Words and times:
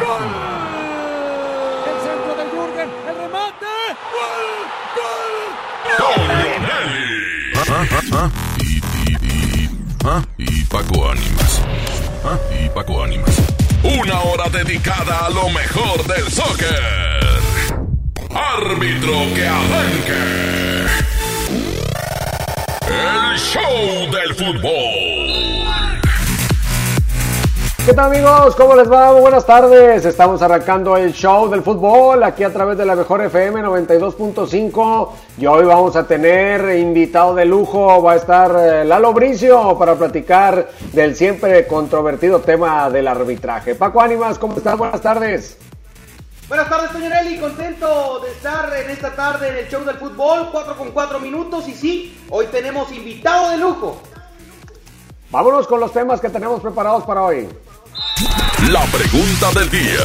¡Gol! 0.00 0.28
El 1.86 1.96
centro 2.00 2.32
de 2.34 2.44
Jürgen, 2.50 2.88
el 3.06 3.14
remate. 3.16 3.72
¡Gol! 4.14 4.44
¡Gol! 4.96 5.34
Lionelli. 5.98 7.20
Y, 10.38 10.64
Paco 10.64 11.10
Ánimas. 11.10 11.62
Y 12.58 12.68
Paco 12.70 13.04
Ánimas. 13.04 13.36
Una 13.82 14.20
hora 14.20 14.48
dedicada 14.48 15.26
a 15.26 15.30
lo 15.30 15.50
mejor 15.50 16.06
del 16.06 16.30
soccer. 16.30 17.20
Árbitro 18.34 19.34
que 19.34 19.46
arranque. 19.46 20.86
El 22.88 23.38
show 23.38 24.10
del 24.10 24.34
fútbol. 24.34 25.29
¿Qué 27.86 27.94
tal 27.94 28.12
amigos? 28.12 28.54
¿Cómo 28.56 28.76
les 28.76 28.92
va? 28.92 29.10
Muy 29.12 29.22
buenas 29.22 29.46
tardes. 29.46 30.04
Estamos 30.04 30.42
arrancando 30.42 30.98
el 30.98 31.14
show 31.14 31.48
del 31.48 31.62
fútbol 31.62 32.22
aquí 32.22 32.44
a 32.44 32.52
través 32.52 32.76
de 32.76 32.84
la 32.84 32.94
mejor 32.94 33.22
FM 33.22 33.62
92.5 33.62 35.08
y 35.38 35.46
hoy 35.46 35.64
vamos 35.64 35.96
a 35.96 36.06
tener 36.06 36.76
invitado 36.76 37.34
de 37.34 37.46
lujo, 37.46 38.02
va 38.02 38.12
a 38.12 38.16
estar 38.16 38.54
eh, 38.54 38.84
Lalo 38.84 39.14
Bricio 39.14 39.78
para 39.78 39.94
platicar 39.94 40.68
del 40.92 41.16
siempre 41.16 41.66
controvertido 41.66 42.40
tema 42.40 42.90
del 42.90 43.08
arbitraje. 43.08 43.74
Paco 43.74 44.02
Ánimas, 44.02 44.38
¿cómo 44.38 44.58
estás? 44.58 44.76
Buenas 44.76 45.00
tardes. 45.00 45.56
Buenas 46.48 46.68
tardes, 46.68 46.90
Toñonelli, 46.90 47.40
contento 47.40 48.20
de 48.20 48.30
estar 48.30 48.70
en 48.76 48.90
esta 48.90 49.16
tarde 49.16 49.48
en 49.48 49.56
el 49.56 49.68
show 49.68 49.82
del 49.84 49.96
fútbol, 49.96 50.50
4 50.52 50.76
con 50.76 50.90
4 50.90 51.18
minutos 51.18 51.66
y 51.66 51.72
sí, 51.72 52.26
hoy 52.28 52.46
tenemos 52.52 52.92
invitado 52.92 53.48
de 53.50 53.56
lujo. 53.56 54.02
Vámonos 55.30 55.66
con 55.66 55.80
los 55.80 55.92
temas 55.92 56.20
que 56.20 56.28
tenemos 56.28 56.60
preparados 56.60 57.04
para 57.04 57.22
hoy. 57.22 57.48
La 58.70 58.84
pregunta 58.86 59.58
del 59.58 59.70
día. 59.70 60.04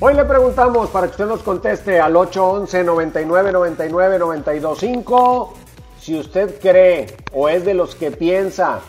Hoy 0.00 0.14
le 0.14 0.24
preguntamos 0.24 0.88
para 0.88 1.06
que 1.06 1.10
usted 1.10 1.26
nos 1.26 1.42
conteste 1.42 2.00
al 2.00 2.16
811 2.16 2.84
99 2.84 3.52
99 3.52 4.18
925 4.18 5.54
si 6.00 6.18
usted 6.18 6.58
cree 6.58 7.14
o 7.32 7.50
es 7.50 7.64
de 7.66 7.74
los 7.74 7.94
que 7.94 8.12
piensa 8.12 8.80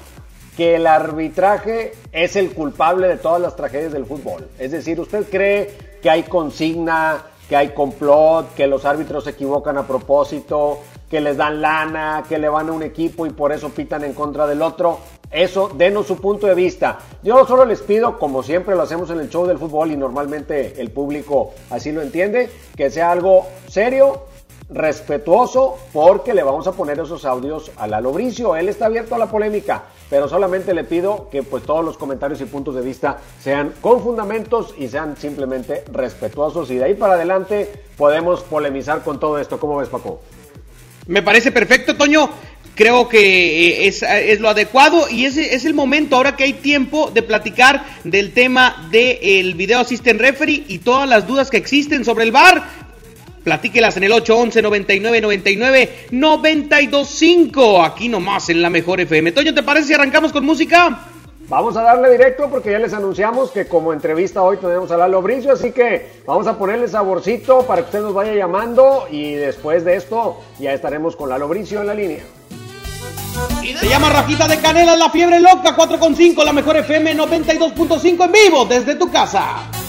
que 0.55 0.75
el 0.75 0.87
arbitraje 0.87 1.93
es 2.13 2.37
el 2.37 2.53
culpable 2.53 3.09
de 3.09 3.17
todas 3.17 3.41
las 3.41 3.57
tragedias 3.57 3.91
del 3.91 4.05
fútbol. 4.05 4.47
Es 4.57 4.71
decir, 4.71 4.99
usted 4.99 5.25
cree 5.29 5.77
que 6.01 6.09
hay 6.09 6.23
consigna, 6.23 7.23
que 7.49 7.57
hay 7.57 7.73
complot, 7.73 8.53
que 8.55 8.67
los 8.67 8.85
árbitros 8.85 9.25
se 9.25 9.31
equivocan 9.31 9.77
a 9.77 9.85
propósito, 9.85 10.79
que 11.09 11.21
les 11.21 11.35
dan 11.35 11.61
lana, 11.61 12.23
que 12.27 12.37
le 12.37 12.49
van 12.49 12.69
a 12.69 12.71
un 12.71 12.83
equipo 12.83 13.25
y 13.25 13.31
por 13.31 13.51
eso 13.51 13.69
pitan 13.69 14.03
en 14.03 14.13
contra 14.13 14.47
del 14.47 14.61
otro. 14.61 14.99
Eso, 15.31 15.69
denos 15.73 16.07
su 16.07 16.17
punto 16.17 16.47
de 16.47 16.55
vista. 16.55 16.99
Yo 17.21 17.45
solo 17.45 17.65
les 17.65 17.81
pido, 17.81 18.17
como 18.17 18.43
siempre 18.43 18.75
lo 18.75 18.83
hacemos 18.83 19.09
en 19.09 19.19
el 19.19 19.29
show 19.29 19.45
del 19.45 19.57
fútbol 19.57 19.91
y 19.91 19.97
normalmente 19.97 20.79
el 20.79 20.89
público 20.91 21.53
así 21.69 21.91
lo 21.91 22.01
entiende, 22.01 22.49
que 22.75 22.89
sea 22.89 23.11
algo 23.11 23.45
serio, 23.67 24.23
respetuoso, 24.69 25.77
porque 25.93 26.33
le 26.33 26.43
vamos 26.43 26.67
a 26.67 26.71
poner 26.71 26.99
esos 26.99 27.25
audios 27.25 27.71
a 27.77 27.87
Lalo 27.87 28.11
Bricio. 28.11 28.55
Él 28.55 28.69
está 28.69 28.85
abierto 28.85 29.15
a 29.15 29.17
la 29.17 29.27
polémica, 29.27 29.83
pero 30.09 30.27
solamente 30.27 30.73
le 30.73 30.83
pido 30.83 31.29
que 31.29 31.43
pues 31.43 31.63
todos 31.63 31.83
los 31.83 31.97
comentarios 31.97 32.39
y 32.41 32.45
puntos 32.45 32.75
de 32.75 32.81
vista 32.81 33.17
sean 33.39 33.73
con 33.81 34.01
fundamentos 34.01 34.75
y 34.77 34.87
sean 34.87 35.17
simplemente 35.17 35.83
respetuosos. 35.91 36.71
Y 36.71 36.75
de 36.75 36.85
ahí 36.85 36.93
para 36.95 37.13
adelante 37.13 37.83
podemos 37.97 38.43
polemizar 38.43 39.03
con 39.03 39.19
todo 39.19 39.39
esto. 39.39 39.59
¿Cómo 39.59 39.77
ves, 39.77 39.89
Paco? 39.89 40.21
Me 41.07 41.21
parece 41.21 41.53
perfecto, 41.53 41.95
Toño. 41.95 42.29
Creo 42.77 43.09
que 43.09 43.69
eh, 43.69 43.87
es, 43.87 44.03
es, 44.03 44.39
lo 44.39 44.49
adecuado 44.49 45.09
y 45.09 45.25
ese 45.25 45.55
es 45.55 45.65
el 45.65 45.73
momento, 45.73 46.15
ahora 46.15 46.35
que 46.35 46.43
hay 46.43 46.53
tiempo, 46.53 47.09
de 47.11 47.23
platicar 47.23 47.83
del 48.03 48.33
tema 48.33 48.87
del 48.91 49.55
video 49.55 49.79
assistant 49.79 50.21
referee 50.21 50.63
y 50.67 50.77
todas 50.77 51.09
las 51.09 51.25
dudas 51.25 51.49
que 51.49 51.57
existen 51.57 52.05
sobre 52.05 52.23
el 52.25 52.31
VAR. 52.31 52.63
Platíquelas 53.43 53.97
en 53.97 54.03
el 54.03 54.11
811 54.11 54.61
99 54.61 55.21
99 55.21 55.89
925, 56.11 57.83
aquí 57.83 58.09
nomás 58.09 58.49
en 58.49 58.61
la 58.61 58.69
mejor 58.69 59.01
FM. 59.01 59.31
Toño, 59.31 59.55
¿te 59.55 59.63
parece 59.63 59.87
si 59.87 59.93
arrancamos 59.95 60.31
con 60.31 60.45
música? 60.45 61.07
Vamos 61.49 61.77
a 61.77 61.81
darle 61.81 62.11
directo 62.11 62.47
porque 62.47 62.71
ya 62.71 62.77
les 62.77 62.93
anunciamos 62.93 63.49
que 63.49 63.67
como 63.67 63.91
entrevista 63.91 64.43
hoy 64.43 64.57
tenemos 64.57 64.91
a 64.91 64.97
Lalo 64.97 65.23
Bricio, 65.23 65.53
así 65.53 65.71
que 65.71 66.21
vamos 66.27 66.45
a 66.45 66.59
ponerle 66.59 66.87
saborcito 66.89 67.61
para 67.61 67.81
que 67.81 67.85
usted 67.85 68.01
nos 68.01 68.13
vaya 68.13 68.35
llamando 68.35 69.07
y 69.09 69.33
después 69.33 69.83
de 69.83 69.95
esto 69.95 70.41
ya 70.59 70.73
estaremos 70.73 71.15
con 71.15 71.29
Lalo 71.29 71.47
Bricio 71.47 71.81
en 71.81 71.87
la 71.87 71.93
línea. 71.95 72.23
Se 73.79 73.87
llama 73.87 74.09
Rajita 74.09 74.47
de 74.47 74.59
Canela, 74.59 74.95
la 74.95 75.09
fiebre 75.09 75.39
loca, 75.39 75.75
4.5, 75.75 76.43
la 76.43 76.53
mejor 76.53 76.77
FM 76.77 77.15
92.5 77.15 78.25
en 78.25 78.31
vivo 78.31 78.65
desde 78.65 78.95
tu 78.95 79.11
casa. 79.11 79.86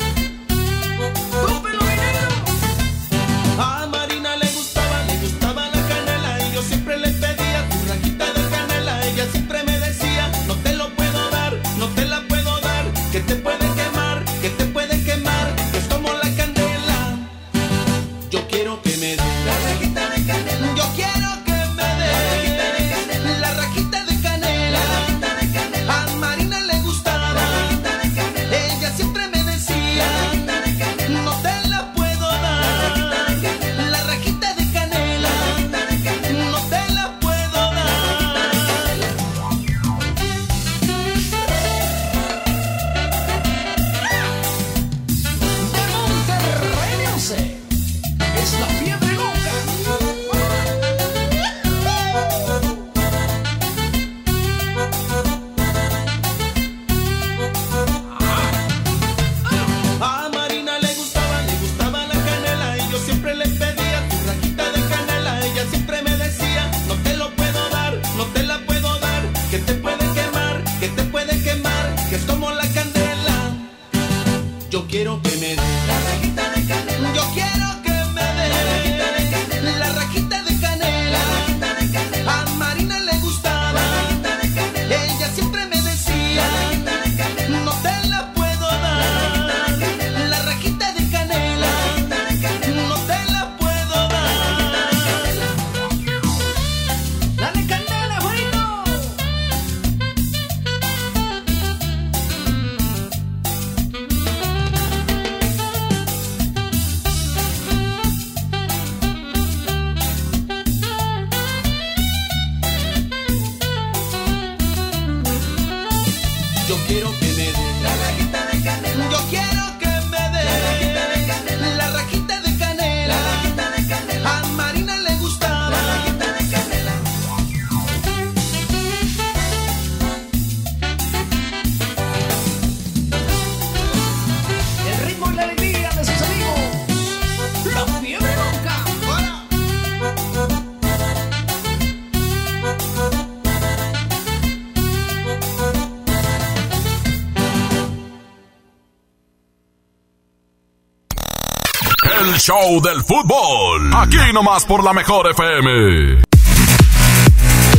El 152.29 152.35
show 152.35 152.83
del 152.83 153.03
fútbol. 153.05 153.91
Aquí 153.97 154.19
nomás 154.35 154.67
por 154.67 154.85
la 154.85 154.93
mejor 154.93 155.31
FM. 155.31 156.21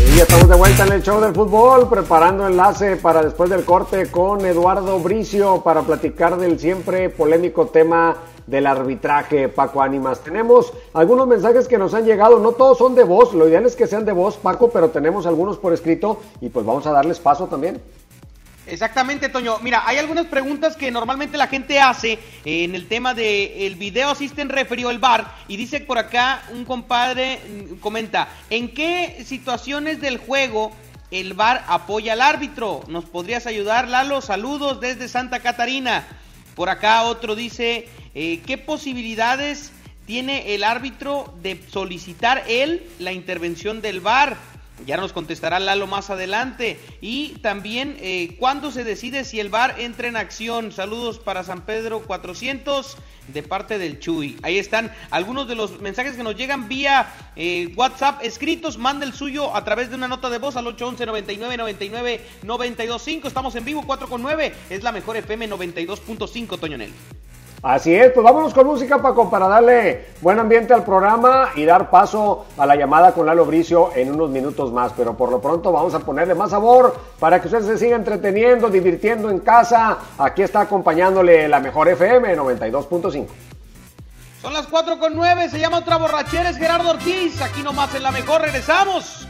Y 0.07 0.15
ya 0.15 0.23
estamos 0.23 0.49
de 0.49 0.55
vuelta 0.55 0.87
en 0.87 0.93
el 0.93 1.03
show 1.03 1.21
del 1.21 1.35
fútbol, 1.35 1.87
preparando 1.87 2.47
enlace 2.47 2.95
para 2.95 3.21
después 3.21 3.51
del 3.51 3.63
corte 3.63 4.09
con 4.09 4.43
Eduardo 4.43 4.99
Bricio 5.01 5.61
para 5.61 5.83
platicar 5.83 6.37
del 6.37 6.59
siempre 6.59 7.09
polémico 7.09 7.67
tema 7.67 8.15
del 8.47 8.65
arbitraje, 8.65 9.49
Paco 9.49 9.83
Ánimas. 9.83 10.21
Tenemos 10.21 10.73
algunos 10.93 11.27
mensajes 11.27 11.67
que 11.67 11.77
nos 11.77 11.93
han 11.93 12.05
llegado, 12.05 12.39
no 12.39 12.53
todos 12.53 12.79
son 12.79 12.95
de 12.95 13.03
voz, 13.03 13.35
lo 13.35 13.47
ideal 13.47 13.67
es 13.67 13.75
que 13.75 13.85
sean 13.85 14.05
de 14.05 14.13
voz, 14.13 14.37
Paco, 14.37 14.71
pero 14.71 14.89
tenemos 14.89 15.27
algunos 15.27 15.57
por 15.57 15.73
escrito 15.73 16.19
y 16.41 16.49
pues 16.49 16.65
vamos 16.65 16.87
a 16.87 16.91
darles 16.91 17.19
paso 17.19 17.45
también. 17.45 17.79
Exactamente, 18.69 19.29
Toño. 19.29 19.57
Mira, 19.61 19.83
hay 19.85 19.97
algunas 19.97 20.27
preguntas 20.27 20.75
que 20.75 20.91
normalmente 20.91 21.37
la 21.37 21.47
gente 21.47 21.79
hace 21.79 22.19
en 22.45 22.75
el 22.75 22.87
tema 22.87 23.13
de 23.13 23.65
el 23.65 23.75
video 23.75 24.09
asisten 24.09 24.49
referido 24.49 24.91
el 24.91 24.99
bar 24.99 25.35
y 25.47 25.57
dice 25.57 25.79
por 25.79 25.97
acá 25.97 26.43
un 26.51 26.65
compadre 26.65 27.39
mm, 27.39 27.75
comenta, 27.79 28.29
¿en 28.49 28.73
qué 28.73 29.23
situaciones 29.25 30.01
del 30.01 30.17
juego 30.17 30.71
el 31.11 31.33
bar 31.33 31.65
apoya 31.67 32.13
al 32.13 32.21
árbitro? 32.21 32.83
¿Nos 32.87 33.05
podrías 33.05 33.47
ayudar, 33.47 33.87
Lalo? 33.87 34.21
Saludos 34.21 34.79
desde 34.79 35.07
Santa 35.07 35.39
Catarina. 35.39 36.05
Por 36.55 36.69
acá 36.69 37.03
otro 37.03 37.35
dice, 37.35 37.87
eh, 38.13 38.41
¿qué 38.45 38.57
posibilidades 38.57 39.71
tiene 40.05 40.53
el 40.55 40.63
árbitro 40.63 41.33
de 41.41 41.61
solicitar 41.69 42.43
él 42.47 42.87
la 42.99 43.13
intervención 43.13 43.81
del 43.81 43.99
bar? 43.99 44.37
Ya 44.85 44.97
nos 44.97 45.13
contestará 45.13 45.59
Lalo 45.59 45.87
más 45.87 46.09
adelante. 46.09 46.79
Y 47.01 47.39
también, 47.41 47.97
eh, 47.99 48.35
¿cuándo 48.39 48.71
se 48.71 48.83
decide 48.83 49.23
si 49.23 49.39
el 49.39 49.49
bar 49.49 49.75
entra 49.79 50.07
en 50.07 50.15
acción? 50.15 50.71
Saludos 50.71 51.19
para 51.19 51.43
San 51.43 51.61
Pedro 51.61 52.01
400 52.01 52.97
de 53.27 53.43
parte 53.43 53.77
del 53.77 53.99
Chuy. 53.99 54.37
Ahí 54.41 54.57
están 54.57 54.91
algunos 55.11 55.47
de 55.47 55.55
los 55.55 55.79
mensajes 55.81 56.15
que 56.15 56.23
nos 56.23 56.35
llegan 56.35 56.67
vía 56.67 57.13
eh, 57.35 57.73
WhatsApp 57.75 58.23
escritos. 58.23 58.77
Manda 58.77 59.05
el 59.05 59.13
suyo 59.13 59.55
a 59.55 59.63
través 59.63 59.89
de 59.89 59.95
una 59.95 60.07
nota 60.07 60.29
de 60.29 60.37
voz 60.37 60.55
al 60.55 60.67
811 60.67 61.05
99 61.05 61.57
99 61.57 62.21
925. 62.43 63.27
Estamos 63.27 63.55
en 63.55 63.65
vivo 63.65 63.83
4 63.85 64.07
con 64.07 64.21
9. 64.21 64.53
Es 64.69 64.83
la 64.83 64.91
mejor 64.91 65.17
FM 65.17 65.49
92.5, 65.49 66.59
Toñonel. 66.59 66.91
Así 67.61 67.93
es, 67.93 68.11
pues 68.13 68.23
vámonos 68.23 68.53
con 68.53 68.65
música, 68.65 68.99
Paco, 68.99 69.29
para 69.29 69.49
darle 69.49 70.05
buen 70.21 70.39
ambiente 70.39 70.73
al 70.73 70.85
programa 70.85 71.49
y 71.55 71.65
dar 71.65 71.89
paso 71.89 72.45
a 72.57 72.65
la 72.65 72.77
llamada 72.77 73.11
con 73.11 73.25
Lalo 73.25 73.45
Bricio 73.45 73.91
en 73.95 74.13
unos 74.13 74.29
minutos 74.29 74.71
más. 74.71 74.93
Pero 74.95 75.17
por 75.17 75.29
lo 75.29 75.41
pronto 75.41 75.69
vamos 75.71 75.93
a 75.93 75.99
ponerle 75.99 76.35
más 76.35 76.51
sabor 76.51 76.95
para 77.19 77.41
que 77.41 77.47
usted 77.47 77.61
se 77.63 77.77
siga 77.77 77.97
entreteniendo, 77.97 78.69
divirtiendo 78.69 79.29
en 79.29 79.39
casa. 79.39 79.97
Aquí 80.17 80.41
está 80.41 80.61
acompañándole 80.61 81.49
la 81.49 81.59
mejor 81.59 81.89
FM 81.89 82.37
92.5. 82.37 83.27
Son 84.41 84.53
las 84.53 84.67
4 84.67 84.97
con 84.97 85.13
9, 85.15 85.49
se 85.49 85.59
llama 85.59 85.79
Otra 85.79 85.97
Borrachera, 85.97 86.49
es 86.49 86.57
Gerardo 86.57 86.91
Ortiz. 86.91 87.41
Aquí 87.41 87.61
nomás 87.61 87.93
en 87.93 88.03
la 88.03 88.11
mejor 88.11 88.41
regresamos 88.41 89.27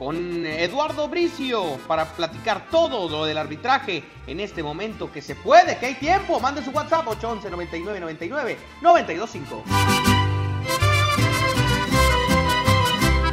con 0.00 0.46
Eduardo 0.46 1.08
Bricio 1.08 1.78
para 1.86 2.06
platicar 2.06 2.68
todo 2.70 3.06
lo 3.10 3.26
del 3.26 3.36
arbitraje 3.36 4.02
en 4.26 4.40
este 4.40 4.62
momento 4.62 5.12
que 5.12 5.20
se 5.20 5.34
puede, 5.34 5.76
que 5.76 5.84
hay 5.84 5.94
tiempo. 5.96 6.40
Mande 6.40 6.64
su 6.64 6.70
WhatsApp 6.70 7.06
811 7.06 7.50
99 7.50 8.00
99 8.00 8.58
925. 8.80 9.64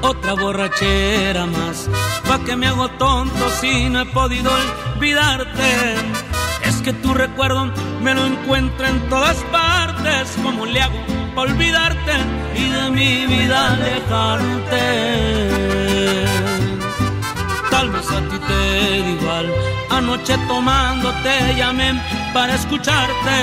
Otra 0.02 0.34
borrachera 0.34 1.46
más, 1.46 1.90
pa' 2.28 2.44
que 2.44 2.58
me 2.58 2.68
hago 2.68 2.90
tonto 2.98 3.50
si 3.62 3.88
no 3.88 4.02
he 4.02 4.06
podido 4.08 4.52
olvidarte. 4.96 5.96
Es 6.66 6.81
que 6.81 6.92
tu 6.92 7.14
recuerdo 7.14 7.72
me 8.02 8.14
lo 8.14 8.25
encuentro 8.25 8.86
en 8.88 9.08
todas 9.08 9.38
partes, 9.54 10.36
como 10.44 10.66
le 10.66 10.81
hago 10.81 11.00
pa' 11.34 11.44
olvidarte 11.44 12.12
y 12.56 12.69
de 12.69 12.90
mi 12.92 13.25
vida 13.25 13.72
alejarte? 13.72 15.18
Tal 17.77 17.95
a 17.95 18.01
ti 18.01 18.39
te 18.47 18.59
da 19.01 19.09
igual. 19.15 19.53
Anoche 19.91 20.35
tomando 20.47 21.13
te 21.21 21.56
llamé 21.57 21.89
para 22.33 22.56
escucharte. 22.56 23.38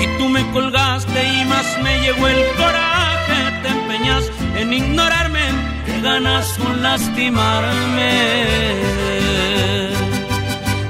Y 0.00 0.06
tú 0.16 0.28
me 0.28 0.48
colgaste 0.52 1.20
y 1.26 1.44
más 1.46 1.66
me 1.82 1.92
llegó 2.02 2.28
el 2.28 2.40
coraje. 2.56 3.38
Te 3.62 3.68
empeñas 3.68 4.30
en 4.54 4.72
ignorarme, 4.72 5.44
que 5.84 6.00
ganas 6.02 6.46
con 6.56 6.82
lastimarme. 6.84 8.12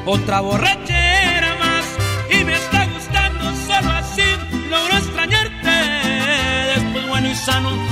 Otra 0.04 0.40
borrachera 0.40 1.56
más 1.64 1.86
y 2.38 2.44
me 2.44 2.54
está 2.54 2.84
gustando 2.94 3.44
solo 3.66 3.90
así. 3.92 4.28
Logro 4.68 4.94
extrañarte. 4.98 5.76
Después 6.74 7.08
bueno 7.08 7.28
y 7.30 7.34
sano 7.34 7.91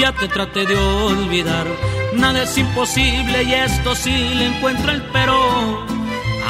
Ya 0.00 0.12
te 0.12 0.28
traté 0.28 0.64
de 0.64 0.78
olvidar, 0.78 1.66
nada 2.14 2.44
es 2.44 2.56
imposible 2.56 3.42
y 3.42 3.52
esto 3.52 3.94
sí 3.94 4.10
le 4.34 4.46
encuentro 4.46 4.92
el 4.92 5.02
pero. 5.12 5.36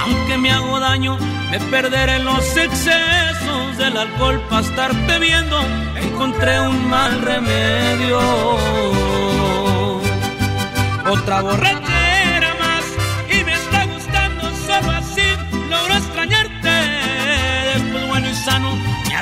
Aunque 0.04 0.38
me 0.38 0.52
hago 0.52 0.78
daño, 0.78 1.18
me 1.50 1.58
perderé 1.58 2.20
los 2.20 2.56
excesos 2.56 3.76
del 3.76 3.96
alcohol 3.96 4.40
para 4.48 4.62
estarte 4.62 5.18
viendo. 5.18 5.60
Encontré 5.96 6.60
un 6.60 6.88
mal 6.88 7.20
remedio. 7.22 8.20
Otra 11.10 11.40
borrachera 11.40 11.89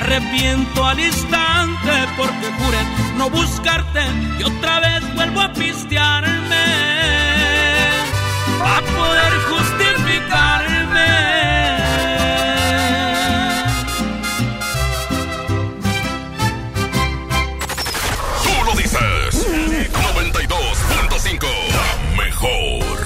arrepiento 0.09 0.83
al 0.83 0.99
instante 0.99 1.91
porque 2.17 2.51
juré 2.59 2.79
no 3.15 3.29
buscarte 3.29 4.01
y 4.39 4.43
otra 4.43 4.79
vez 4.79 5.15
vuelvo 5.15 5.41
a 5.41 5.53
pistearme 5.53 6.55
a 8.61 8.81
poder 8.97 9.33
justificarme. 9.49 11.09
Tú 18.43 18.65
lo 18.65 18.73
dices. 18.75 19.47
92.5. 20.15 21.45
La 21.69 22.23
mejor. 22.23 22.97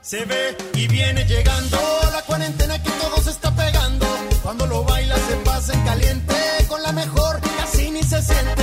Se 0.00 0.24
ve 0.24 0.56
y 0.74 0.88
viene 0.88 1.24
llegando 1.24 1.99
en 5.72 5.84
caliente, 5.84 6.34
con 6.68 6.82
la 6.82 6.92
mejor 6.92 7.40
casi 7.58 7.90
ni 7.90 8.02
se 8.02 8.22
siente. 8.22 8.59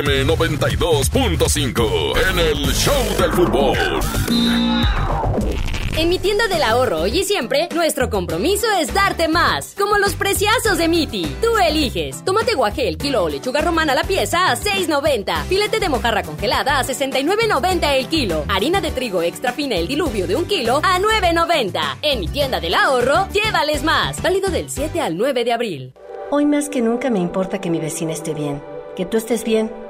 FM 0.00 0.24
92.5 0.24 2.30
en 2.30 2.38
el 2.38 2.72
Show 2.72 2.94
del 3.18 3.30
Fútbol. 3.32 3.76
En 5.98 6.08
mi 6.08 6.18
tienda 6.18 6.48
del 6.48 6.62
ahorro 6.62 7.02
hoy 7.02 7.18
y 7.18 7.24
siempre, 7.24 7.68
nuestro 7.74 8.08
compromiso 8.08 8.66
es 8.80 8.94
darte 8.94 9.28
más. 9.28 9.74
Como 9.78 9.98
los 9.98 10.14
preciazos 10.14 10.78
de 10.78 10.88
Miti. 10.88 11.26
Tú 11.42 11.58
eliges. 11.58 12.24
Tomate 12.24 12.54
guaje 12.54 12.88
el 12.88 12.96
kilo 12.96 13.24
o 13.24 13.28
lechuga 13.28 13.60
romana 13.60 13.94
la 13.94 14.04
pieza 14.04 14.50
a 14.50 14.56
6.90. 14.56 15.44
Filete 15.44 15.80
de 15.80 15.90
mojarra 15.90 16.22
congelada 16.22 16.78
a 16.78 16.84
69.90 16.84 17.98
el 17.98 18.06
kilo. 18.06 18.46
Harina 18.48 18.80
de 18.80 18.92
trigo 18.92 19.20
extra 19.20 19.52
fina 19.52 19.76
el 19.76 19.86
diluvio 19.86 20.26
de 20.26 20.36
un 20.36 20.46
kilo 20.46 20.80
a 20.82 20.98
9.90. 20.98 21.98
En 22.00 22.20
mi 22.20 22.28
tienda 22.28 22.58
del 22.58 22.72
ahorro, 22.72 23.28
llévales 23.34 23.84
más. 23.84 24.22
Válido 24.22 24.48
del 24.48 24.70
7 24.70 24.98
al 25.02 25.18
9 25.18 25.44
de 25.44 25.52
abril. 25.52 25.92
Hoy 26.30 26.46
más 26.46 26.70
que 26.70 26.80
nunca 26.80 27.10
me 27.10 27.18
importa 27.18 27.60
que 27.60 27.68
mi 27.68 27.80
vecina 27.80 28.12
esté 28.12 28.32
bien, 28.32 28.62
que 28.96 29.04
tú 29.04 29.18
estés 29.18 29.44
bien 29.44 29.70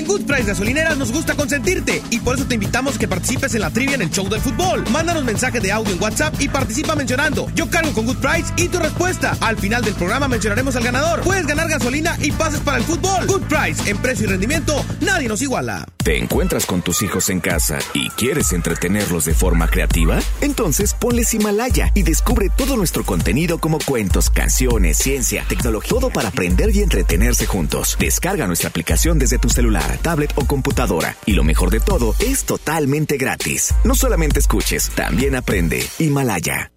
En 0.00 0.06
Good 0.06 0.22
Price 0.22 0.44
Gasolineras 0.44 0.96
nos 0.96 1.12
gusta 1.12 1.34
consentirte 1.34 2.02
y 2.08 2.20
por 2.20 2.34
eso 2.34 2.46
te 2.46 2.54
invitamos 2.54 2.96
que 2.96 3.06
participes 3.06 3.54
en 3.54 3.60
la 3.60 3.68
trivia 3.68 3.96
en 3.96 4.00
el 4.00 4.08
show 4.08 4.26
del 4.30 4.40
fútbol. 4.40 4.82
Mándanos 4.90 5.24
mensaje 5.24 5.60
de 5.60 5.70
audio 5.72 5.92
en 5.92 6.02
WhatsApp 6.02 6.40
y 6.40 6.48
participa 6.48 6.94
mencionando 6.94 7.48
Yo 7.54 7.68
cargo 7.68 7.92
con 7.92 8.06
Good 8.06 8.16
Price 8.16 8.50
y 8.56 8.68
tu 8.68 8.78
respuesta. 8.78 9.36
Al 9.42 9.58
final 9.58 9.84
del 9.84 9.92
programa 9.92 10.26
mencionaremos 10.26 10.74
al 10.74 10.84
ganador. 10.84 11.20
Puedes 11.20 11.46
ganar 11.46 11.68
gasolina 11.68 12.16
y 12.22 12.32
pases 12.32 12.60
para 12.60 12.78
el 12.78 12.84
fútbol. 12.84 13.26
Good 13.26 13.42
Price, 13.42 13.90
en 13.90 13.98
precio 13.98 14.24
y 14.24 14.30
rendimiento, 14.30 14.82
nadie 15.02 15.28
nos 15.28 15.42
iguala. 15.42 15.86
¿Te 16.02 16.16
encuentras 16.16 16.64
con 16.64 16.80
tus 16.80 17.02
hijos 17.02 17.28
en 17.28 17.40
casa 17.40 17.78
y 17.92 18.08
quieres 18.10 18.52
entretenerlos 18.52 19.26
de 19.26 19.34
forma 19.34 19.68
creativa? 19.68 20.18
Entonces 20.40 20.94
ponles 20.94 21.34
Himalaya 21.34 21.92
y 21.94 22.04
descubre 22.04 22.48
todo 22.48 22.78
nuestro 22.78 23.04
contenido 23.04 23.58
como 23.58 23.78
cuentos, 23.78 24.30
canciones, 24.30 24.96
ciencia, 24.96 25.44
tecnología, 25.46 25.90
todo 25.90 26.08
para 26.08 26.28
aprender 26.28 26.74
y 26.74 26.80
entretenerse 26.80 27.44
juntos. 27.44 27.98
Descarga 28.00 28.46
nuestra 28.46 28.70
aplicación 28.70 29.18
desde 29.18 29.38
tu 29.38 29.50
celular, 29.50 29.89
tablet 29.96 30.32
o 30.36 30.46
computadora. 30.46 31.16
Y 31.26 31.32
lo 31.32 31.44
mejor 31.44 31.70
de 31.70 31.80
todo, 31.80 32.14
es 32.18 32.44
totalmente 32.44 33.16
gratis. 33.16 33.74
No 33.84 33.94
solamente 33.94 34.40
escuches, 34.40 34.90
también 34.90 35.34
aprende. 35.34 35.86
Himalaya. 35.98 36.72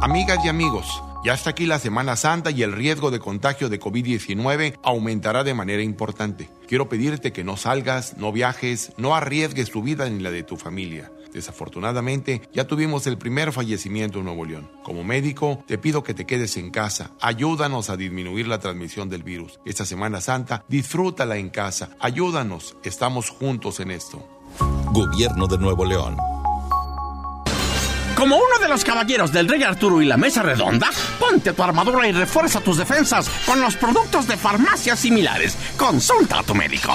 Amigas 0.00 0.38
y 0.44 0.48
amigos, 0.48 1.02
ya 1.24 1.34
está 1.34 1.50
aquí 1.50 1.66
la 1.66 1.78
Semana 1.78 2.16
Santa 2.16 2.50
y 2.50 2.64
el 2.64 2.72
riesgo 2.72 3.12
de 3.12 3.20
contagio 3.20 3.68
de 3.68 3.78
COVID-19 3.78 4.80
aumentará 4.82 5.44
de 5.44 5.54
manera 5.54 5.80
importante. 5.80 6.48
Quiero 6.66 6.88
pedirte 6.88 7.32
que 7.32 7.44
no 7.44 7.56
salgas, 7.56 8.16
no 8.16 8.32
viajes, 8.32 8.92
no 8.96 9.14
arriesgues 9.14 9.70
tu 9.70 9.80
vida 9.80 10.10
ni 10.10 10.20
la 10.20 10.32
de 10.32 10.42
tu 10.42 10.56
familia. 10.56 11.12
Desafortunadamente, 11.32 12.42
ya 12.52 12.66
tuvimos 12.66 13.06
el 13.06 13.18
primer 13.18 13.52
fallecimiento 13.52 14.18
en 14.18 14.26
Nuevo 14.26 14.44
León. 14.44 14.70
Como 14.82 15.04
médico, 15.04 15.64
te 15.66 15.78
pido 15.78 16.02
que 16.02 16.14
te 16.14 16.26
quedes 16.26 16.56
en 16.56 16.70
casa. 16.70 17.12
Ayúdanos 17.20 17.90
a 17.90 17.96
disminuir 17.96 18.46
la 18.48 18.58
transmisión 18.58 19.08
del 19.08 19.22
virus. 19.22 19.60
Esta 19.64 19.84
Semana 19.84 20.20
Santa, 20.20 20.64
disfrútala 20.68 21.36
en 21.36 21.50
casa. 21.50 21.90
Ayúdanos. 22.00 22.76
Estamos 22.82 23.30
juntos 23.30 23.80
en 23.80 23.90
esto. 23.90 24.26
Gobierno 24.92 25.46
de 25.46 25.58
Nuevo 25.58 25.84
León. 25.84 26.16
Como 28.14 28.36
uno 28.36 28.58
de 28.60 28.68
los 28.68 28.84
caballeros 28.84 29.32
del 29.32 29.48
Rey 29.48 29.62
Arturo 29.62 30.00
y 30.00 30.04
la 30.04 30.16
Mesa 30.16 30.42
Redonda, 30.42 30.90
ponte 31.18 31.52
tu 31.52 31.62
armadura 31.62 32.06
y 32.06 32.12
refuerza 32.12 32.60
tus 32.60 32.76
defensas 32.76 33.28
con 33.46 33.60
los 33.60 33.74
productos 33.76 34.28
de 34.28 34.36
farmacias 34.36 35.00
similares. 35.00 35.56
Consulta 35.76 36.38
a 36.38 36.42
tu 36.42 36.54
médico. 36.54 36.94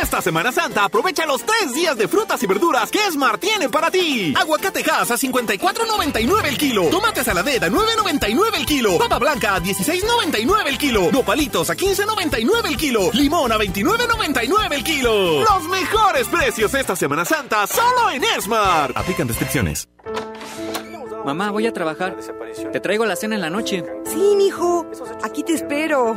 Esta 0.00 0.22
Semana 0.22 0.52
Santa 0.52 0.84
aprovecha 0.84 1.26
los 1.26 1.42
tres 1.44 1.74
días 1.74 1.96
de 1.96 2.08
frutas 2.08 2.42
y 2.42 2.46
verduras 2.46 2.90
que 2.90 2.98
Smart 3.10 3.40
tiene 3.40 3.68
para 3.68 3.90
ti. 3.90 4.32
Aguacatejas 4.36 5.10
a 5.10 5.14
54.99 5.14 6.44
el 6.46 6.58
kilo. 6.58 6.84
Tomate 6.88 7.22
saladera 7.24 7.66
a 7.66 7.70
9.99 7.70 8.56
el 8.56 8.66
kilo. 8.66 8.98
Papa 8.98 9.18
blanca 9.18 9.54
a 9.56 9.60
16.99 9.60 10.66
el 10.66 10.78
kilo. 10.78 11.10
Nopalitos 11.12 11.70
a 11.70 11.76
15.99 11.76 12.66
el 12.66 12.76
kilo. 12.76 13.10
Limón 13.12 13.52
a 13.52 13.58
29.99 13.58 14.72
el 14.72 14.84
kilo. 14.84 15.40
Los 15.42 15.64
mejores 15.68 16.28
precios 16.28 16.72
esta 16.74 16.96
Semana 16.96 17.24
Santa 17.24 17.66
solo 17.66 18.10
en 18.10 18.22
Smart. 18.40 18.96
Aplican 18.96 19.28
restricciones. 19.28 19.88
Mamá, 21.24 21.50
voy 21.50 21.66
a 21.66 21.72
trabajar. 21.72 22.16
Te 22.72 22.80
traigo 22.80 23.04
la 23.06 23.14
cena 23.16 23.36
en 23.36 23.40
la 23.40 23.50
noche. 23.50 23.84
Sí, 24.04 24.34
mijo. 24.36 24.86
Aquí 25.22 25.44
te 25.44 25.52
espero. 25.54 26.16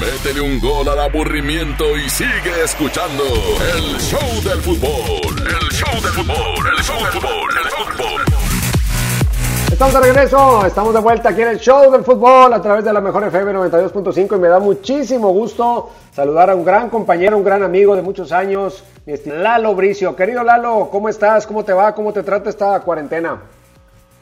Métele 0.00 0.40
un 0.40 0.58
gol 0.60 0.88
al 0.88 0.98
aburrimiento 0.98 1.96
y 1.96 2.08
sigue 2.08 2.64
escuchando 2.64 3.22
el 3.24 4.00
show 4.00 4.42
del 4.42 4.60
fútbol. 4.60 5.36
El 5.38 5.68
show 5.70 5.94
del 6.00 6.12
fútbol, 6.12 6.66
el 6.76 6.82
show 6.82 6.98
del 6.98 7.12
fútbol, 7.12 7.50
el 7.50 7.70
show 7.70 7.86
del 7.86 7.94
fútbol. 7.94 8.22
Estamos 9.70 9.94
de 9.94 10.00
regreso, 10.00 10.66
estamos 10.66 10.94
de 10.94 11.00
vuelta 11.00 11.28
aquí 11.30 11.42
en 11.42 11.48
el 11.48 11.58
show 11.58 11.90
del 11.90 12.04
fútbol 12.04 12.52
a 12.52 12.60
través 12.60 12.84
de 12.84 12.92
la 12.92 13.00
mejor 13.00 13.24
FM 13.24 13.52
92.5 13.52 14.36
y 14.36 14.40
me 14.40 14.48
da 14.48 14.58
muchísimo 14.58 15.30
gusto 15.30 15.90
saludar 16.12 16.50
a 16.50 16.54
un 16.54 16.64
gran 16.64 16.88
compañero, 16.88 17.36
un 17.36 17.44
gran 17.44 17.62
amigo 17.62 17.96
de 17.96 18.02
muchos 18.02 18.32
años, 18.32 18.84
mi 19.06 19.12
estimado 19.12 19.42
Lalo 19.42 19.74
Bricio. 19.74 20.14
Querido 20.14 20.42
Lalo, 20.42 20.88
¿cómo 20.90 21.08
estás? 21.08 21.46
¿Cómo 21.46 21.64
te 21.64 21.72
va? 21.72 21.94
¿Cómo 21.94 22.12
te 22.12 22.22
trata 22.22 22.50
esta 22.50 22.80
cuarentena? 22.80 23.40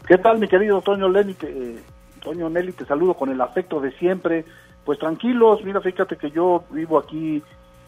¿Qué 0.06 0.18
tal, 0.18 0.38
mi 0.38 0.48
querido 0.48 0.80
Toño 0.82 1.08
Lenny? 1.08 1.34
Te, 1.34 1.46
eh, 1.48 1.76
Toño 2.20 2.48
Nelly, 2.48 2.72
te 2.72 2.84
saludo 2.84 3.14
con 3.14 3.30
el 3.30 3.40
afecto 3.40 3.80
de 3.80 3.92
siempre. 3.92 4.44
Pues 4.84 4.98
tranquilos, 4.98 5.62
mira, 5.64 5.80
fíjate 5.80 6.16
que 6.16 6.30
yo 6.30 6.64
vivo 6.70 6.98
aquí 6.98 7.42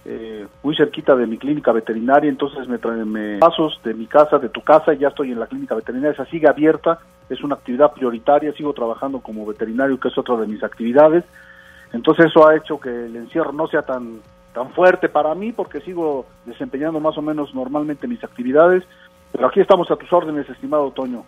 eh, 0.05 0.47
muy 0.63 0.77
cerquita 0.77 1.15
de 1.15 1.27
mi 1.27 1.39
clínica 1.39 1.73
veterinaria, 1.73 2.29
entonces 2.29 2.67
me 2.69 2.79
traen 2.79 3.39
pasos 3.39 3.81
de 3.85 3.95
mi 3.95 4.07
casa, 4.07 4.39
de 4.39 4.49
tu 4.49 4.61
casa, 4.63 4.93
y 4.93 4.99
ya 4.99 5.09
estoy 5.09 5.33
en 5.33 5.41
la 5.41 5.47
clínica 5.47 5.75
veterinaria, 5.75 6.11
esa 6.11 6.27
sigue 6.27 6.49
abierta, 6.49 6.99
es 7.29 7.43
una 7.43 7.55
actividad 7.55 7.93
prioritaria, 7.93 8.53
sigo 8.53 8.73
trabajando 8.73 9.21
como 9.21 9.47
veterinario, 9.47 9.99
que 9.99 10.09
es 10.09 10.19
otra 10.19 10.37
de 10.37 10.47
mis 10.47 10.63
actividades, 10.63 11.25
entonces 11.93 12.27
eso 12.27 12.47
ha 12.47 12.57
hecho 12.57 12.81
que 12.81 12.89
el 12.89 13.17
encierro 13.17 13.53
no 13.53 13.69
sea 13.69 13.83
tan, 13.83 14.21
tan 14.53 14.71
fuerte 14.73 15.09
para 15.09 15.35
mí, 15.35 15.53
porque 15.53 15.81
sigo 15.81 16.27
desempeñando 16.47 17.01
más 17.01 17.17
o 17.17 17.23
menos 17.23 17.55
normalmente 17.55 18.09
mis 18.09 18.25
actividades, 18.25 18.83
pero 19.31 19.47
aquí 19.47 19.61
estamos 19.61 19.91
a 19.91 19.97
tus 19.97 20.13
órdenes, 20.13 20.49
estimado 20.49 20.91
Toño. 20.91 21.25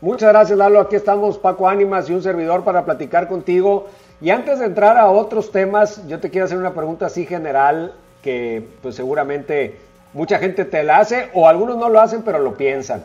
Muchas 0.00 0.32
gracias, 0.32 0.58
Lalo. 0.58 0.80
Aquí 0.80 0.96
estamos 0.96 1.38
Paco 1.38 1.68
Ánimas 1.68 2.08
y 2.10 2.14
un 2.14 2.22
servidor 2.22 2.62
para 2.62 2.84
platicar 2.84 3.28
contigo. 3.28 3.88
Y 4.24 4.30
antes 4.30 4.58
de 4.58 4.64
entrar 4.64 4.96
a 4.96 5.10
otros 5.10 5.52
temas, 5.52 6.00
yo 6.08 6.18
te 6.18 6.30
quiero 6.30 6.46
hacer 6.46 6.56
una 6.56 6.72
pregunta 6.72 7.04
así 7.04 7.26
general 7.26 7.92
que 8.22 8.66
pues 8.80 8.94
seguramente 8.94 9.78
mucha 10.14 10.38
gente 10.38 10.64
te 10.64 10.82
la 10.82 10.96
hace 10.96 11.28
o 11.34 11.46
algunos 11.46 11.76
no 11.76 11.90
lo 11.90 12.00
hacen 12.00 12.22
pero 12.22 12.38
lo 12.38 12.54
piensan. 12.54 13.04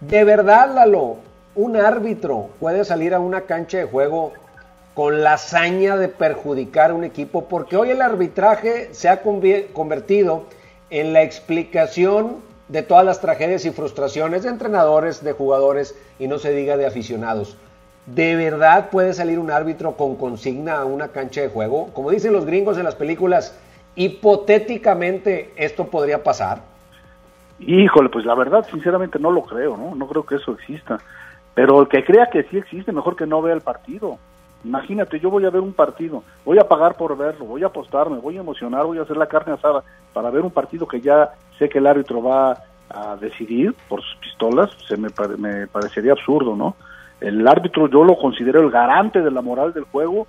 ¿De 0.00 0.24
verdad, 0.24 0.74
Lalo, 0.74 1.16
un 1.56 1.76
árbitro 1.76 2.48
puede 2.58 2.86
salir 2.86 3.12
a 3.12 3.20
una 3.20 3.42
cancha 3.42 3.76
de 3.76 3.84
juego 3.84 4.32
con 4.94 5.22
la 5.22 5.34
hazaña 5.34 5.98
de 5.98 6.08
perjudicar 6.08 6.90
a 6.90 6.94
un 6.94 7.04
equipo? 7.04 7.44
Porque 7.44 7.76
hoy 7.76 7.90
el 7.90 8.00
arbitraje 8.00 8.88
se 8.94 9.10
ha 9.10 9.20
convertido 9.20 10.44
en 10.88 11.12
la 11.12 11.20
explicación 11.20 12.36
de 12.68 12.82
todas 12.82 13.04
las 13.04 13.20
tragedias 13.20 13.66
y 13.66 13.72
frustraciones 13.72 14.44
de 14.44 14.48
entrenadores, 14.48 15.22
de 15.22 15.32
jugadores 15.32 15.94
y 16.18 16.28
no 16.28 16.38
se 16.38 16.52
diga 16.52 16.78
de 16.78 16.86
aficionados. 16.86 17.58
¿De 18.06 18.36
verdad 18.36 18.90
puede 18.90 19.12
salir 19.12 19.40
un 19.40 19.50
árbitro 19.50 19.96
con 19.96 20.14
consigna 20.14 20.76
a 20.78 20.84
una 20.84 21.08
cancha 21.08 21.40
de 21.40 21.48
juego? 21.48 21.88
Como 21.92 22.12
dicen 22.12 22.32
los 22.32 22.46
gringos 22.46 22.78
en 22.78 22.84
las 22.84 22.94
películas, 22.94 23.58
hipotéticamente 23.96 25.52
esto 25.56 25.88
podría 25.88 26.22
pasar. 26.22 26.60
Híjole, 27.58 28.08
pues 28.08 28.24
la 28.24 28.36
verdad, 28.36 28.64
sinceramente 28.70 29.18
no 29.18 29.32
lo 29.32 29.42
creo, 29.42 29.76
¿no? 29.76 29.96
No 29.96 30.06
creo 30.06 30.24
que 30.24 30.36
eso 30.36 30.52
exista. 30.52 30.98
Pero 31.54 31.80
el 31.80 31.88
que 31.88 32.04
crea 32.04 32.30
que 32.30 32.44
sí 32.44 32.58
existe, 32.58 32.92
mejor 32.92 33.16
que 33.16 33.26
no 33.26 33.42
vea 33.42 33.54
el 33.54 33.62
partido. 33.62 34.18
Imagínate, 34.62 35.18
yo 35.18 35.30
voy 35.30 35.44
a 35.44 35.50
ver 35.50 35.60
un 35.60 35.72
partido, 35.72 36.22
voy 36.44 36.58
a 36.58 36.68
pagar 36.68 36.96
por 36.96 37.16
verlo, 37.16 37.44
voy 37.44 37.62
a 37.62 37.66
apostarme, 37.66 38.18
voy 38.18 38.36
a 38.36 38.40
emocionar, 38.40 38.84
voy 38.84 38.98
a 38.98 39.02
hacer 39.02 39.16
la 39.16 39.26
carne 39.26 39.54
asada 39.54 39.82
para 40.12 40.30
ver 40.30 40.42
un 40.42 40.50
partido 40.50 40.86
que 40.86 41.00
ya 41.00 41.32
sé 41.58 41.68
que 41.68 41.78
el 41.78 41.86
árbitro 41.86 42.22
va 42.22 42.62
a 42.88 43.16
decidir 43.16 43.74
por 43.88 44.02
sus 44.02 44.16
pistolas, 44.16 44.70
se 44.88 44.96
me, 44.96 45.08
me 45.38 45.66
parecería 45.66 46.12
absurdo, 46.12 46.56
¿no? 46.56 46.74
El 47.20 47.46
árbitro 47.46 47.88
yo 47.88 48.04
lo 48.04 48.16
considero 48.16 48.60
el 48.60 48.70
garante 48.70 49.22
de 49.22 49.30
la 49.30 49.40
moral 49.40 49.72
del 49.72 49.84
juego 49.84 50.26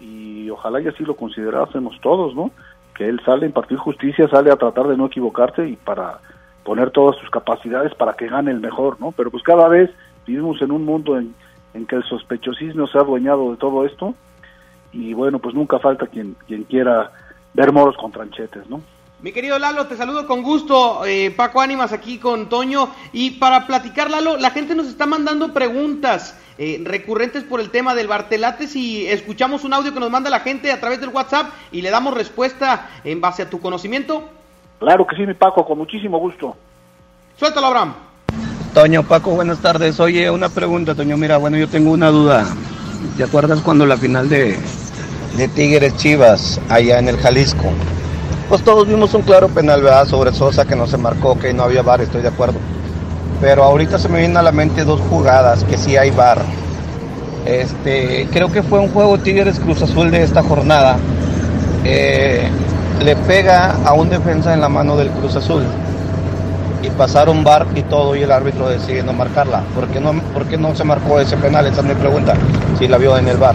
y 0.00 0.48
ojalá 0.50 0.80
y 0.80 0.88
así 0.88 1.04
lo 1.04 1.14
considerásemos 1.14 2.00
todos, 2.00 2.34
¿no? 2.34 2.50
Que 2.94 3.08
él 3.08 3.20
sale 3.24 3.44
a 3.44 3.48
impartir 3.48 3.78
justicia, 3.78 4.28
sale 4.28 4.50
a 4.50 4.56
tratar 4.56 4.88
de 4.88 4.96
no 4.96 5.06
equivocarse 5.06 5.68
y 5.68 5.76
para 5.76 6.18
poner 6.64 6.90
todas 6.90 7.16
sus 7.16 7.30
capacidades 7.30 7.94
para 7.94 8.14
que 8.14 8.28
gane 8.28 8.50
el 8.50 8.60
mejor, 8.60 9.00
¿no? 9.00 9.12
Pero 9.12 9.30
pues 9.30 9.42
cada 9.42 9.68
vez 9.68 9.90
vivimos 10.26 10.60
en 10.62 10.72
un 10.72 10.84
mundo 10.84 11.18
en, 11.18 11.34
que 11.86 11.96
el 11.96 12.04
sospechosismo 12.04 12.86
se 12.86 12.98
ha 12.98 13.02
adueñado 13.02 13.50
de 13.50 13.56
todo 13.56 13.84
esto 13.84 14.14
y 14.92 15.14
bueno, 15.14 15.38
pues 15.38 15.54
nunca 15.54 15.78
falta 15.78 16.06
quien, 16.06 16.36
quien 16.46 16.64
quiera 16.64 17.10
ver 17.54 17.72
moros 17.72 17.96
con 17.96 18.12
tranchetes, 18.12 18.68
¿no? 18.68 18.80
Mi 19.22 19.32
querido 19.32 19.58
Lalo, 19.58 19.86
te 19.86 19.98
saludo 19.98 20.26
con 20.26 20.42
gusto, 20.42 21.04
eh, 21.04 21.30
Paco 21.30 21.60
Ánimas 21.60 21.92
aquí 21.92 22.16
con 22.16 22.48
Toño. 22.48 22.88
Y 23.12 23.32
para 23.32 23.66
platicar, 23.66 24.10
Lalo, 24.10 24.38
la 24.38 24.50
gente 24.50 24.74
nos 24.74 24.86
está 24.86 25.04
mandando 25.04 25.52
preguntas 25.52 26.34
eh, 26.56 26.80
recurrentes 26.82 27.44
por 27.44 27.60
el 27.60 27.68
tema 27.68 27.94
del 27.94 28.06
Bartelate. 28.06 28.66
Si 28.66 29.06
escuchamos 29.06 29.62
un 29.64 29.74
audio 29.74 29.92
que 29.92 30.00
nos 30.00 30.10
manda 30.10 30.30
la 30.30 30.40
gente 30.40 30.72
a 30.72 30.80
través 30.80 31.02
del 31.02 31.10
WhatsApp 31.10 31.50
y 31.70 31.82
le 31.82 31.90
damos 31.90 32.14
respuesta 32.14 32.88
en 33.04 33.20
base 33.20 33.42
a 33.42 33.50
tu 33.50 33.60
conocimiento. 33.60 34.26
Claro 34.78 35.06
que 35.06 35.16
sí, 35.16 35.26
mi 35.26 35.34
Paco, 35.34 35.66
con 35.66 35.76
muchísimo 35.76 36.18
gusto. 36.18 36.56
Suéltalo, 37.36 37.66
Abraham. 37.66 37.92
Toño, 38.72 39.02
Paco, 39.02 39.32
buenas 39.32 39.58
tardes. 39.58 40.00
Oye, 40.00 40.30
una 40.30 40.48
pregunta, 40.48 40.94
Toño. 40.94 41.18
Mira, 41.18 41.36
bueno, 41.36 41.58
yo 41.58 41.68
tengo 41.68 41.90
una 41.90 42.08
duda. 42.08 42.46
¿Te 43.18 43.24
acuerdas 43.24 43.60
cuando 43.60 43.84
la 43.84 43.98
final 43.98 44.30
de, 44.30 44.56
de 45.36 45.48
Tigres 45.48 45.94
Chivas, 45.98 46.58
allá 46.70 46.98
en 46.98 47.08
el 47.08 47.18
Jalisco? 47.18 47.70
Pues 48.50 48.62
todos 48.62 48.88
vimos 48.88 49.14
un 49.14 49.22
claro 49.22 49.46
penal, 49.46 49.80
¿verdad? 49.80 50.08
Sobre 50.08 50.32
Sosa 50.32 50.64
que 50.64 50.74
no 50.74 50.88
se 50.88 50.96
marcó, 50.96 51.38
que 51.38 51.54
no 51.54 51.62
había 51.62 51.82
bar, 51.82 52.00
estoy 52.00 52.20
de 52.20 52.26
acuerdo. 52.26 52.58
Pero 53.40 53.62
ahorita 53.62 53.96
se 53.96 54.08
me 54.08 54.18
vienen 54.18 54.38
a 54.38 54.42
la 54.42 54.50
mente 54.50 54.82
dos 54.82 55.00
jugadas 55.08 55.62
que 55.62 55.76
sí 55.76 55.96
hay 55.96 56.10
bar. 56.10 56.42
Este, 57.46 58.26
creo 58.32 58.50
que 58.50 58.64
fue 58.64 58.80
un 58.80 58.88
juego 58.88 59.18
Tigres 59.18 59.60
Cruz 59.60 59.80
Azul 59.82 60.10
de 60.10 60.24
esta 60.24 60.42
jornada. 60.42 60.96
Eh, 61.84 62.48
le 63.04 63.14
pega 63.14 63.76
a 63.84 63.92
un 63.92 64.10
defensa 64.10 64.52
en 64.52 64.60
la 64.60 64.68
mano 64.68 64.96
del 64.96 65.10
Cruz 65.10 65.36
Azul 65.36 65.62
y 66.82 66.90
pasaron 66.90 67.44
bar 67.44 67.68
y 67.76 67.82
todo 67.82 68.16
y 68.16 68.24
el 68.24 68.32
árbitro 68.32 68.68
decide 68.68 69.04
no 69.04 69.12
marcarla. 69.12 69.62
¿Por 69.76 69.86
qué 69.86 70.00
no, 70.00 70.12
por 70.34 70.46
qué 70.46 70.56
no 70.56 70.74
se 70.74 70.82
marcó 70.82 71.20
ese 71.20 71.36
penal? 71.36 71.66
Esa 71.66 71.82
es 71.82 71.86
mi 71.86 71.94
pregunta, 71.94 72.34
si 72.80 72.88
la 72.88 72.98
vio 72.98 73.16
en 73.16 73.28
el 73.28 73.36
bar. 73.36 73.54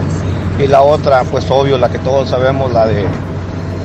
Y 0.58 0.68
la 0.68 0.84
otra, 0.84 1.26
pues 1.26 1.52
obvio, 1.52 1.78
la 1.78 1.90
que 1.90 2.00
todos 2.00 2.30
sabemos, 2.30 2.72
la 2.72 2.88
de 2.88 3.06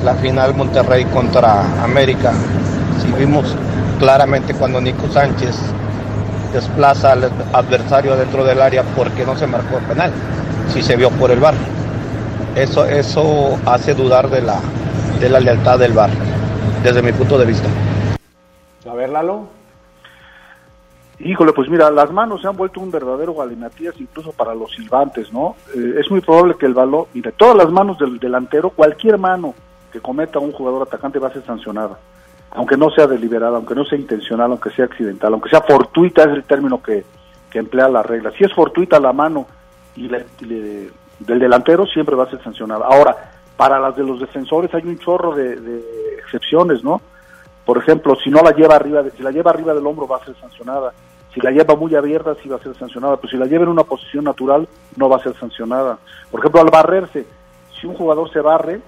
la 0.03 0.15
final 0.15 0.55
Monterrey 0.55 1.05
contra 1.05 1.83
América. 1.83 2.33
Si 2.99 3.11
vimos 3.13 3.55
claramente 3.99 4.53
cuando 4.53 4.81
Nico 4.81 5.07
Sánchez 5.07 5.55
desplaza 6.53 7.13
al 7.13 7.31
adversario 7.53 8.15
dentro 8.15 8.43
del 8.43 8.61
área 8.61 8.83
porque 8.95 9.25
no 9.25 9.35
se 9.35 9.47
marcó 9.47 9.77
el 9.77 9.83
penal, 9.85 10.11
si 10.69 10.81
se 10.81 10.95
vio 10.95 11.09
por 11.11 11.31
el 11.31 11.39
bar. 11.39 11.53
Eso, 12.55 12.85
eso 12.85 13.57
hace 13.65 13.93
dudar 13.93 14.29
de 14.29 14.41
la, 14.41 14.59
de 15.19 15.29
la 15.29 15.39
lealtad 15.39 15.79
del 15.79 15.93
bar, 15.93 16.09
desde 16.83 17.01
mi 17.01 17.11
punto 17.13 17.37
de 17.37 17.45
vista. 17.45 17.69
A 18.89 18.93
ver, 18.93 19.09
Lalo. 19.09 19.47
Híjole, 21.19 21.53
pues 21.53 21.69
mira, 21.69 21.91
las 21.91 22.11
manos 22.11 22.41
se 22.41 22.47
han 22.47 22.57
vuelto 22.57 22.79
un 22.79 22.89
verdadero 22.89 23.35
galimatías 23.35 23.93
incluso 23.99 24.31
para 24.31 24.55
los 24.55 24.73
silbantes, 24.73 25.31
¿no? 25.31 25.55
Eh, 25.75 25.99
es 25.99 26.09
muy 26.09 26.19
probable 26.19 26.55
que 26.59 26.65
el 26.65 26.73
balón, 26.73 27.05
mire, 27.13 27.31
todas 27.33 27.55
las 27.55 27.69
manos 27.69 27.99
del 27.99 28.17
delantero, 28.17 28.71
cualquier 28.71 29.19
mano 29.19 29.53
que 29.91 29.99
cometa 30.01 30.39
un 30.39 30.51
jugador 30.51 30.83
atacante 30.83 31.19
va 31.19 31.27
a 31.27 31.33
ser 31.33 31.45
sancionada, 31.45 31.97
aunque 32.51 32.77
no 32.77 32.89
sea 32.89 33.07
deliberada, 33.07 33.57
aunque 33.57 33.75
no 33.75 33.85
sea 33.85 33.97
intencional, 33.97 34.51
aunque 34.51 34.71
sea 34.71 34.85
accidental, 34.85 35.33
aunque 35.33 35.49
sea 35.49 35.61
fortuita, 35.61 36.23
es 36.23 36.29
el 36.29 36.43
término 36.43 36.81
que, 36.81 37.03
que 37.49 37.59
emplea 37.59 37.89
la 37.89 38.03
regla. 38.03 38.31
Si 38.31 38.43
es 38.43 38.53
fortuita 38.53 38.99
la 38.99 39.13
mano 39.13 39.45
y, 39.95 40.07
le, 40.07 40.25
del 41.19 41.39
delantero, 41.39 41.85
siempre 41.85 42.15
va 42.15 42.23
a 42.23 42.29
ser 42.29 42.41
sancionada. 42.43 42.85
Ahora, 42.85 43.15
para 43.57 43.79
las 43.79 43.95
de 43.95 44.03
los 44.03 44.19
defensores 44.19 44.73
hay 44.73 44.83
un 44.83 44.97
chorro 44.97 45.35
de, 45.35 45.55
de 45.55 45.83
excepciones, 46.19 46.83
¿no? 46.83 47.01
Por 47.65 47.77
ejemplo, 47.77 48.15
si 48.15 48.29
no 48.29 48.41
la 48.41 48.51
lleva 48.51 48.75
arriba, 48.75 49.03
de, 49.03 49.11
si 49.11 49.21
la 49.21 49.31
lleva 49.31 49.51
arriba 49.51 49.73
del 49.73 49.85
hombro 49.85 50.07
va 50.07 50.17
a 50.17 50.25
ser 50.25 50.35
sancionada. 50.35 50.93
Si 51.33 51.39
la 51.39 51.51
lleva 51.51 51.75
muy 51.75 51.95
abierta 51.95 52.35
sí 52.41 52.49
va 52.49 52.57
a 52.57 52.63
ser 52.63 52.75
sancionada, 52.75 53.15
pero 53.17 53.29
si 53.29 53.37
la 53.37 53.45
lleva 53.45 53.63
en 53.63 53.69
una 53.69 53.83
posición 53.83 54.25
natural 54.25 54.67
no 54.97 55.07
va 55.07 55.17
a 55.17 55.23
ser 55.23 55.33
sancionada. 55.35 55.97
Por 56.29 56.41
ejemplo, 56.41 56.59
al 56.59 56.69
barrerse, 56.69 57.25
si 57.79 57.87
un 57.87 57.95
jugador 57.95 58.29
se 58.31 58.41
barre 58.41 58.81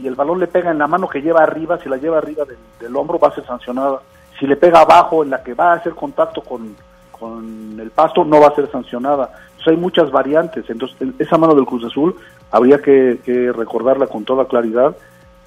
y 0.00 0.06
el 0.06 0.14
balón 0.14 0.40
le 0.40 0.46
pega 0.46 0.70
en 0.70 0.78
la 0.78 0.86
mano 0.86 1.08
que 1.08 1.20
lleva 1.20 1.42
arriba, 1.42 1.78
si 1.78 1.88
la 1.88 1.96
lleva 1.96 2.18
arriba 2.18 2.44
del, 2.44 2.58
del 2.80 2.96
hombro 2.96 3.18
va 3.18 3.28
a 3.28 3.34
ser 3.34 3.44
sancionada. 3.44 4.00
Si 4.38 4.46
le 4.46 4.56
pega 4.56 4.80
abajo 4.80 5.22
en 5.22 5.30
la 5.30 5.42
que 5.42 5.54
va 5.54 5.72
a 5.72 5.76
hacer 5.76 5.94
contacto 5.94 6.40
con, 6.40 6.74
con 7.22 7.78
el 7.78 7.92
pasto 7.92 8.24
no 8.24 8.40
va 8.40 8.48
a 8.48 8.54
ser 8.54 8.68
sancionada. 8.70 9.30
Entonces 9.50 9.68
hay 9.68 9.76
muchas 9.76 10.10
variantes. 10.10 10.68
Entonces 10.68 10.96
esa 11.20 11.38
mano 11.38 11.54
del 11.54 11.66
Cruz 11.66 11.84
Azul 11.84 12.16
habría 12.50 12.78
que, 12.78 13.18
recordarla 13.54 14.08
con 14.08 14.24
toda 14.24 14.48
claridad, 14.48 14.96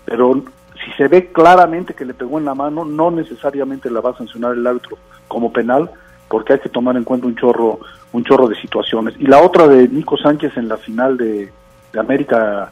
pero 0.05 0.41
si 0.83 0.91
se 0.97 1.09
ve 1.09 1.33
claramente 1.33 1.93
que 1.93 2.05
le 2.05 2.13
pegó 2.13 2.39
en 2.39 2.45
la 2.45 2.55
mano, 2.55 2.85
no 2.85 3.11
necesariamente 3.11 3.89
la 3.89 3.99
va 3.99 4.11
a 4.11 4.17
sancionar 4.17 4.53
el 4.53 4.65
árbitro 4.65 4.97
como 5.27 5.51
penal, 5.51 5.91
porque 6.29 6.53
hay 6.53 6.59
que 6.59 6.69
tomar 6.69 6.95
en 6.95 7.03
cuenta 7.03 7.27
un 7.27 7.35
chorro, 7.35 7.79
un 8.13 8.23
chorro 8.23 8.47
de 8.47 8.55
situaciones. 8.55 9.13
Y 9.19 9.27
la 9.27 9.41
otra 9.41 9.67
de 9.67 9.87
Nico 9.89 10.15
Sánchez 10.17 10.55
en 10.55 10.69
la 10.69 10.77
final 10.77 11.17
de, 11.17 11.51
de 11.91 11.99
América 11.99 12.71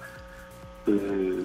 eh, 0.87 1.43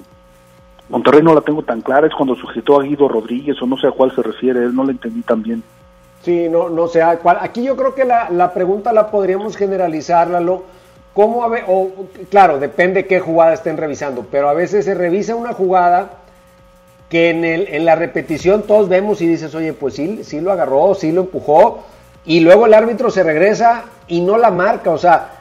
Monterrey 0.88 1.22
no 1.22 1.34
la 1.34 1.42
tengo 1.42 1.62
tan 1.62 1.80
clara, 1.82 2.06
es 2.06 2.14
cuando 2.14 2.34
sujetó 2.34 2.80
a 2.80 2.82
Guido 2.82 3.08
Rodríguez 3.08 3.60
o 3.60 3.66
no 3.66 3.76
sé 3.76 3.86
a 3.86 3.92
cuál 3.92 4.14
se 4.14 4.22
refiere, 4.22 4.60
no 4.72 4.84
la 4.84 4.92
entendí 4.92 5.22
tan 5.22 5.42
bien. 5.42 5.62
Sí, 6.22 6.48
no, 6.48 6.68
no 6.68 6.88
sé 6.88 7.02
a 7.02 7.16
cuál. 7.18 7.38
Aquí 7.40 7.62
yo 7.62 7.76
creo 7.76 7.94
que 7.94 8.04
la, 8.04 8.30
la 8.30 8.52
pregunta 8.52 8.92
la 8.92 9.10
podríamos 9.10 9.56
generalizar, 9.56 10.28
Lalo. 10.28 10.64
¿Cómo 11.14 11.42
a 11.42 11.48
ve, 11.48 11.64
o, 11.66 11.90
claro, 12.30 12.58
depende 12.58 13.06
qué 13.06 13.18
jugada 13.18 13.52
estén 13.52 13.76
revisando, 13.76 14.26
pero 14.30 14.48
a 14.48 14.54
veces 14.54 14.84
se 14.84 14.94
revisa 14.94 15.34
una 15.34 15.52
jugada 15.52 16.10
que 17.08 17.30
en, 17.30 17.44
el, 17.44 17.66
en 17.68 17.84
la 17.84 17.96
repetición 17.96 18.62
todos 18.62 18.88
vemos 18.88 19.20
y 19.20 19.26
dices, 19.26 19.54
oye, 19.54 19.72
pues 19.72 19.94
sí, 19.94 20.22
sí 20.22 20.40
lo 20.40 20.52
agarró, 20.52 20.94
sí 20.94 21.10
lo 21.10 21.22
empujó, 21.22 21.80
y 22.24 22.40
luego 22.40 22.66
el 22.66 22.74
árbitro 22.74 23.10
se 23.10 23.24
regresa 23.24 23.84
y 24.06 24.20
no 24.20 24.36
la 24.38 24.50
marca, 24.50 24.90
o 24.90 24.98
sea, 24.98 25.32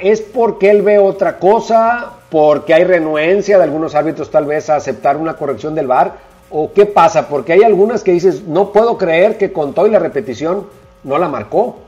es 0.00 0.20
porque 0.20 0.70
él 0.70 0.82
ve 0.82 0.98
otra 0.98 1.38
cosa, 1.38 2.12
porque 2.30 2.74
hay 2.74 2.84
renuencia 2.84 3.58
de 3.58 3.64
algunos 3.64 3.94
árbitros 3.94 4.30
tal 4.30 4.46
vez 4.46 4.68
a 4.68 4.76
aceptar 4.76 5.16
una 5.16 5.34
corrección 5.34 5.74
del 5.74 5.86
VAR, 5.86 6.14
o 6.50 6.72
qué 6.72 6.86
pasa, 6.86 7.28
porque 7.28 7.52
hay 7.52 7.62
algunas 7.62 8.02
que 8.02 8.12
dices, 8.12 8.44
no 8.44 8.72
puedo 8.72 8.96
creer 8.96 9.36
que 9.36 9.52
con 9.52 9.74
todo 9.74 9.86
y 9.86 9.90
la 9.90 9.98
repetición 9.98 10.66
no 11.02 11.18
la 11.18 11.28
marcó. 11.28 11.78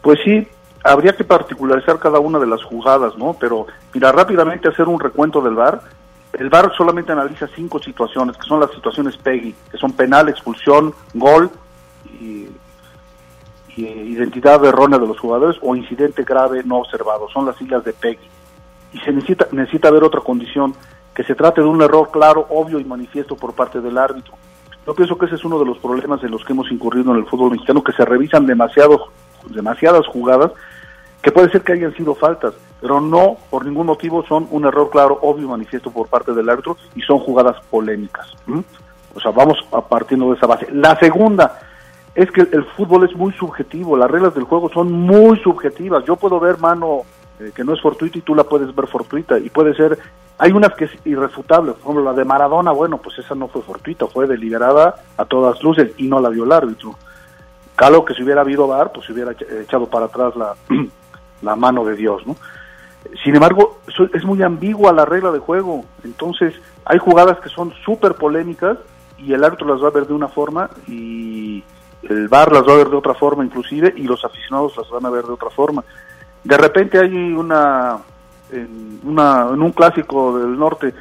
Pues 0.00 0.18
sí, 0.24 0.46
habría 0.84 1.14
que 1.14 1.24
particularizar 1.24 1.98
cada 1.98 2.18
una 2.20 2.38
de 2.38 2.46
las 2.46 2.62
jugadas, 2.62 3.16
¿no? 3.16 3.34
Pero 3.38 3.66
mira, 3.92 4.12
rápidamente 4.12 4.68
hacer 4.68 4.86
un 4.86 5.00
recuento 5.00 5.40
del 5.40 5.54
VAR. 5.54 5.80
El 6.32 6.50
VAR 6.50 6.72
solamente 6.76 7.12
analiza 7.12 7.48
cinco 7.54 7.80
situaciones, 7.80 8.36
que 8.36 8.46
son 8.46 8.60
las 8.60 8.70
situaciones 8.70 9.16
PEGI, 9.16 9.54
que 9.70 9.78
son 9.78 9.92
penal, 9.92 10.28
expulsión, 10.28 10.94
gol 11.14 11.50
y, 12.20 12.48
identidad 13.76 14.64
errónea 14.64 14.98
de 14.98 15.06
los 15.06 15.20
jugadores 15.20 15.56
o 15.62 15.76
incidente 15.76 16.24
grave 16.24 16.64
no 16.64 16.78
observado. 16.78 17.28
Son 17.28 17.46
las 17.46 17.56
siglas 17.56 17.84
de 17.84 17.92
PEGI. 17.92 18.28
Y 18.92 18.98
se 19.00 19.12
necesita, 19.12 19.46
necesita 19.52 19.90
ver 19.90 20.04
otra 20.04 20.20
condición, 20.20 20.74
que 21.14 21.24
se 21.24 21.34
trate 21.34 21.60
de 21.60 21.66
un 21.66 21.82
error 21.82 22.10
claro, 22.10 22.46
obvio 22.50 22.78
y 22.78 22.84
manifiesto 22.84 23.36
por 23.36 23.54
parte 23.54 23.80
del 23.80 23.98
árbitro. 23.98 24.34
Yo 24.86 24.94
pienso 24.94 25.18
que 25.18 25.26
ese 25.26 25.34
es 25.34 25.44
uno 25.44 25.58
de 25.58 25.66
los 25.66 25.78
problemas 25.78 26.22
en 26.24 26.30
los 26.30 26.44
que 26.44 26.52
hemos 26.52 26.70
incurrido 26.70 27.12
en 27.12 27.18
el 27.18 27.26
fútbol 27.26 27.50
mexicano, 27.50 27.82
que 27.82 27.92
se 27.92 28.04
revisan 28.04 28.46
demasiado, 28.46 29.08
demasiadas 29.50 30.06
jugadas 30.06 30.52
que 31.22 31.32
puede 31.32 31.50
ser 31.50 31.62
que 31.62 31.72
hayan 31.72 31.94
sido 31.94 32.14
faltas, 32.14 32.54
pero 32.80 33.00
no 33.00 33.36
por 33.50 33.64
ningún 33.64 33.86
motivo 33.86 34.24
son 34.26 34.46
un 34.50 34.64
error 34.64 34.88
claro, 34.90 35.18
obvio 35.22 35.44
y 35.44 35.50
manifiesto 35.50 35.90
por 35.90 36.08
parte 36.08 36.32
del 36.32 36.48
árbitro 36.48 36.76
y 36.94 37.02
son 37.02 37.18
jugadas 37.18 37.56
polémicas. 37.70 38.28
O 39.14 39.20
sea, 39.20 39.32
vamos 39.32 39.58
a 39.72 39.80
partiendo 39.80 40.30
de 40.30 40.36
esa 40.36 40.46
base. 40.46 40.68
La 40.72 40.96
segunda 40.98 41.60
es 42.14 42.30
que 42.30 42.42
el 42.42 42.64
fútbol 42.76 43.04
es 43.04 43.16
muy 43.16 43.32
subjetivo, 43.32 43.96
las 43.96 44.10
reglas 44.10 44.34
del 44.34 44.44
juego 44.44 44.70
son 44.70 44.92
muy 44.92 45.38
subjetivas. 45.40 46.04
Yo 46.04 46.16
puedo 46.16 46.38
ver 46.38 46.58
mano 46.58 47.02
eh, 47.40 47.52
que 47.54 47.64
no 47.64 47.74
es 47.74 47.80
fortuita 47.80 48.18
y 48.18 48.22
tú 48.22 48.34
la 48.34 48.44
puedes 48.44 48.74
ver 48.74 48.86
fortuita 48.86 49.38
y 49.38 49.50
puede 49.50 49.74
ser 49.74 49.98
hay 50.38 50.52
unas 50.52 50.74
que 50.74 50.84
es 50.84 50.92
irrefutable, 51.04 51.72
por 51.72 51.80
ejemplo 51.80 52.04
la 52.04 52.12
de 52.12 52.24
Maradona, 52.24 52.70
bueno, 52.70 52.98
pues 52.98 53.18
esa 53.18 53.34
no 53.34 53.48
fue 53.48 53.60
fortuita, 53.62 54.06
fue 54.06 54.26
deliberada 54.28 54.94
a 55.16 55.24
todas 55.24 55.62
luces 55.62 55.92
y 55.98 56.06
no 56.06 56.20
la 56.20 56.28
vio 56.28 56.44
el 56.44 56.52
árbitro. 56.52 56.94
Calo 57.74 58.04
que 58.04 58.14
si 58.14 58.22
hubiera 58.22 58.42
habido 58.42 58.68
VAR, 58.68 58.92
pues 58.92 59.06
se 59.06 59.12
hubiera 59.12 59.32
echado 59.32 59.86
para 59.86 60.06
atrás 60.06 60.36
la, 60.36 60.54
la 61.42 61.56
mano 61.56 61.84
de 61.84 61.96
Dios, 61.96 62.24
¿no? 62.24 62.36
Sin 63.24 63.34
embargo, 63.34 63.80
es 64.12 64.24
muy 64.24 64.42
ambigua 64.42 64.92
la 64.92 65.04
regla 65.04 65.32
de 65.32 65.38
juego, 65.38 65.84
entonces 66.04 66.54
hay 66.84 66.98
jugadas 66.98 67.38
que 67.40 67.48
son 67.48 67.72
súper 67.84 68.14
polémicas 68.14 68.78
y 69.18 69.32
el 69.32 69.42
árbitro 69.42 69.66
las 69.66 69.82
va 69.82 69.88
a 69.88 69.92
ver 69.92 70.06
de 70.06 70.14
una 70.14 70.28
forma 70.28 70.70
y 70.86 71.64
el 72.02 72.28
VAR 72.28 72.52
las 72.52 72.66
va 72.66 72.72
a 72.72 72.76
ver 72.76 72.88
de 72.88 72.96
otra 72.96 73.14
forma 73.14 73.44
inclusive 73.44 73.92
y 73.96 74.02
los 74.02 74.24
aficionados 74.24 74.76
las 74.76 74.88
van 74.90 75.06
a 75.06 75.10
ver 75.10 75.24
de 75.24 75.32
otra 75.32 75.50
forma. 75.50 75.84
De 76.44 76.56
repente 76.56 76.98
hay 76.98 77.14
una 77.14 77.98
en, 78.50 79.00
una, 79.04 79.48
en 79.52 79.62
un 79.62 79.72
clásico 79.72 80.38
del 80.38 80.58
norte 80.58 80.94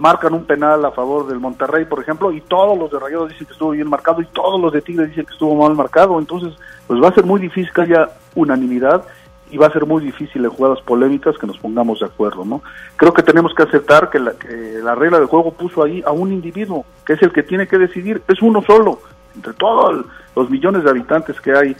marcan 0.00 0.32
un 0.32 0.46
penal 0.46 0.82
a 0.86 0.92
favor 0.92 1.26
del 1.26 1.38
Monterrey, 1.38 1.84
por 1.84 2.00
ejemplo, 2.00 2.32
y 2.32 2.40
todos 2.40 2.76
los 2.76 2.90
de 2.90 2.98
Rayados 2.98 3.28
dicen 3.28 3.46
que 3.46 3.52
estuvo 3.52 3.70
bien 3.70 3.88
marcado 3.88 4.22
y 4.22 4.26
todos 4.26 4.58
los 4.58 4.72
de 4.72 4.80
Tigres 4.80 5.10
dicen 5.10 5.26
que 5.26 5.34
estuvo 5.34 5.54
mal 5.54 5.76
marcado, 5.76 6.18
entonces 6.18 6.54
pues 6.86 7.02
va 7.02 7.08
a 7.08 7.14
ser 7.14 7.24
muy 7.24 7.38
difícil 7.38 7.70
que 7.70 7.82
haya 7.82 8.08
unanimidad 8.34 9.04
y 9.50 9.58
va 9.58 9.66
a 9.66 9.72
ser 9.72 9.84
muy 9.84 10.02
difícil 10.02 10.42
en 10.42 10.50
jugadas 10.50 10.80
polémicas 10.80 11.36
que 11.36 11.46
nos 11.46 11.58
pongamos 11.58 12.00
de 12.00 12.06
acuerdo, 12.06 12.46
¿no? 12.46 12.62
Creo 12.96 13.12
que 13.12 13.22
tenemos 13.22 13.52
que 13.54 13.64
aceptar 13.64 14.08
que 14.08 14.18
la, 14.18 14.32
que 14.32 14.80
la 14.82 14.94
regla 14.94 15.18
del 15.18 15.26
juego 15.26 15.52
puso 15.52 15.82
ahí 15.82 16.02
a 16.06 16.12
un 16.12 16.32
individuo, 16.32 16.86
que 17.04 17.12
es 17.12 17.22
el 17.22 17.30
que 17.30 17.42
tiene 17.42 17.66
que 17.66 17.76
decidir, 17.76 18.22
es 18.26 18.40
uno 18.40 18.62
solo, 18.62 19.00
entre 19.36 19.52
todos 19.52 20.06
los 20.34 20.48
millones 20.48 20.82
de 20.82 20.90
habitantes 20.90 21.38
que 21.42 21.52
hay 21.52 21.76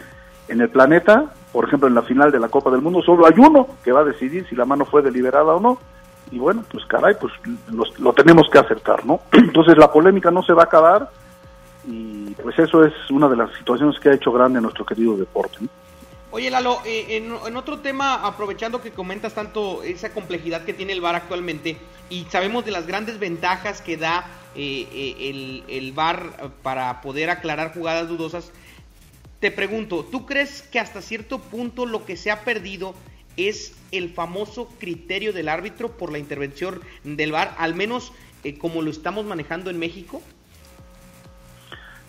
en 0.48 0.60
el 0.60 0.68
planeta, 0.68 1.32
por 1.52 1.66
ejemplo, 1.66 1.88
en 1.88 1.94
la 1.94 2.02
final 2.02 2.30
de 2.30 2.40
la 2.40 2.48
Copa 2.48 2.70
del 2.70 2.82
Mundo, 2.82 3.02
solo 3.02 3.26
hay 3.26 3.34
uno 3.36 3.66
que 3.82 3.92
va 3.92 4.00
a 4.00 4.04
decidir 4.04 4.46
si 4.48 4.54
la 4.56 4.64
mano 4.64 4.84
fue 4.84 5.02
deliberada 5.02 5.54
o 5.54 5.60
no. 5.60 5.78
Y 6.30 6.38
bueno, 6.38 6.64
pues 6.70 6.84
caray, 6.86 7.16
pues 7.20 7.32
lo 7.98 8.12
tenemos 8.12 8.48
que 8.50 8.58
aceptar, 8.58 9.04
¿no? 9.04 9.20
Entonces 9.32 9.76
la 9.76 9.90
polémica 9.92 10.30
no 10.30 10.42
se 10.42 10.52
va 10.52 10.62
a 10.62 10.66
acabar 10.66 11.10
y 11.84 12.30
pues 12.34 12.58
eso 12.58 12.84
es 12.84 12.92
una 13.10 13.28
de 13.28 13.36
las 13.36 13.52
situaciones 13.56 13.98
que 13.98 14.10
ha 14.10 14.14
hecho 14.14 14.32
grande 14.32 14.60
nuestro 14.60 14.84
querido 14.84 15.16
deporte. 15.16 15.58
Oye, 16.32 16.50
Lalo, 16.50 16.78
eh, 16.84 17.16
en, 17.16 17.56
otro 17.56 17.80
tema, 17.80 18.26
aprovechando 18.26 18.80
que 18.80 18.92
comentas 18.92 19.34
tanto 19.34 19.82
esa 19.82 20.12
complejidad 20.12 20.64
que 20.64 20.72
tiene 20.72 20.92
el 20.92 21.00
VAR 21.00 21.16
actualmente, 21.16 21.76
y 22.08 22.24
sabemos 22.26 22.64
de 22.64 22.70
las 22.70 22.86
grandes 22.86 23.18
ventajas 23.18 23.80
que 23.80 23.96
da 23.96 24.26
eh, 24.54 24.86
eh, 24.92 25.30
el, 25.30 25.64
el 25.68 25.92
VAR 25.92 26.52
para 26.62 27.00
poder 27.00 27.30
aclarar 27.30 27.74
jugadas 27.74 28.08
dudosas, 28.08 28.52
te 29.40 29.50
pregunto, 29.50 30.04
¿tú 30.04 30.26
crees 30.26 30.62
que 30.62 30.78
hasta 30.78 31.00
cierto 31.00 31.38
punto 31.38 31.86
lo 31.86 32.04
que 32.04 32.16
se 32.16 32.30
ha 32.30 32.44
perdido 32.44 32.94
es 33.36 33.74
el 33.90 34.10
famoso 34.10 34.68
criterio 34.78 35.32
del 35.32 35.48
árbitro 35.48 35.88
por 35.92 36.12
la 36.12 36.18
intervención 36.18 36.80
del 37.04 37.32
VAR, 37.32 37.54
al 37.58 37.74
menos 37.74 38.12
eh, 38.44 38.58
como 38.58 38.82
lo 38.82 38.90
estamos 38.90 39.24
manejando 39.24 39.70
en 39.70 39.78
México? 39.78 40.20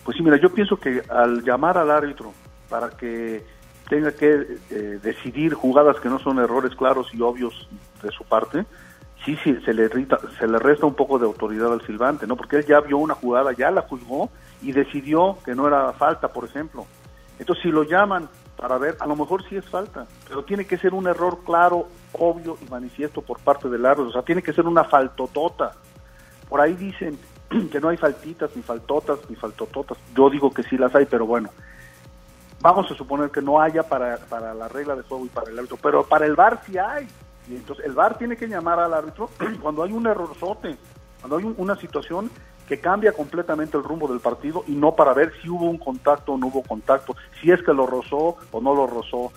Pues 0.04 0.16
sí, 0.16 0.22
mira, 0.22 0.36
yo 0.36 0.52
pienso 0.52 0.76
que 0.76 1.02
al 1.08 1.42
llamar 1.42 1.78
al 1.78 1.90
árbitro 1.90 2.34
para 2.68 2.90
que 2.90 3.42
tenga 3.88 4.12
que 4.12 4.58
eh, 4.70 4.98
decidir 5.02 5.54
jugadas 5.54 6.00
que 6.00 6.10
no 6.10 6.18
son 6.18 6.38
errores 6.38 6.74
claros 6.76 7.08
y 7.14 7.22
obvios 7.22 7.68
de 8.02 8.10
su 8.10 8.24
parte, 8.24 8.66
sí, 9.24 9.38
sí, 9.42 9.56
se 9.64 9.72
le, 9.72 9.88
se 9.88 10.46
le 10.46 10.58
resta 10.58 10.84
un 10.84 10.94
poco 10.94 11.18
de 11.18 11.24
autoridad 11.24 11.72
al 11.72 11.86
silbante, 11.86 12.26
¿no? 12.26 12.36
Porque 12.36 12.56
él 12.56 12.66
ya 12.66 12.80
vio 12.80 12.98
una 12.98 13.14
jugada, 13.14 13.52
ya 13.52 13.70
la 13.70 13.82
juzgó 13.82 14.30
y 14.60 14.72
decidió 14.72 15.38
que 15.44 15.54
no 15.54 15.66
era 15.66 15.92
falta, 15.92 16.28
por 16.28 16.44
ejemplo. 16.44 16.86
Entonces, 17.38 17.62
si 17.62 17.70
lo 17.70 17.82
llaman 17.82 18.28
para 18.56 18.78
ver, 18.78 18.96
a 19.00 19.06
lo 19.06 19.16
mejor 19.16 19.42
sí 19.48 19.56
es 19.56 19.68
falta, 19.68 20.06
pero 20.28 20.44
tiene 20.44 20.66
que 20.66 20.78
ser 20.78 20.94
un 20.94 21.06
error 21.08 21.40
claro, 21.44 21.88
obvio 22.12 22.56
y 22.64 22.70
manifiesto 22.70 23.22
por 23.22 23.40
parte 23.40 23.68
del 23.68 23.84
árbitro. 23.84 24.10
O 24.10 24.12
sea, 24.12 24.22
tiene 24.22 24.42
que 24.42 24.52
ser 24.52 24.66
una 24.66 24.84
faltotota. 24.84 25.72
Por 26.48 26.60
ahí 26.60 26.74
dicen 26.74 27.18
que 27.72 27.80
no 27.80 27.88
hay 27.88 27.96
faltitas, 27.96 28.54
ni 28.54 28.62
faltotas, 28.62 29.18
ni 29.28 29.36
faltototas. 29.36 29.98
Yo 30.14 30.30
digo 30.30 30.52
que 30.52 30.62
sí 30.62 30.76
las 30.76 30.94
hay, 30.94 31.06
pero 31.06 31.26
bueno. 31.26 31.50
Vamos 32.60 32.88
a 32.90 32.94
suponer 32.94 33.30
que 33.30 33.42
no 33.42 33.60
haya 33.60 33.82
para, 33.82 34.16
para 34.18 34.54
la 34.54 34.68
regla 34.68 34.94
de 34.94 35.02
juego 35.02 35.26
y 35.26 35.28
para 35.28 35.50
el 35.50 35.58
árbitro, 35.58 35.78
pero 35.82 36.04
para 36.04 36.26
el 36.26 36.36
VAR 36.36 36.60
sí 36.64 36.78
hay. 36.78 37.08
Y 37.48 37.56
entonces 37.56 37.84
el 37.84 37.92
VAR 37.92 38.16
tiene 38.16 38.36
que 38.36 38.46
llamar 38.46 38.78
al 38.78 38.94
árbitro 38.94 39.28
cuando 39.60 39.82
hay 39.82 39.92
un 39.92 40.06
errorzote, 40.06 40.76
cuando 41.20 41.38
hay 41.38 41.54
una 41.56 41.74
situación 41.74 42.30
que 42.72 42.80
cambia 42.80 43.12
completamente 43.12 43.76
el 43.76 43.84
rumbo 43.84 44.08
del 44.08 44.20
partido 44.20 44.64
y 44.66 44.72
no 44.72 44.96
para 44.96 45.12
ver 45.12 45.30
si 45.42 45.50
hubo 45.50 45.68
un 45.68 45.76
contacto 45.76 46.32
o 46.32 46.38
no 46.38 46.46
hubo 46.46 46.62
contacto, 46.62 47.14
si 47.38 47.50
es 47.50 47.62
que 47.62 47.74
lo 47.74 47.86
rozó 47.86 48.38
o 48.50 48.60
no 48.62 48.74
lo 48.74 48.86
rozó. 48.86 49.30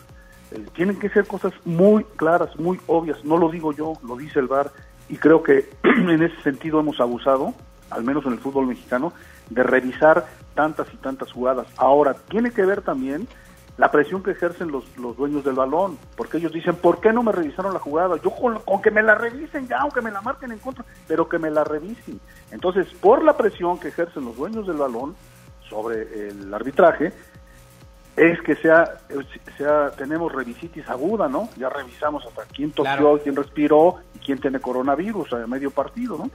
Eh, 0.52 0.66
tienen 0.74 0.98
que 0.98 1.10
ser 1.10 1.28
cosas 1.28 1.52
muy 1.66 2.06
claras, 2.16 2.58
muy 2.58 2.80
obvias. 2.88 3.26
No 3.26 3.36
lo 3.36 3.50
digo 3.50 3.74
yo, 3.74 3.96
lo 4.08 4.16
dice 4.16 4.40
el 4.40 4.48
VAR 4.48 4.72
y 5.10 5.18
creo 5.18 5.44
que 5.44 5.70
en 5.84 6.24
ese 6.24 6.42
sentido 6.44 6.80
hemos 6.80 7.02
abusado, 7.02 7.54
al 7.90 8.06
menos 8.06 8.26
en 8.26 8.32
el 8.32 8.40
fútbol 8.40 8.68
mexicano, 8.68 9.12
de 9.50 9.64
revisar 9.64 10.26
tantas 10.54 10.88
y 10.94 10.96
tantas 10.96 11.30
jugadas. 11.34 11.68
Ahora, 11.76 12.14
tiene 12.30 12.52
que 12.52 12.66
ver 12.66 12.84
también 12.84 13.28
la 13.78 13.92
presión 13.92 14.24
que 14.24 14.32
ejercen 14.32 14.72
los, 14.72 14.86
los 14.98 15.18
dueños 15.18 15.44
del 15.44 15.56
balón, 15.56 15.98
porque 16.16 16.38
ellos 16.38 16.54
dicen, 16.54 16.76
¿por 16.76 17.02
qué 17.02 17.12
no 17.12 17.24
me 17.24 17.32
revisaron 17.32 17.74
la 17.74 17.80
jugada? 17.80 18.16
Yo 18.24 18.32
con, 18.32 18.82
que 18.82 18.92
me 18.92 19.04
la 19.04 19.16
revisen 19.16 19.68
ya, 19.68 19.80
aunque 19.80 20.02
me 20.02 20.12
la 20.12 20.22
marquen 20.22 20.52
en 20.52 20.60
contra, 20.60 20.86
pero 21.08 21.28
que 21.28 21.40
me 21.40 21.52
la 21.52 21.64
revisen. 21.64 22.20
Entonces, 22.52 22.88
por 23.02 23.24
la 23.24 23.36
presión 23.36 23.78
que 23.78 23.90
ejercen 23.90 24.24
los 24.24 24.38
dueños 24.38 24.66
del 24.66 24.78
balón 24.78 25.16
sobre 25.70 26.30
el 26.30 26.54
arbitraje, 26.54 27.12
es 28.16 28.42
que 28.44 28.56
sea, 28.56 28.98
sea 29.58 29.92
tenemos 29.92 30.32
revisitis 30.32 30.88
aguda, 30.88 31.28
¿no? 31.28 31.50
Ya 31.58 31.68
revisamos 31.68 32.26
hasta 32.26 32.44
quién 32.46 32.72
tosió, 32.72 33.20
quién 33.22 33.36
respiró 33.36 33.98
y 34.14 34.20
quién 34.20 34.40
tiene 34.40 34.62
coronavirus 34.62 35.34
a 35.34 35.48
medio 35.48 35.70
partido, 35.70 36.18
¿no? 36.18 36.32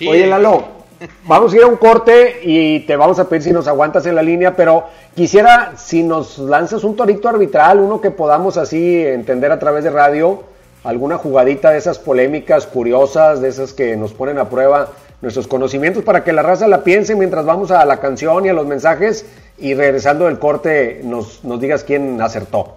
Oye, 0.00 0.26
Lalo, 0.26 0.77
vamos 1.26 1.52
a 1.52 1.56
ir 1.56 1.62
a 1.62 1.66
un 1.66 1.76
corte 1.76 2.40
y 2.42 2.80
te 2.80 2.96
vamos 2.96 3.18
a 3.18 3.28
pedir 3.28 3.42
si 3.42 3.52
nos 3.52 3.68
aguantas 3.68 4.06
en 4.06 4.14
la 4.14 4.22
línea, 4.22 4.56
pero 4.56 4.84
quisiera 5.14 5.72
si 5.76 6.02
nos 6.02 6.38
lanzas 6.38 6.84
un 6.84 6.96
torito 6.96 7.28
arbitral, 7.28 7.80
uno 7.80 8.00
que 8.00 8.10
podamos 8.10 8.56
así 8.56 9.04
entender 9.04 9.52
a 9.52 9.58
través 9.58 9.84
de 9.84 9.90
radio, 9.90 10.42
alguna 10.84 11.18
jugadita 11.18 11.70
de 11.70 11.78
esas 11.78 11.98
polémicas 11.98 12.66
curiosas, 12.66 13.40
de 13.40 13.48
esas 13.48 13.72
que 13.72 13.96
nos 13.96 14.12
ponen 14.12 14.38
a 14.38 14.48
prueba 14.48 14.88
nuestros 15.20 15.48
conocimientos 15.48 16.04
para 16.04 16.22
que 16.22 16.32
la 16.32 16.42
raza 16.42 16.68
la 16.68 16.84
piense 16.84 17.16
mientras 17.16 17.44
vamos 17.44 17.70
a 17.70 17.84
la 17.84 17.98
canción 17.98 18.46
y 18.46 18.48
a 18.48 18.52
los 18.52 18.66
mensajes 18.66 19.26
y 19.58 19.74
regresando 19.74 20.26
del 20.26 20.38
corte 20.38 21.00
nos, 21.02 21.44
nos 21.44 21.60
digas 21.60 21.82
quién 21.82 22.20
acertó. 22.20 22.74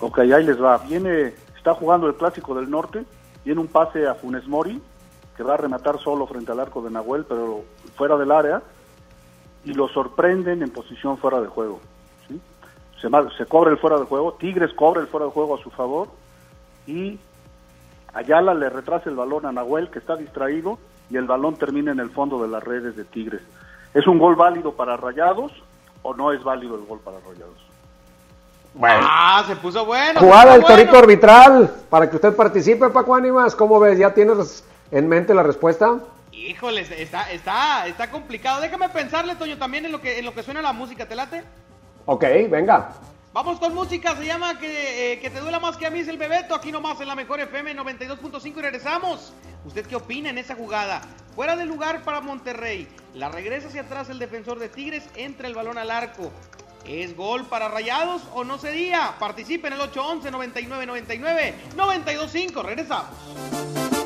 Ok, 0.00 0.18
ahí 0.20 0.44
les 0.44 0.62
va. 0.62 0.78
Viene, 0.78 1.32
está 1.56 1.74
jugando 1.74 2.06
el 2.06 2.14
clásico 2.14 2.54
del 2.54 2.70
norte, 2.70 3.04
viene 3.44 3.60
un 3.60 3.66
pase 3.66 4.06
a 4.06 4.14
Funes 4.14 4.46
Mori, 4.46 4.80
que 5.36 5.42
va 5.42 5.54
a 5.54 5.58
rematar 5.58 5.98
solo 6.00 6.26
frente 6.26 6.52
al 6.52 6.60
arco 6.60 6.82
de 6.82 6.90
Nahuel, 6.90 7.24
pero 7.28 7.62
fuera 7.94 8.16
del 8.16 8.32
área, 8.32 8.62
y 9.64 9.74
lo 9.74 9.88
sorprenden 9.88 10.62
en 10.62 10.70
posición 10.70 11.18
fuera 11.18 11.40
de 11.40 11.48
juego. 11.48 11.80
Se, 13.00 13.08
se 13.36 13.46
cobra 13.46 13.70
el 13.70 13.78
fuera 13.78 13.98
de 13.98 14.06
juego, 14.06 14.32
Tigres 14.34 14.72
cobra 14.72 15.02
el 15.02 15.06
fuera 15.06 15.26
de 15.26 15.32
juego 15.32 15.56
a 15.56 15.62
su 15.62 15.70
favor, 15.70 16.08
y 16.86 17.18
Ayala 18.14 18.54
le 18.54 18.70
retrasa 18.70 19.10
el 19.10 19.16
balón 19.16 19.44
a 19.44 19.52
Nahuel, 19.52 19.90
que 19.90 19.98
está 19.98 20.16
distraído, 20.16 20.78
y 21.10 21.16
el 21.16 21.26
balón 21.26 21.56
termina 21.56 21.92
en 21.92 22.00
el 22.00 22.10
fondo 22.10 22.42
de 22.42 22.48
las 22.48 22.64
redes 22.64 22.96
de 22.96 23.04
Tigres. 23.04 23.42
¿Es 23.92 24.06
un 24.06 24.18
gol 24.18 24.36
válido 24.36 24.72
para 24.72 24.96
Rayados 24.96 25.52
o 26.02 26.14
no 26.14 26.32
es 26.32 26.42
válido 26.42 26.76
el 26.76 26.84
gol 26.84 27.00
para 27.00 27.18
Rayados? 27.20 27.66
Bueno. 28.74 29.06
Ah, 29.08 29.42
se 29.46 29.56
puso 29.56 29.86
bueno. 29.86 30.20
Jugada 30.20 30.54
el 30.54 30.64
torito 30.64 30.98
arbitral 30.98 31.70
para 31.88 32.10
que 32.10 32.16
usted 32.16 32.36
participe, 32.36 32.90
Paco 32.90 33.14
Ánimas. 33.14 33.54
¿Cómo 33.54 33.80
ves? 33.80 33.98
¿Ya 33.98 34.12
tienes 34.12 34.64
en 34.90 35.08
mente 35.08 35.34
la 35.34 35.42
respuesta? 35.42 36.00
Híjole, 36.32 36.82
está, 36.82 37.30
está, 37.32 37.86
está 37.86 38.10
complicado. 38.10 38.60
Déjame 38.60 38.88
pensarle, 38.88 39.36
Toño, 39.36 39.56
también 39.58 39.86
en 39.86 39.92
lo 39.92 40.00
que, 40.00 40.18
en 40.18 40.24
lo 40.24 40.34
que 40.34 40.42
suena 40.42 40.60
la 40.62 40.72
música. 40.72 41.06
¿Te 41.06 41.14
late? 41.14 41.42
Ok, 42.04 42.24
venga. 42.50 42.92
Vamos 43.32 43.58
con 43.58 43.74
música, 43.74 44.16
se 44.16 44.24
llama 44.24 44.58
que, 44.58 45.12
eh, 45.12 45.20
que, 45.20 45.28
te 45.28 45.40
duela 45.40 45.60
más 45.60 45.76
que 45.76 45.86
a 45.86 45.90
mí 45.90 45.98
es 45.98 46.08
el 46.08 46.16
Bebeto, 46.16 46.54
aquí 46.54 46.72
nomás 46.72 46.98
en 47.02 47.08
la 47.08 47.14
mejor 47.14 47.38
FM 47.38 47.76
92.5 47.76 48.56
y 48.56 48.62
regresamos. 48.62 49.34
¿Usted 49.66 49.84
qué 49.84 49.96
opina 49.96 50.30
en 50.30 50.38
esa 50.38 50.54
jugada? 50.54 51.02
Fuera 51.34 51.54
de 51.54 51.66
lugar 51.66 52.02
para 52.02 52.22
Monterrey, 52.22 52.88
la 53.12 53.28
regresa 53.28 53.68
hacia 53.68 53.82
atrás 53.82 54.08
el 54.08 54.18
defensor 54.18 54.58
de 54.58 54.70
Tigres, 54.70 55.10
entra 55.16 55.48
el 55.48 55.54
balón 55.54 55.76
al 55.76 55.90
arco. 55.90 56.32
¿Es 56.86 57.14
gol 57.14 57.44
para 57.44 57.68
Rayados 57.68 58.22
o 58.32 58.42
no 58.42 58.56
sería? 58.56 59.16
Participe 59.18 59.66
en 59.66 59.74
el 59.74 59.80
811 59.82 60.30
99 60.30 60.86
99 60.86 61.54
925, 61.76 62.62
regresamos. 62.62 64.05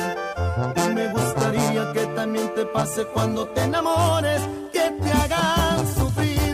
también 2.21 2.53
te 2.53 2.63
pase 2.67 3.03
cuando 3.05 3.47
te 3.47 3.61
enamores, 3.61 4.41
que 4.71 4.85
te 5.01 5.11
hagan 5.11 5.79
sufrir, 5.97 6.53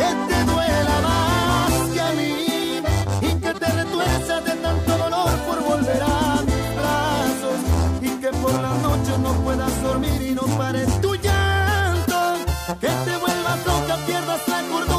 que 0.00 0.10
te 0.28 0.38
duela 0.50 0.96
más 1.08 1.72
que 1.92 2.00
a 2.00 2.12
mí 2.12 2.36
y 3.20 3.30
que 3.42 3.52
te 3.60 3.66
retuerzas 3.80 4.42
de 4.46 4.52
tanto 4.52 4.96
dolor 4.96 5.32
por 5.46 5.58
volver 5.64 6.02
a 6.02 6.40
mis 6.48 6.64
brazos 6.78 7.58
y 8.00 8.10
que 8.22 8.30
por 8.42 8.54
la 8.54 8.74
noche 8.86 9.12
no 9.18 9.32
puedas 9.44 9.82
dormir 9.82 10.22
y 10.30 10.34
no 10.34 10.46
pares 10.56 10.88
tu 11.02 11.14
llanto, 11.16 12.18
que 12.80 12.92
te 13.06 13.14
vuelvas 13.24 13.58
loca, 13.66 13.94
pierdas 14.06 14.48
la 14.48 14.60
cordura 14.70 14.91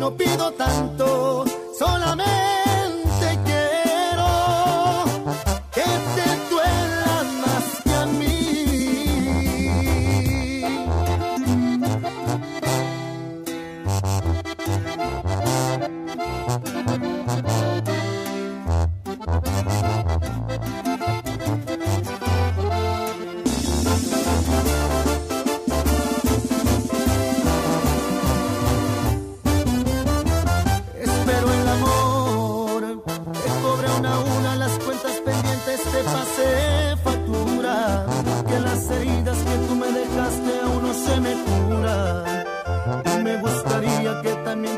no 0.00 0.10
pido 0.16 0.50
tanto, 0.52 1.44
solamente 1.78 2.59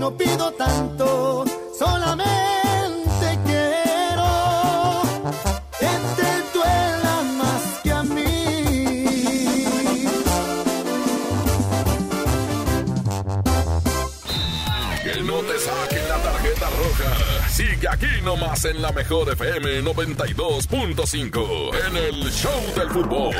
no 0.00 0.10
pido 0.16 0.50
tanto, 0.52 1.44
solamente 1.78 3.38
quiero 3.44 5.02
que 5.78 5.92
te 6.16 6.30
duela 6.54 7.22
más 7.36 7.62
que 7.82 7.92
a 7.92 8.02
mí. 8.02 9.04
Que 15.04 15.22
no 15.22 15.38
te 15.42 15.58
saquen 15.58 16.08
la 16.08 16.18
tarjeta 16.22 16.70
roja. 16.80 17.48
Sigue 17.50 17.88
aquí 17.90 18.22
nomás 18.24 18.64
en 18.64 18.80
la 18.80 18.92
mejor 18.92 19.28
FM 19.30 19.82
92.5 19.82 21.74
en 21.88 21.96
el 21.98 22.32
Show 22.32 22.62
del 22.74 22.88
Fútbol. 22.88 23.34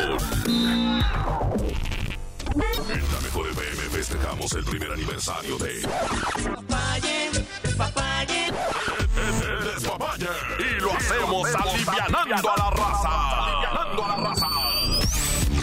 Festejamos 4.40 4.52
el 4.52 4.64
primer 4.64 4.92
aniversario 4.92 5.58
de 5.58 5.74
Despapalle, 5.74 7.30
despapalle. 7.62 8.46
El 8.48 9.74
Despapalle. 9.74 10.28
Y 10.58 10.80
lo 10.80 10.92
hacemos 10.92 11.48
alivianando 11.54 12.50
a 12.50 12.56
la 12.56 12.70
raza. 12.70 13.44
Alivianando 13.44 14.04
a 14.04 14.08
la 14.08 14.16
raza. 14.16 14.48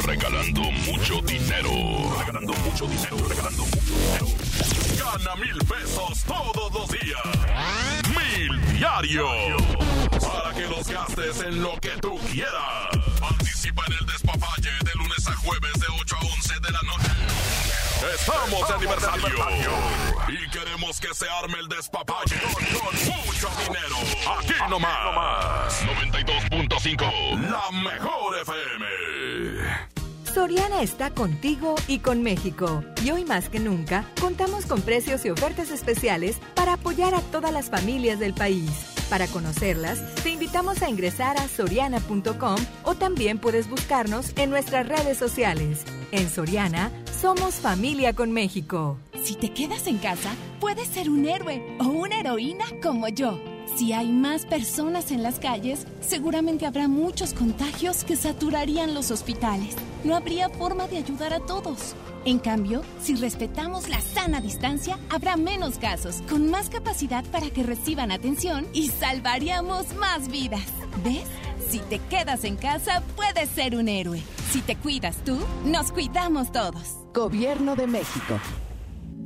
Regalando 0.05 0.61
mucho 0.61 1.21
dinero. 1.21 1.71
Regalando 2.19 2.53
mucho 2.53 2.87
dinero. 2.87 3.17
Regalando 3.27 3.63
mucho 3.65 3.85
dinero. 3.85 4.27
Gana 4.97 5.35
mil 5.35 5.57
pesos 5.65 6.23
todos 6.25 6.73
los 6.73 6.89
días. 6.89 7.21
Mil 8.09 8.77
diarios. 8.77 9.61
Para 10.21 10.53
que 10.53 10.67
los 10.67 10.87
gastes 10.87 11.41
en 11.41 11.61
lo 11.61 11.75
que 11.79 11.91
tú 12.01 12.17
quieras. 12.31 12.89
Participa 13.19 13.83
en 13.87 13.93
el 13.93 14.05
despapalle 14.05 14.71
de 14.83 14.93
lunes 14.95 15.27
a 15.27 15.35
jueves 15.35 15.76
Estamos 18.13 18.67
de 18.67 18.73
aniversario. 18.73 19.29
Y 20.27 20.49
queremos 20.49 20.99
que 20.99 21.13
se 21.13 21.25
arme 21.29 21.59
el 21.59 21.67
despapalle 21.67 22.35
con 22.41 22.95
mucho 23.05 23.49
dinero. 23.63 23.95
Aquí 24.37 24.53
nomás. 24.69 25.81
92.5. 25.83 27.49
La 27.49 27.71
mejor 27.71 28.37
FM. 28.41 28.85
Soriana 30.33 30.81
está 30.81 31.09
contigo 31.09 31.75
y 31.87 31.99
con 31.99 32.21
México. 32.21 32.83
Y 33.03 33.11
hoy 33.11 33.25
más 33.25 33.49
que 33.49 33.59
nunca, 33.59 34.05
contamos 34.21 34.65
con 34.65 34.81
precios 34.81 35.25
y 35.25 35.29
ofertas 35.29 35.71
especiales 35.71 36.37
para 36.53 36.73
apoyar 36.73 37.15
a 37.15 37.21
todas 37.21 37.51
las 37.51 37.69
familias 37.69 38.19
del 38.19 38.33
país. 38.33 38.69
Para 39.09 39.27
conocerlas, 39.27 39.99
te 40.21 40.29
invitamos 40.29 40.81
a 40.81 40.89
ingresar 40.89 41.37
a 41.37 41.47
soriana.com 41.47 42.57
o 42.83 42.95
también 42.95 43.39
puedes 43.39 43.69
buscarnos 43.69 44.33
en 44.35 44.49
nuestras 44.49 44.87
redes 44.87 45.17
sociales. 45.17 45.83
En 46.11 46.29
Soriana, 46.29 46.91
somos 47.19 47.55
familia 47.55 48.13
con 48.13 48.31
México. 48.31 48.97
Si 49.23 49.35
te 49.35 49.49
quedas 49.49 49.87
en 49.87 49.97
casa, 49.97 50.29
puedes 50.59 50.87
ser 50.87 51.09
un 51.09 51.25
héroe 51.27 51.63
o 51.79 51.85
una 51.85 52.19
heroína 52.19 52.65
como 52.81 53.07
yo. 53.07 53.39
Si 53.75 53.91
hay 53.91 54.11
más 54.11 54.45
personas 54.45 55.11
en 55.11 55.23
las 55.23 55.39
calles, 55.39 55.85
seguramente 55.99 56.65
habrá 56.65 56.87
muchos 56.87 57.33
contagios 57.33 58.03
que 58.03 58.15
saturarían 58.15 58.93
los 58.93 59.11
hospitales. 59.11 59.75
No 60.03 60.15
habría 60.15 60.49
forma 60.49 60.87
de 60.87 60.97
ayudar 60.97 61.33
a 61.33 61.39
todos. 61.39 61.95
En 62.25 62.39
cambio, 62.39 62.81
si 63.01 63.15
respetamos 63.15 63.89
la 63.89 64.01
sana 64.01 64.39
distancia, 64.41 64.99
habrá 65.09 65.37
menos 65.37 65.77
casos, 65.77 66.21
con 66.29 66.49
más 66.49 66.69
capacidad 66.69 67.23
para 67.25 67.49
que 67.49 67.63
reciban 67.63 68.11
atención 68.11 68.67
y 68.73 68.89
salvaríamos 68.89 69.95
más 69.95 70.27
vidas. 70.27 70.65
¿Ves? 71.03 71.25
Si 71.69 71.79
te 71.79 71.99
quedas 72.09 72.43
en 72.45 72.55
casa, 72.55 73.03
puedes 73.15 73.49
ser 73.49 73.75
un 73.75 73.89
héroe. 73.89 74.21
Si 74.51 74.61
te 74.61 74.75
cuidas 74.75 75.17
tú, 75.25 75.37
nos 75.65 75.91
cuidamos 75.91 76.51
todos. 76.51 76.95
Gobierno 77.13 77.75
de 77.75 77.87
México. 77.87 78.39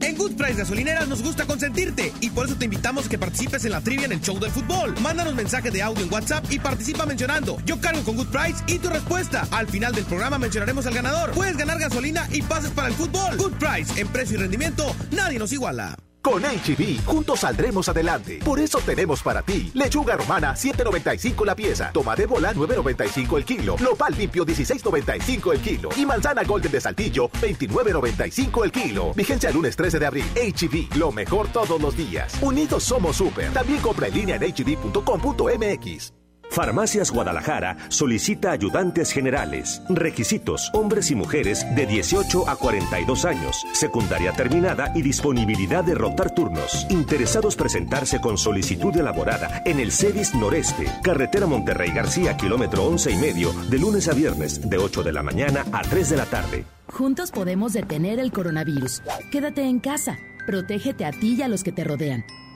En 0.01 0.17
Good 0.17 0.36
Price 0.36 0.56
Gasolineras 0.56 1.08
nos 1.08 1.21
gusta 1.21 1.45
consentirte 1.45 2.12
y 2.21 2.32
por 2.32 2.47
eso 2.47 2.56
te 2.56 2.65
invitamos 2.65 3.06
a 3.06 3.10
que 3.10 3.19
participes 3.19 3.65
en 3.65 3.71
la 3.71 3.82
trivia 3.82 4.06
en 4.06 4.13
el 4.13 4.21
show 4.21 4.39
del 4.39 4.49
fútbol. 4.49 4.95
Mándanos 4.99 5.36
mensaje 5.36 5.69
de 5.69 5.84
audio 5.84 6.04
en 6.04 6.12
WhatsApp 6.12 6.43
y 6.51 6.58
participa 6.58 7.06
mencionando 7.06 7.58
Yo 7.65 7.80
cargo 7.80 8.04
con 8.04 8.15
Good 8.15 8.30
Price 8.30 8.63
y 8.65 8.80
tu 8.80 8.89
respuesta. 8.89 9.47
Al 9.51 9.67
final 9.67 9.93
del 9.93 10.06
programa 10.06 10.39
mencionaremos 10.39 10.88
al 10.88 10.95
ganador. 10.95 11.32
Puedes 11.32 11.56
ganar 11.56 11.77
gasolina 11.77 12.27
y 12.32 12.41
pases 12.41 12.71
para 12.71 12.88
el 12.88 12.95
fútbol. 12.95 13.38
Good 13.38 13.54
Price, 13.54 14.01
en 14.01 14.08
precio 14.08 14.38
y 14.38 14.39
rendimiento, 14.39 14.95
nadie 15.12 15.38
nos 15.38 15.54
iguala. 15.54 15.95
Con 16.21 16.43
HB, 16.43 17.03
juntos 17.05 17.39
saldremos 17.39 17.89
adelante. 17.89 18.39
Por 18.45 18.60
eso 18.60 18.79
tenemos 18.86 19.23
para 19.23 19.41
ti 19.41 19.71
lechuga 19.73 20.15
romana 20.17 20.53
7.95 20.53 21.45
la 21.45 21.55
pieza, 21.55 21.91
tomate 21.91 22.27
bola 22.27 22.53
9.95 22.53 23.38
el 23.38 23.45
kilo, 23.45 23.75
nopal 23.79 24.15
limpio 24.15 24.45
16.95 24.45 25.53
el 25.53 25.62
kilo 25.62 25.89
y 25.97 26.05
manzana 26.05 26.43
golden 26.43 26.71
de 26.71 26.79
saltillo 26.79 27.29
29.95 27.29 28.63
el 28.63 28.71
kilo. 28.71 29.13
Vigencia 29.15 29.51
lunes 29.51 29.75
13 29.75 29.99
de 29.99 30.05
abril. 30.05 30.25
HB, 30.36 30.95
lo 30.97 31.12
mejor 31.12 31.47
todos 31.47 31.81
los 31.81 31.97
días. 31.97 32.34
Unidos 32.41 32.84
somos 32.84 33.17
super. 33.17 33.51
También 33.51 33.81
compra 33.81 34.07
en 34.07 34.13
línea 34.13 34.36
en 34.36 34.43
hb.com.mx. 34.53 36.20
Farmacias 36.52 37.12
Guadalajara 37.12 37.78
solicita 37.88 38.52
ayudantes 38.52 39.12
generales. 39.14 39.82
Requisitos: 39.88 40.70
hombres 40.74 41.10
y 41.10 41.16
mujeres 41.16 41.66
de 41.76 41.86
18 41.86 42.50
a 42.50 42.58
42 42.58 43.26
años, 43.26 43.66
secundaria 43.74 44.34
terminada 44.34 44.92
y 44.94 45.02
disponibilidad 45.02 45.84
de 45.84 45.96
rotar 45.96 46.36
turnos. 46.36 46.86
Interesados 46.90 47.56
presentarse 47.56 48.20
con 48.20 48.38
solicitud 48.38 48.96
elaborada 48.98 49.62
en 49.66 49.80
el 49.80 49.94
CEDIS 49.94 50.36
Noreste, 50.36 50.86
carretera 51.02 51.48
Monterrey 51.48 51.92
García, 51.92 52.36
kilómetro 52.36 52.84
11 52.84 53.12
y 53.12 53.16
medio, 53.16 53.54
de 53.70 53.80
lunes 53.80 54.10
a 54.10 54.14
viernes, 54.14 54.70
de 54.70 54.78
8 54.78 55.04
de 55.04 55.14
la 55.14 55.24
mañana 55.24 55.66
a 55.72 55.82
3 55.84 56.10
de 56.10 56.18
la 56.18 56.26
tarde. 56.26 56.66
Juntos 56.88 57.32
podemos 57.32 57.72
detener 57.72 58.20
el 58.20 58.34
coronavirus. 58.34 59.02
Quédate 59.32 59.64
en 59.64 59.80
casa. 59.80 60.18
Protégete 60.46 61.06
a 61.06 61.12
ti 61.12 61.36
y 61.38 61.42
a 61.44 61.48
los 61.48 61.64
que 61.64 61.72
te 61.72 61.86
rodean. 61.86 62.26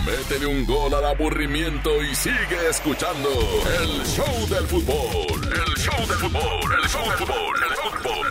Métele 0.00 0.46
un 0.46 0.66
gol 0.66 0.92
al 0.94 1.04
aburrimiento 1.04 1.90
y 2.02 2.14
sigue 2.14 2.68
escuchando 2.68 3.28
el 3.28 4.04
show 4.04 4.48
del 4.48 4.66
fútbol. 4.66 5.42
El 5.44 5.74
show 5.76 6.06
del 6.08 6.16
fútbol, 6.16 6.72
el 6.82 6.88
show 6.88 7.02
del 7.04 7.18
fútbol, 7.18 7.56
el 7.68 7.76
fútbol. 7.76 8.26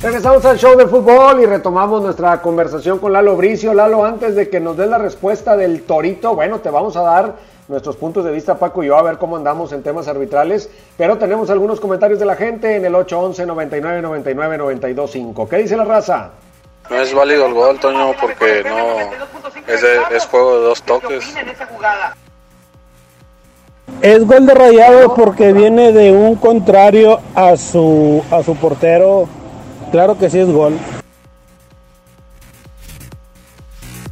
Regresamos 0.00 0.44
al 0.46 0.56
show 0.56 0.76
del 0.78 0.88
fútbol 0.88 1.42
y 1.42 1.46
retomamos 1.46 2.00
nuestra 2.00 2.40
conversación 2.40 3.00
con 3.00 3.12
Lalo 3.12 3.36
Bricio. 3.36 3.74
Lalo, 3.74 4.04
antes 4.04 4.34
de 4.34 4.48
que 4.48 4.60
nos 4.60 4.76
des 4.76 4.88
la 4.88 4.98
respuesta 4.98 5.56
del 5.56 5.82
Torito, 5.82 6.34
bueno, 6.34 6.60
te 6.60 6.70
vamos 6.70 6.96
a 6.96 7.02
dar 7.02 7.34
nuestros 7.68 7.96
puntos 7.96 8.24
de 8.24 8.30
vista, 8.30 8.58
Paco 8.58 8.82
y 8.82 8.86
yo, 8.86 8.96
a 8.96 9.02
ver 9.02 9.18
cómo 9.18 9.36
andamos 9.36 9.72
en 9.72 9.82
temas 9.82 10.08
arbitrales. 10.08 10.70
Pero 10.96 11.18
tenemos 11.18 11.50
algunos 11.50 11.80
comentarios 11.80 12.18
de 12.18 12.24
la 12.24 12.36
gente 12.36 12.76
en 12.76 12.84
el 12.84 12.94
811 12.94 13.46
99 13.46 14.00
99 14.00 14.58
925. 14.58 15.48
¿Qué 15.48 15.56
dice 15.58 15.76
la 15.76 15.84
raza? 15.84 16.30
No 16.90 16.96
es 17.00 17.14
válido 17.14 17.46
el 17.46 17.54
gol, 17.54 17.78
Toño, 17.80 18.12
porque 18.20 18.62
no 18.64 19.00
es, 19.66 19.80
de- 19.82 20.16
es 20.16 20.26
juego 20.26 20.58
de 20.58 20.64
dos 20.66 20.82
toques. 20.82 21.24
Es 24.02 24.26
gol 24.26 24.46
de 24.46 24.54
rayado 24.54 25.14
porque 25.14 25.52
viene 25.52 25.92
de 25.92 26.10
un 26.12 26.34
contrario 26.36 27.20
a 27.34 27.56
su 27.56 28.22
a 28.30 28.42
su 28.42 28.56
portero. 28.56 29.28
Claro 29.90 30.18
que 30.18 30.28
sí 30.28 30.38
es 30.40 30.50
gol. 30.50 30.78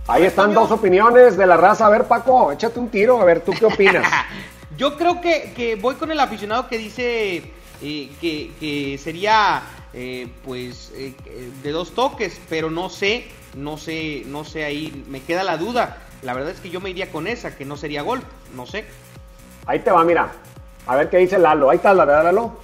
Ahí 0.06 0.24
están 0.24 0.52
dos 0.54 0.70
opiniones 0.70 1.37
de 1.37 1.46
la 1.46 1.56
raza. 1.56 1.87
A 1.87 1.90
ver, 1.90 2.04
Paco, 2.04 2.50
échate 2.52 2.78
un 2.80 2.88
tiro, 2.88 3.20
a 3.20 3.24
ver, 3.24 3.40
¿tú 3.40 3.52
qué 3.52 3.64
opinas? 3.66 4.06
Yo 4.76 4.96
creo 4.96 5.20
que, 5.20 5.52
que 5.54 5.76
voy 5.76 5.94
con 5.96 6.11
el 6.11 6.18
aficionado 6.18 6.66
que 6.66 6.78
dice 6.78 7.37
eh, 7.83 8.11
que, 8.20 8.50
que 8.59 8.98
sería 9.02 9.62
eh, 9.94 10.29
pues 10.44 10.92
eh, 10.94 11.14
de 11.62 11.70
dos 11.72 11.92
toques, 11.92 12.40
pero 12.48 12.70
no 12.70 12.88
sé, 12.90 13.24
no 13.57 13.76
sé, 13.76 14.22
no 14.26 14.44
sé 14.44 14.64
ahí, 14.64 15.05
me 15.09 15.20
queda 15.22 15.42
la 15.44 15.57
duda. 15.57 15.98
La 16.22 16.35
verdad 16.35 16.50
es 16.53 16.61
que 16.61 16.70
yo 16.70 16.81
me 16.81 16.90
iría 16.90 17.11
con 17.11 17.26
esa, 17.26 17.57
que 17.57 17.64
no 17.64 17.76
sería 17.76 18.03
gol, 18.03 18.20
no 18.55 18.66
sé. 18.66 18.85
Ahí 19.66 19.79
te 19.81 19.90
va, 19.90 20.05
mira. 20.05 20.31
A 20.87 20.96
ver 20.96 21.09
qué 21.11 21.18
dice 21.18 21.38
Lalo. 21.38 21.70
Ahí 21.70 21.76
está 21.76 21.94
la 21.94 22.05
verdad, 22.05 22.24
Lalo. 22.24 22.59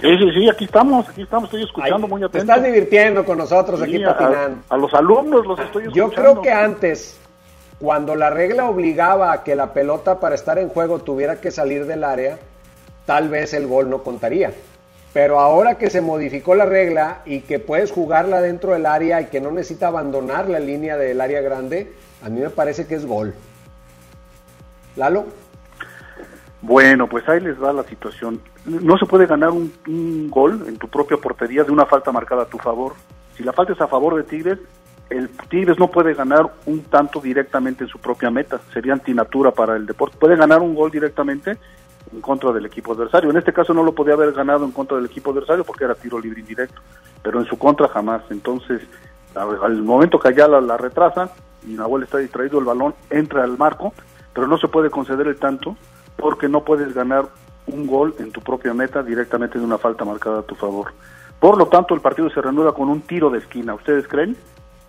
Sí, 0.00 0.08
sí, 0.18 0.30
sí, 0.34 0.48
aquí 0.50 0.64
estamos, 0.64 1.08
aquí 1.08 1.22
estamos, 1.22 1.44
estoy 1.46 1.62
escuchando 1.64 2.06
muy 2.06 2.20
Te 2.20 2.26
atento. 2.26 2.38
estás 2.52 2.62
divirtiendo 2.64 3.24
con 3.24 3.38
nosotros 3.38 3.80
aquí 3.80 3.96
Sí, 3.96 4.04
a, 4.04 4.16
patinando. 4.16 4.62
a 4.68 4.76
los 4.76 4.92
alumnos 4.94 5.46
los 5.46 5.58
estoy 5.60 5.84
Yo 5.92 6.06
escuchando. 6.06 6.14
creo 6.14 6.42
que 6.42 6.50
antes, 6.52 7.16
cuando 7.80 8.14
la 8.14 8.30
regla 8.30 8.68
obligaba 8.68 9.32
a 9.32 9.42
que 9.44 9.54
la 9.56 9.72
pelota 9.72 10.20
para 10.20 10.34
estar 10.34 10.58
en 10.58 10.68
juego 10.68 10.98
tuviera 11.00 11.40
que 11.40 11.50
salir 11.50 11.86
del 11.86 12.04
área, 12.04 12.38
tal 13.06 13.28
vez 13.28 13.54
el 13.54 13.66
gol 13.66 13.88
no 13.88 14.02
contaría. 14.02 14.52
Pero 15.18 15.40
ahora 15.40 15.78
que 15.78 15.90
se 15.90 16.00
modificó 16.00 16.54
la 16.54 16.64
regla 16.64 17.22
y 17.26 17.40
que 17.40 17.58
puedes 17.58 17.90
jugarla 17.90 18.40
dentro 18.40 18.74
del 18.74 18.86
área 18.86 19.20
y 19.20 19.24
que 19.26 19.40
no 19.40 19.50
necesita 19.50 19.88
abandonar 19.88 20.48
la 20.48 20.60
línea 20.60 20.96
del 20.96 21.20
área 21.20 21.40
grande, 21.40 21.92
a 22.22 22.28
mí 22.28 22.38
me 22.38 22.50
parece 22.50 22.86
que 22.86 22.94
es 22.94 23.04
gol. 23.04 23.34
Lalo. 24.94 25.26
Bueno, 26.62 27.08
pues 27.08 27.28
ahí 27.28 27.40
les 27.40 27.60
va 27.60 27.72
la 27.72 27.82
situación. 27.82 28.40
No 28.64 28.96
se 28.96 29.06
puede 29.06 29.26
ganar 29.26 29.50
un, 29.50 29.72
un 29.88 30.30
gol 30.30 30.64
en 30.68 30.78
tu 30.78 30.86
propia 30.86 31.16
portería 31.16 31.64
de 31.64 31.72
una 31.72 31.86
falta 31.86 32.12
marcada 32.12 32.42
a 32.42 32.48
tu 32.48 32.58
favor. 32.58 32.92
Si 33.36 33.42
la 33.42 33.52
falta 33.52 33.72
es 33.72 33.80
a 33.80 33.88
favor 33.88 34.14
de 34.14 34.22
Tigres, 34.22 34.60
el 35.10 35.30
Tigres 35.50 35.80
no 35.80 35.90
puede 35.90 36.14
ganar 36.14 36.48
un 36.66 36.84
tanto 36.84 37.20
directamente 37.20 37.82
en 37.82 37.90
su 37.90 37.98
propia 37.98 38.30
meta. 38.30 38.60
Sería 38.72 38.92
antinatura 38.92 39.50
para 39.50 39.74
el 39.74 39.84
deporte. 39.84 40.16
Puede 40.16 40.36
ganar 40.36 40.60
un 40.60 40.76
gol 40.76 40.92
directamente 40.92 41.56
en 42.12 42.20
contra 42.20 42.52
del 42.52 42.66
equipo 42.66 42.92
adversario. 42.92 43.30
En 43.30 43.36
este 43.36 43.52
caso 43.52 43.74
no 43.74 43.82
lo 43.82 43.94
podía 43.94 44.14
haber 44.14 44.32
ganado 44.32 44.64
en 44.64 44.72
contra 44.72 44.96
del 44.96 45.06
equipo 45.06 45.30
adversario 45.30 45.64
porque 45.64 45.84
era 45.84 45.94
tiro 45.94 46.18
libre 46.18 46.40
indirecto, 46.40 46.80
pero 47.22 47.40
en 47.40 47.46
su 47.46 47.58
contra 47.58 47.88
jamás. 47.88 48.22
Entonces, 48.30 48.82
al 49.34 49.82
momento 49.82 50.18
que 50.18 50.28
allá 50.28 50.48
la, 50.48 50.76
retrasa 50.76 51.30
y 51.66 51.72
Nahuel 51.72 52.04
está 52.04 52.18
distraído, 52.18 52.58
el 52.58 52.64
balón 52.64 52.94
entra 53.10 53.44
al 53.44 53.58
marco, 53.58 53.92
pero 54.32 54.46
no 54.46 54.58
se 54.58 54.68
puede 54.68 54.90
conceder 54.90 55.26
el 55.26 55.36
tanto 55.36 55.76
porque 56.16 56.48
no 56.48 56.64
puedes 56.64 56.94
ganar 56.94 57.26
un 57.66 57.86
gol 57.86 58.14
en 58.18 58.32
tu 58.32 58.40
propia 58.40 58.74
meta 58.74 59.02
directamente 59.02 59.58
de 59.58 59.64
una 59.64 59.78
falta 59.78 60.04
marcada 60.04 60.40
a 60.40 60.42
tu 60.42 60.54
favor. 60.54 60.92
Por 61.38 61.56
lo 61.56 61.66
tanto, 61.66 61.94
el 61.94 62.00
partido 62.00 62.30
se 62.30 62.40
reanuda 62.40 62.72
con 62.72 62.88
un 62.88 63.02
tiro 63.02 63.30
de 63.30 63.38
esquina. 63.38 63.74
¿Ustedes 63.74 64.08
creen? 64.08 64.36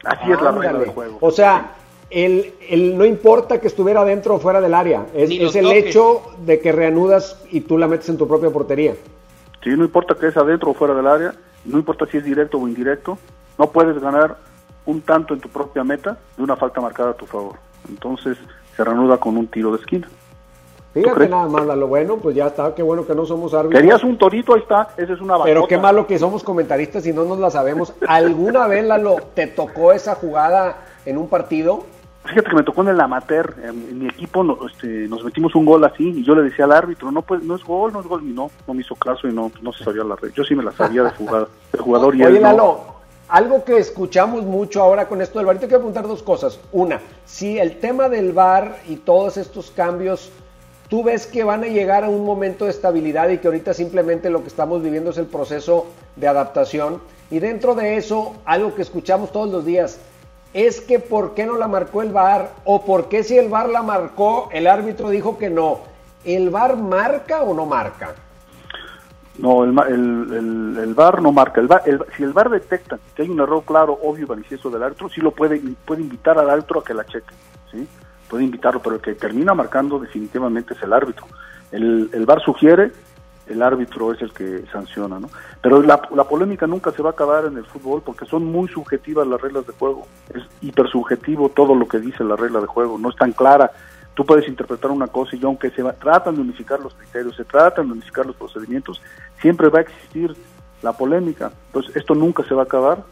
Así 0.04 0.32
es 0.32 0.42
la 0.42 0.52
regla 0.52 0.80
del 0.80 0.90
juego. 0.90 1.18
O 1.22 1.30
sea, 1.30 1.74
el, 2.10 2.54
el- 2.70 2.98
no 2.98 3.06
importa 3.06 3.60
que 3.60 3.68
estuviera 3.68 4.04
dentro 4.04 4.36
o 4.36 4.40
fuera 4.40 4.62
del 4.62 4.74
área, 4.74 5.06
es, 5.14 5.30
es 5.32 5.56
el 5.56 5.66
toques. 5.66 5.86
hecho 5.86 6.22
de 6.46 6.60
que 6.60 6.72
reanudas 6.72 7.42
y 7.52 7.62
tú 7.62 7.78
la 7.78 7.88
metes 7.88 8.10
en 8.10 8.18
tu 8.18 8.28
propia 8.28 8.50
portería. 8.50 8.96
Sí, 9.64 9.70
no 9.72 9.84
importa 9.84 10.16
que 10.16 10.28
es 10.28 10.38
adentro 10.38 10.72
o 10.72 10.74
fuera 10.74 10.94
del 10.94 11.08
área, 11.08 11.34
no 11.66 11.78
importa 11.78 12.06
si 12.06 12.18
es 12.18 12.24
directo 12.24 12.58
o 12.58 12.68
indirecto, 12.68 13.18
no 13.58 13.70
puedes 13.70 14.00
ganar 14.02 14.38
un 14.86 15.02
tanto 15.02 15.34
en 15.34 15.40
tu 15.42 15.50
propia 15.50 15.84
meta 15.84 16.18
de 16.38 16.44
una 16.44 16.56
falta 16.56 16.82
marcada 16.82 17.12
a 17.12 17.14
tu 17.14 17.26
favor. 17.26 17.56
Entonces 17.88 18.38
se 18.76 18.84
reanuda 18.84 19.18
con 19.18 19.38
un 19.38 19.48
tiro 19.48 19.72
de 19.72 19.78
esquina. 19.78 20.08
Fíjate 20.94 21.30
nada 21.30 21.48
más, 21.48 21.66
lo 21.78 21.88
bueno, 21.88 22.18
pues 22.18 22.36
ya 22.36 22.48
está, 22.48 22.74
qué 22.74 22.82
bueno 22.82 23.06
que 23.06 23.14
no 23.14 23.24
somos 23.26 23.54
árbitros. 23.54 23.80
Querías 23.80 24.04
un 24.04 24.18
torito, 24.18 24.56
ahí 24.56 24.62
está, 24.62 24.88
esa 24.98 25.14
es 25.14 25.22
una 25.22 25.36
Pero 25.44 25.62
bacota. 25.62 25.68
qué 25.68 25.78
malo 25.78 26.08
que 26.08 26.18
somos 26.18 26.44
comentaristas 26.44 27.06
y 27.06 27.14
no 27.14 27.26
nos 27.26 27.38
la 27.38 27.52
sabemos. 27.52 27.94
¿Alguna 28.08 28.66
vez, 28.66 28.84
Lalo, 28.86 29.18
te 29.36 29.46
tocó 29.46 29.92
esa 29.92 30.16
jugada 30.16 30.78
en 31.06 31.20
un 31.20 31.28
partido? 31.28 31.84
Fíjate 32.26 32.50
que 32.50 32.56
me 32.56 32.64
tocó 32.64 32.82
en 32.82 32.90
el 32.90 33.00
amateur, 33.00 33.56
en, 33.64 33.98
mi 33.98 34.08
equipo 34.08 34.44
este, 34.68 35.08
nos 35.08 35.24
metimos 35.24 35.56
un 35.56 35.66
gol 35.66 35.84
así 35.86 36.10
y 36.10 36.24
yo 36.24 36.36
le 36.36 36.44
decía 36.44 36.66
al 36.66 36.74
árbitro, 36.74 37.12
no 37.12 37.22
pues 37.22 37.42
no 37.44 37.56
es 37.56 37.64
gol, 37.64 37.94
no 37.94 38.02
es 38.02 38.06
gol, 38.06 38.22
y 38.24 38.34
no, 38.34 38.52
no 38.68 38.74
me 38.74 38.82
hizo 38.82 38.96
caso 38.96 39.28
y 39.28 39.34
no, 39.34 39.52
no 39.62 39.74
se 39.74 39.84
sabía 39.84 40.04
la 40.04 40.16
red. 40.16 40.32
Yo 40.34 40.44
sí 40.44 40.54
me 40.54 40.64
la 40.64 40.72
sabía 40.72 41.04
de 41.04 41.12
jugada, 41.12 41.48
de 41.72 41.80
jugador 41.80 42.16
y 42.16 42.24
Oye, 42.24 42.38
él 42.38 42.44
no. 42.58 43.00
Algo 43.30 43.64
que 43.64 43.78
escuchamos 43.78 44.44
mucho 44.44 44.82
ahora 44.82 45.08
con 45.08 45.22
esto 45.22 45.40
del 45.40 45.46
VAR, 45.46 45.56
y 45.58 45.60
te 45.60 45.68
quiero 45.68 45.80
preguntar 45.80 46.08
dos 46.08 46.24
cosas. 46.24 46.60
Una, 46.72 47.00
si 47.26 47.60
el 47.60 47.78
tema 47.80 48.10
del 48.10 48.34
VAR 48.34 48.80
y 48.88 48.98
todos 48.98 49.38
estos 49.38 49.72
cambios, 49.72 50.32
tú 50.88 51.04
ves 51.04 51.28
que 51.28 51.44
van 51.44 51.64
a 51.64 51.68
llegar 51.68 52.04
a 52.04 52.10
un 52.10 52.26
momento 52.26 52.66
de 52.66 52.72
estabilidad 52.72 53.30
y 53.30 53.38
que 53.38 53.48
ahorita 53.48 53.74
simplemente 53.74 54.32
lo 54.32 54.42
que 54.42 54.48
estamos 54.48 54.82
viviendo 54.82 55.12
es 55.12 55.18
el 55.20 55.28
proceso 55.28 55.86
de 56.16 56.28
adaptación. 56.28 57.02
Y 57.30 57.38
dentro 57.40 57.76
de 57.76 57.98
eso, 57.98 58.34
algo 58.46 58.74
que 58.74 58.82
escuchamos 58.82 59.32
todos 59.32 59.52
los 59.52 59.64
días, 59.64 60.00
es 60.54 60.82
que 60.82 61.00
por 61.00 61.34
qué 61.36 61.46
no 61.46 61.58
la 61.58 61.68
marcó 61.68 62.02
el 62.02 62.12
VAR 62.12 62.52
o 62.66 62.84
por 62.84 63.10
qué 63.10 63.24
si 63.24 63.38
el 63.38 63.50
VAR 63.50 63.70
la 63.70 63.84
marcó, 63.84 64.50
el 64.52 64.68
árbitro 64.68 65.10
dijo 65.10 65.38
que 65.38 65.50
no. 65.50 65.80
¿El 66.26 66.50
VAR 66.50 66.78
marca 66.78 67.44
o 67.44 67.54
no 67.54 67.66
marca? 67.66 68.16
No, 69.38 69.64
el, 69.64 69.70
el, 69.88 70.78
el, 70.78 70.94
VAR 70.94 71.22
no 71.22 71.32
marca. 71.32 71.62
El 71.62 71.68
VAR- 71.68 71.84
si 72.18 72.24
el 72.24 72.34
VAR 72.34 72.50
detecta 72.50 73.00
que 73.16 73.22
hay 73.22 73.30
un 73.30 73.40
error 73.40 73.64
claro, 73.64 73.98
obvio 74.04 74.26
y 74.26 74.28
manifiesto 74.28 74.70
del 74.70 74.84
árbitro, 74.84 75.08
sí 75.10 75.22
lo 75.22 75.32
puede, 75.32 75.62
puede 75.86 76.02
invitar 76.02 76.38
al 76.38 76.50
árbitro 76.50 76.80
a 76.80 76.84
que 76.84 76.94
la 76.94 77.06
cheque. 77.06 77.34
¿sí? 77.72 77.88
Puede 78.28 78.44
invitarlo, 78.44 78.82
pero 78.82 78.96
el 78.96 79.02
que 79.02 79.14
termina 79.14 79.54
marcando 79.54 79.98
definitivamente 80.00 80.74
es 80.74 80.84
el 80.84 80.92
árbitro. 80.92 81.26
El, 81.72 82.10
el 82.12 82.28
sugiere, 82.44 82.92
el 83.50 83.62
árbitro 83.62 84.14
es 84.14 84.22
el 84.22 84.32
que 84.32 84.64
sanciona. 84.72 85.20
¿no? 85.20 85.30
Pero 85.62 85.82
la, 85.82 86.02
la 86.16 86.24
polémica 86.24 86.68
nunca 86.68 86.92
se 86.92 87.02
va 87.02 87.10
a 87.10 87.14
acabar 87.14 87.46
en 87.46 87.58
el 87.58 87.66
fútbol 87.66 88.02
porque 88.06 88.26
son 88.26 88.46
muy 88.46 88.68
subjetivas 88.70 89.28
las 89.28 89.42
reglas 89.42 89.66
de 89.68 89.74
juego. 89.74 90.08
Es 90.34 90.44
hipersubjetivo 90.62 91.50
todo 91.50 91.76
lo 91.76 91.88
que 91.88 92.00
dice 92.00 92.24
la 92.24 92.36
regla 92.36 92.62
de 92.62 92.68
juego. 92.68 92.98
No 92.98 93.10
es 93.10 93.16
tan 93.16 93.32
clara 93.34 93.72
tú 94.16 94.26
puedes 94.26 94.50
interpretar 94.50 94.92
una 94.92 95.08
cosa 95.08 95.38
y 95.38 95.46
aunque 95.46 95.70
se 95.70 95.82
va- 95.82 95.94
tratan 95.94 96.36
de 96.36 96.42
unificar 96.42 96.78
los 96.82 96.94
criterios, 96.94 97.38
se 97.38 97.46
tratan 97.46 97.88
de 97.88 97.94
unificar 97.94 98.26
los 98.26 98.36
procedimientos, 98.36 99.02
siempre 99.40 99.70
va 99.70 99.80
a 99.80 99.84
existir 99.84 100.36
la 100.82 100.92
polémica. 100.92 101.54
Entonces, 101.68 101.96
esto 101.96 102.16
nunca 102.16 102.44
se 102.44 102.54
va 102.54 102.64
a 102.64 102.66
acabar. 102.66 103.04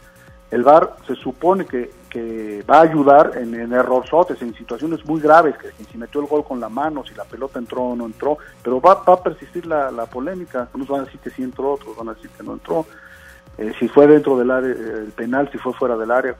El 0.50 0.64
VAR 0.64 0.96
se 1.06 1.16
supone 1.16 1.66
que, 1.66 1.92
que 2.10 2.64
va 2.70 2.78
a 2.78 2.82
ayudar 2.84 3.34
en, 3.36 3.54
en 3.54 3.74
errorzotes, 3.74 4.42
en 4.42 4.54
situaciones 4.56 5.06
muy 5.06 5.20
graves, 5.20 5.58
que, 5.58 5.72
si 5.84 5.98
metió 5.98 6.22
el 6.22 6.28
gol 6.28 6.46
con 6.46 6.60
la 6.60 6.70
mano, 6.70 7.04
si 7.06 7.14
la 7.16 7.26
pelota 7.26 7.60
entró 7.60 7.82
o 7.84 7.96
no 7.98 8.06
entró, 8.06 8.38
pero 8.64 8.80
va, 8.80 9.04
va 9.04 9.14
a 9.16 9.22
persistir 9.24 9.66
la, 9.66 9.92
la 9.92 10.06
polémica. 10.06 10.70
Unos 10.74 10.88
van 10.88 11.02
a 11.02 11.04
decir 11.06 11.20
que 11.20 11.32
sí 11.32 11.44
entró, 11.44 11.74
otros 11.74 11.98
van 11.98 12.10
a 12.10 12.14
decir 12.14 12.30
que 12.30 12.44
no 12.44 12.54
entró. 12.54 12.86
Eh, 13.58 13.74
si 13.78 13.88
fue 13.90 14.08
dentro 14.08 14.38
del 14.38 14.50
área, 14.52 14.70
el 14.70 15.12
penal, 15.16 15.50
si 15.52 15.58
fue 15.58 15.74
fuera 15.74 15.98
del 15.98 16.12
área. 16.12 16.36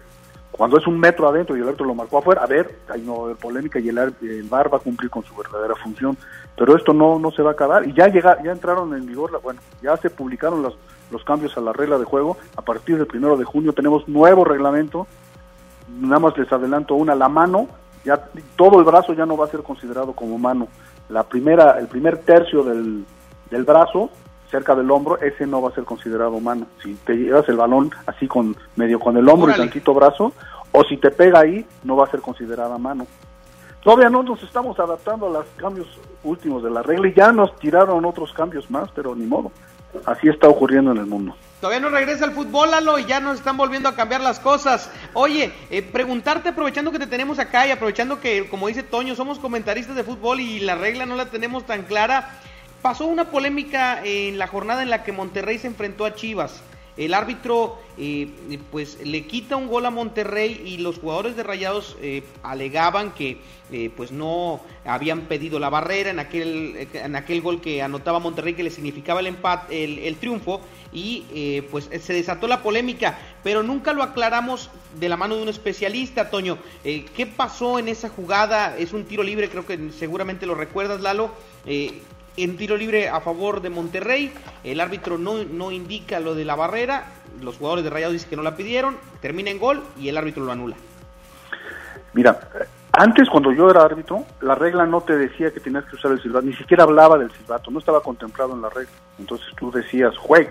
Cuando 0.52 0.78
es 0.78 0.88
un 0.88 0.98
metro 1.00 1.28
adentro 1.28 1.56
y 1.58 1.60
el 1.60 1.76
lo 1.78 1.94
marcó 1.94 2.20
afuera, 2.20 2.44
a 2.44 2.48
ver, 2.48 2.80
ahí 2.90 3.02
no 3.02 3.36
polémica 3.40 3.78
y 3.80 3.90
el, 3.90 3.98
el 4.22 4.44
VAR 4.50 4.74
va 4.74 4.78
a 4.78 4.82
cumplir 4.82 5.10
con 5.10 5.24
su 5.24 5.36
verdadera 5.36 5.76
función. 5.76 6.18
Pero 6.56 6.76
esto 6.76 6.94
no, 6.94 7.20
no 7.20 7.30
se 7.32 7.42
va 7.44 7.50
a 7.52 7.54
acabar. 7.54 7.88
Y 7.88 7.94
ya 7.94 8.08
llega, 8.08 8.42
ya 8.42 8.52
entraron 8.54 8.96
en 8.96 9.06
vigor, 9.06 9.32
la- 9.32 9.38
bueno, 9.40 9.60
ya 9.82 9.98
se 9.98 10.10
publicaron 10.10 10.64
los, 10.64 10.78
los 11.12 11.24
cambios 11.24 11.58
a 11.58 11.62
la 11.62 11.74
regla 11.74 11.98
de 11.98 12.06
juego. 12.06 12.38
A 12.56 12.62
partir 12.62 12.98
del 12.98 13.08
primero 13.08 13.38
de 13.38 13.46
junio 13.46 13.74
tenemos 13.74 14.08
nuevo 14.08 14.44
reglamento. 14.44 15.08
Nada 16.00 16.20
más 16.20 16.38
les 16.38 16.52
adelanto 16.52 16.96
una, 16.96 17.16
la 17.16 17.30
mano, 17.30 17.68
ya 18.04 18.30
todo 18.56 18.80
el 18.80 18.86
brazo 18.86 19.14
ya 19.14 19.26
no 19.26 19.38
va 19.38 19.46
a 19.46 19.50
ser 19.50 19.64
considerado 19.64 20.14
como 20.14 20.38
mano. 20.38 20.68
la 21.10 21.24
primera, 21.24 21.80
el 21.80 21.88
primer 21.88 22.18
tercio 22.20 22.64
del, 22.64 23.06
del 23.50 23.64
brazo, 23.64 24.10
cerca 24.50 24.76
del 24.76 24.90
hombro, 24.92 25.20
ese 25.20 25.46
no 25.46 25.62
va 25.62 25.70
a 25.70 25.74
ser 25.74 25.84
considerado 25.84 26.40
mano. 26.40 26.68
Si 26.84 26.96
te 26.96 27.16
llevas 27.16 27.48
el 27.50 27.58
balón 27.58 27.92
así 28.06 28.28
con 28.28 28.56
medio 28.76 29.00
con 29.00 29.18
el 29.18 29.28
hombro 29.28 29.52
y 29.52 29.56
tantito 29.56 29.94
brazo, 29.94 30.34
o 30.72 30.84
si 30.84 30.98
te 30.98 31.12
pega 31.12 31.40
ahí, 31.40 31.66
no 31.84 31.96
va 31.96 32.06
a 32.06 32.12
ser 32.12 32.22
considerada 32.22 32.78
mano. 32.78 33.08
Todavía 33.84 34.10
no 34.10 34.24
nos 34.24 34.42
estamos 34.44 34.78
adaptando 34.80 35.28
a 35.28 35.30
los 35.30 35.46
cambios 35.56 35.88
últimos 36.24 36.64
de 36.64 36.70
la 36.70 36.84
regla 36.84 37.08
y 37.08 37.14
ya 37.14 37.32
nos 37.32 37.56
tiraron 37.58 38.04
otros 38.06 38.34
cambios 38.34 38.70
más, 38.70 38.90
pero 38.92 39.16
ni 39.16 39.26
modo. 39.26 39.52
Así 40.06 40.28
está 40.28 40.48
ocurriendo 40.48 40.92
en 40.92 40.98
el 40.98 41.06
mundo. 41.06 41.36
Todavía 41.60 41.80
no 41.80 41.90
regresa 41.90 42.26
el 42.26 42.32
fútbol, 42.32 42.70
Lalo, 42.70 43.00
y 43.00 43.06
ya 43.06 43.20
nos 43.20 43.40
están 43.40 43.58
volviendo 43.58 43.90
a 43.90 43.96
cambiar 43.96 44.22
las 44.22 44.40
cosas. 44.40 44.92
Oye, 45.14 45.52
eh, 45.72 45.82
preguntarte, 45.82 46.50
aprovechando 46.50 46.92
que 46.92 47.00
te 47.00 47.08
tenemos 47.08 47.40
acá 47.40 47.66
y 47.66 47.72
aprovechando 47.72 48.20
que, 48.20 48.48
como 48.48 48.68
dice 48.68 48.84
Toño, 48.84 49.16
somos 49.16 49.40
comentaristas 49.40 49.96
de 49.96 50.04
fútbol 50.04 50.40
y 50.40 50.60
la 50.60 50.76
regla 50.76 51.08
no 51.08 51.16
la 51.16 51.26
tenemos 51.26 51.66
tan 51.66 51.84
clara, 51.84 52.30
pasó 52.84 53.08
una 53.08 53.32
polémica 53.32 54.02
en 54.04 54.38
la 54.38 54.46
jornada 54.46 54.84
en 54.84 54.92
la 54.92 55.04
que 55.04 55.12
Monterrey 55.12 55.58
se 55.58 55.66
enfrentó 55.66 56.06
a 56.06 56.14
Chivas. 56.14 56.62
El 56.98 57.14
árbitro 57.14 57.78
eh, 58.00 58.28
pues 58.72 58.98
le 59.06 59.28
quita 59.28 59.56
un 59.56 59.68
gol 59.68 59.86
a 59.86 59.92
Monterrey 59.92 60.62
y 60.66 60.78
los 60.80 60.98
jugadores 60.98 61.36
de 61.36 61.44
Rayados 61.44 61.96
eh, 62.02 62.24
alegaban 62.42 63.12
que 63.12 63.38
eh, 63.72 63.92
pues 63.96 64.12
no 64.12 64.62
habían 64.84 65.22
pedido 65.22 65.60
la 65.60 65.70
barrera 65.70 66.10
en 66.10 66.20
aquel 66.20 66.88
en 66.94 67.16
aquel 67.16 67.42
gol 67.42 67.62
que 67.62 67.84
anotaba 67.84 68.20
Monterrey 68.20 68.56
que 68.56 68.64
le 68.64 68.72
significaba 68.72 69.20
el 69.20 69.28
empate 69.28 69.84
el, 69.84 70.00
el 70.00 70.16
triunfo 70.16 70.62
y 70.92 71.62
pues 71.70 71.90
se 72.02 72.14
desató 72.14 72.48
la 72.48 72.64
polémica. 72.64 73.20
Pero 73.44 73.62
nunca 73.62 73.94
lo 73.94 74.02
aclaramos 74.02 74.72
de 74.96 75.10
la 75.10 75.18
mano 75.18 75.36
de 75.36 75.44
un 75.44 75.50
especialista 75.50 76.32
Toño. 76.32 76.58
Qué 76.84 77.32
pasó 77.36 77.78
en 77.78 77.88
esa 77.88 78.10
jugada 78.10 78.76
es 78.78 78.94
un 78.94 79.06
tiro 79.06 79.22
libre 79.22 79.50
creo 79.50 79.66
que 79.66 79.92
seguramente 79.92 80.48
lo 80.48 80.56
recuerdas 80.56 81.02
Lalo 81.02 81.32
en 82.38 82.56
tiro 82.56 82.78
libre 82.78 83.10
a 83.10 83.20
favor 83.20 83.62
de 83.62 83.70
Monterrey. 83.70 84.32
El 84.64 84.80
árbitro 84.80 85.18
no, 85.18 85.44
no 85.44 85.72
indica 85.72 86.20
lo 86.20 86.36
de 86.36 86.46
la 86.46 86.56
barrera. 86.56 87.06
Los 87.42 87.58
jugadores 87.58 87.84
de 87.84 87.90
Rayados 87.90 88.14
dicen 88.14 88.30
que 88.30 88.36
no 88.36 88.44
la 88.44 88.56
pidieron. 88.56 88.98
Termina 89.22 89.50
en 89.50 89.60
gol 89.60 89.84
y 90.00 90.10
el 90.10 90.18
árbitro 90.18 90.44
lo 90.44 90.52
anula. 90.52 90.76
Mira, 92.14 92.40
antes 92.94 93.30
cuando 93.30 93.52
yo 93.52 93.70
era 93.70 93.84
árbitro, 93.84 94.26
la 94.42 94.56
regla 94.56 94.86
no 94.86 95.02
te 95.02 95.16
decía 95.16 95.52
que 95.52 95.60
tenías 95.60 95.86
que 95.86 95.96
usar 95.96 96.12
el 96.12 96.22
silbato, 96.22 96.46
ni 96.46 96.54
siquiera 96.54 96.84
hablaba 96.84 97.18
del 97.18 97.32
silbato, 97.32 97.70
no 97.70 97.80
estaba 97.80 98.02
contemplado 98.02 98.54
en 98.54 98.62
la 98.62 98.70
regla. 98.70 98.92
Entonces 99.20 99.48
tú 99.56 99.72
decías, 99.72 100.18
juegue, 100.18 100.50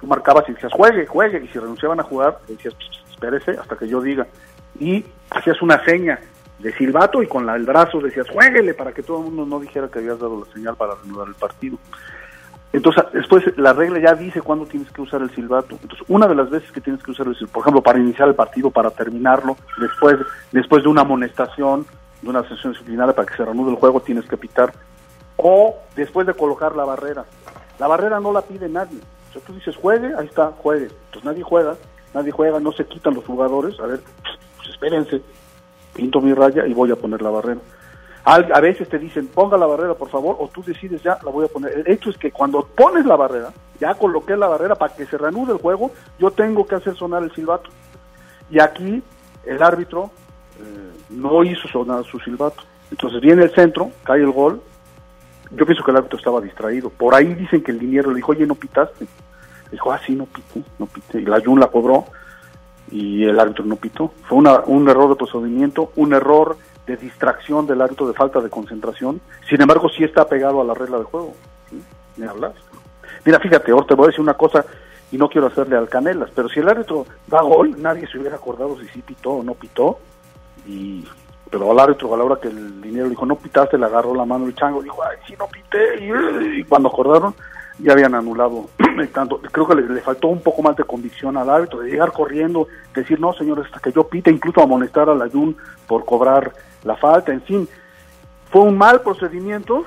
tú 0.00 0.06
marcabas 0.06 0.48
y 0.48 0.54
decías, 0.54 0.72
juegue, 0.72 1.06
juegue, 1.06 1.44
y 1.44 1.48
si 1.48 1.58
renunciaban 1.58 2.00
a 2.00 2.02
jugar, 2.02 2.38
decías, 2.48 2.74
espérese 3.10 3.52
hasta 3.52 3.76
que 3.76 3.86
yo 3.86 4.00
diga. 4.00 4.26
Y 4.80 5.04
hacías 5.30 5.62
una 5.62 5.84
seña, 5.84 6.18
de 6.64 6.72
silbato 6.72 7.22
y 7.22 7.26
con 7.26 7.44
la, 7.44 7.56
el 7.56 7.64
brazo 7.64 8.00
decías, 8.00 8.26
jueguele, 8.30 8.72
para 8.72 8.92
que 8.92 9.02
todo 9.02 9.18
el 9.18 9.24
mundo 9.24 9.44
no 9.44 9.60
dijera 9.60 9.88
que 9.88 9.98
habías 9.98 10.18
dado 10.18 10.46
la 10.46 10.52
señal 10.52 10.74
para 10.76 10.94
reanudar 10.94 11.28
el 11.28 11.34
partido. 11.34 11.76
Entonces, 12.72 13.04
después 13.12 13.44
la 13.58 13.74
regla 13.74 13.98
ya 13.98 14.14
dice 14.14 14.40
cuándo 14.40 14.64
tienes 14.64 14.90
que 14.90 15.02
usar 15.02 15.20
el 15.20 15.30
silbato. 15.34 15.76
Entonces, 15.82 16.06
una 16.08 16.26
de 16.26 16.34
las 16.34 16.48
veces 16.48 16.72
que 16.72 16.80
tienes 16.80 17.02
que 17.02 17.10
usar 17.10 17.26
el 17.26 17.34
silbato, 17.34 17.52
por 17.52 17.62
ejemplo, 17.64 17.82
para 17.82 17.98
iniciar 17.98 18.28
el 18.28 18.34
partido, 18.34 18.70
para 18.70 18.90
terminarlo, 18.90 19.58
después, 19.78 20.16
después 20.52 20.82
de 20.82 20.88
una 20.88 21.02
amonestación, 21.02 21.84
de 22.22 22.30
una 22.30 22.48
sesión 22.48 22.72
disciplinaria 22.72 23.14
para 23.14 23.28
que 23.28 23.36
se 23.36 23.44
reanude 23.44 23.72
el 23.72 23.76
juego, 23.76 24.00
tienes 24.00 24.24
que 24.24 24.38
pitar. 24.38 24.72
O 25.36 25.76
después 25.94 26.26
de 26.26 26.32
colocar 26.32 26.74
la 26.74 26.86
barrera. 26.86 27.26
La 27.78 27.88
barrera 27.88 28.20
no 28.20 28.32
la 28.32 28.40
pide 28.40 28.70
nadie. 28.70 29.00
O 29.28 29.32
sea, 29.34 29.42
tú 29.42 29.52
dices, 29.52 29.76
juegue, 29.76 30.14
ahí 30.18 30.26
está, 30.26 30.46
juegue. 30.62 30.86
Entonces 30.86 31.24
nadie 31.24 31.42
juega, 31.42 31.74
nadie 32.14 32.32
juega, 32.32 32.58
no 32.58 32.72
se 32.72 32.86
quitan 32.86 33.14
los 33.14 33.24
jugadores. 33.26 33.78
A 33.80 33.86
ver, 33.86 34.00
pues 34.56 34.70
espérense, 34.70 35.20
pinto 35.94 36.20
mi 36.20 36.34
raya 36.34 36.66
y 36.66 36.74
voy 36.74 36.90
a 36.90 36.96
poner 36.96 37.22
la 37.22 37.30
barrera. 37.30 37.60
A, 38.26 38.60
veces 38.60 38.88
te 38.88 38.98
dicen, 38.98 39.26
ponga 39.28 39.58
la 39.58 39.66
barrera, 39.66 39.94
por 39.94 40.08
favor, 40.08 40.36
o 40.38 40.48
tú 40.48 40.62
decides 40.62 41.02
ya, 41.02 41.18
la 41.22 41.30
voy 41.30 41.44
a 41.44 41.48
poner. 41.48 41.72
El 41.78 41.90
hecho 41.90 42.08
es 42.08 42.16
que 42.16 42.32
cuando 42.32 42.64
pones 42.64 43.04
la 43.04 43.16
barrera, 43.16 43.52
ya 43.78 43.94
coloqué 43.94 44.34
la 44.34 44.48
barrera 44.48 44.76
para 44.76 44.94
que 44.94 45.04
se 45.04 45.18
reanude 45.18 45.52
el 45.52 45.58
juego, 45.58 45.90
yo 46.18 46.30
tengo 46.30 46.66
que 46.66 46.74
hacer 46.74 46.96
sonar 46.96 47.22
el 47.22 47.32
silbato. 47.32 47.68
Y 48.50 48.60
aquí 48.60 49.02
el 49.44 49.62
árbitro 49.62 50.10
eh, 50.58 50.90
no 51.10 51.44
hizo 51.44 51.68
sonar 51.68 52.02
su 52.04 52.18
silbato. 52.20 52.62
Entonces 52.90 53.20
viene 53.20 53.42
el 53.42 53.54
centro, 53.54 53.90
cae 54.04 54.20
el 54.20 54.30
gol. 54.30 54.62
Yo 55.50 55.66
pienso 55.66 55.84
que 55.84 55.90
el 55.90 55.98
árbitro 55.98 56.18
estaba 56.18 56.40
distraído. 56.40 56.88
Por 56.88 57.14
ahí 57.14 57.34
dicen 57.34 57.62
que 57.62 57.72
el 57.72 57.78
dinero 57.78 58.08
le 58.08 58.16
dijo, 58.16 58.32
oye, 58.32 58.46
no 58.46 58.54
pitaste. 58.54 59.06
dijo, 59.70 59.92
ah, 59.92 60.00
sí, 60.04 60.14
no 60.14 60.24
pité, 60.24 60.62
no 60.78 60.86
pité. 60.86 61.20
Y 61.20 61.26
la 61.26 61.42
Jun 61.44 61.60
la 61.60 61.66
cobró 61.66 62.06
y 62.90 63.24
el 63.24 63.38
árbitro 63.38 63.64
no 63.64 63.76
pitó. 63.76 64.12
Fue 64.28 64.38
una, 64.38 64.60
un 64.66 64.88
error 64.88 65.10
de 65.10 65.16
procedimiento, 65.16 65.92
un 65.96 66.12
error 66.12 66.56
de 66.86 66.96
distracción 66.96 67.66
del 67.66 67.80
árbitro, 67.80 68.06
de 68.06 68.14
falta 68.14 68.40
de 68.40 68.50
concentración. 68.50 69.20
Sin 69.48 69.60
embargo, 69.60 69.88
sí 69.88 70.04
está 70.04 70.26
pegado 70.26 70.60
a 70.60 70.64
la 70.64 70.74
regla 70.74 70.98
de 70.98 71.04
juego. 71.04 71.34
¿Me 72.16 72.26
hablas? 72.26 72.54
Mira, 73.24 73.40
fíjate, 73.40 73.72
ahora 73.72 73.86
te 73.86 73.94
voy 73.94 74.04
a 74.04 74.08
decir 74.08 74.20
una 74.20 74.34
cosa 74.34 74.64
y 75.10 75.16
no 75.16 75.28
quiero 75.28 75.46
hacerle 75.46 75.76
al 75.76 75.88
canelas, 75.88 76.30
pero 76.34 76.48
si 76.48 76.60
el 76.60 76.68
árbitro 76.68 77.06
da 77.26 77.40
gol, 77.42 77.80
nadie 77.80 78.06
se 78.08 78.18
hubiera 78.18 78.36
acordado 78.36 78.76
si 78.78 78.86
sí 78.88 79.02
pitó 79.02 79.30
o 79.30 79.42
no 79.42 79.54
pitó. 79.54 79.98
Y, 80.66 81.06
pero 81.50 81.70
al 81.70 81.78
árbitro, 81.78 82.12
a 82.12 82.16
la 82.18 82.24
hora 82.24 82.40
que 82.40 82.48
el 82.48 82.82
dinero 82.82 83.08
dijo, 83.08 83.24
no 83.24 83.36
pitaste, 83.36 83.78
le 83.78 83.86
agarró 83.86 84.14
la 84.14 84.24
mano 84.24 84.46
el 84.46 84.54
chango, 84.54 84.82
dijo, 84.82 85.02
ay, 85.04 85.16
sí, 85.26 85.34
no 85.38 85.46
pité. 85.46 86.58
Y, 86.58 86.64
cuando 86.64 86.88
acordaron, 86.88 87.34
ya 87.78 87.92
habían 87.92 88.14
anulado 88.14 88.66
tanto. 89.12 89.40
Creo 89.40 89.66
que 89.66 89.74
le, 89.74 90.00
faltó 90.00 90.28
un 90.28 90.40
poco 90.40 90.62
más 90.62 90.76
de 90.76 90.84
convicción 90.84 91.36
al 91.36 91.50
árbitro, 91.50 91.80
de 91.80 91.90
llegar 91.90 92.12
corriendo, 92.12 92.68
decir, 92.94 93.20
no, 93.20 93.32
señores, 93.32 93.66
hasta 93.66 93.80
que 93.80 93.92
yo 93.92 94.06
pite, 94.06 94.30
incluso 94.30 94.62
amonestar 94.62 95.08
a 95.08 95.14
la 95.14 95.28
Jun 95.28 95.56
por 95.86 96.04
cobrar 96.04 96.52
la 96.84 96.96
falta, 96.96 97.32
en 97.32 97.42
fin. 97.42 97.68
Fue 98.50 98.62
un 98.62 98.78
mal 98.78 99.00
procedimiento, 99.00 99.84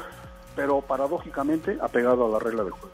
pero 0.56 0.82
paradójicamente 0.82 1.78
apegado 1.82 2.26
a 2.26 2.30
la 2.30 2.40
regla 2.40 2.64
del 2.64 2.74
juego. 2.74 2.90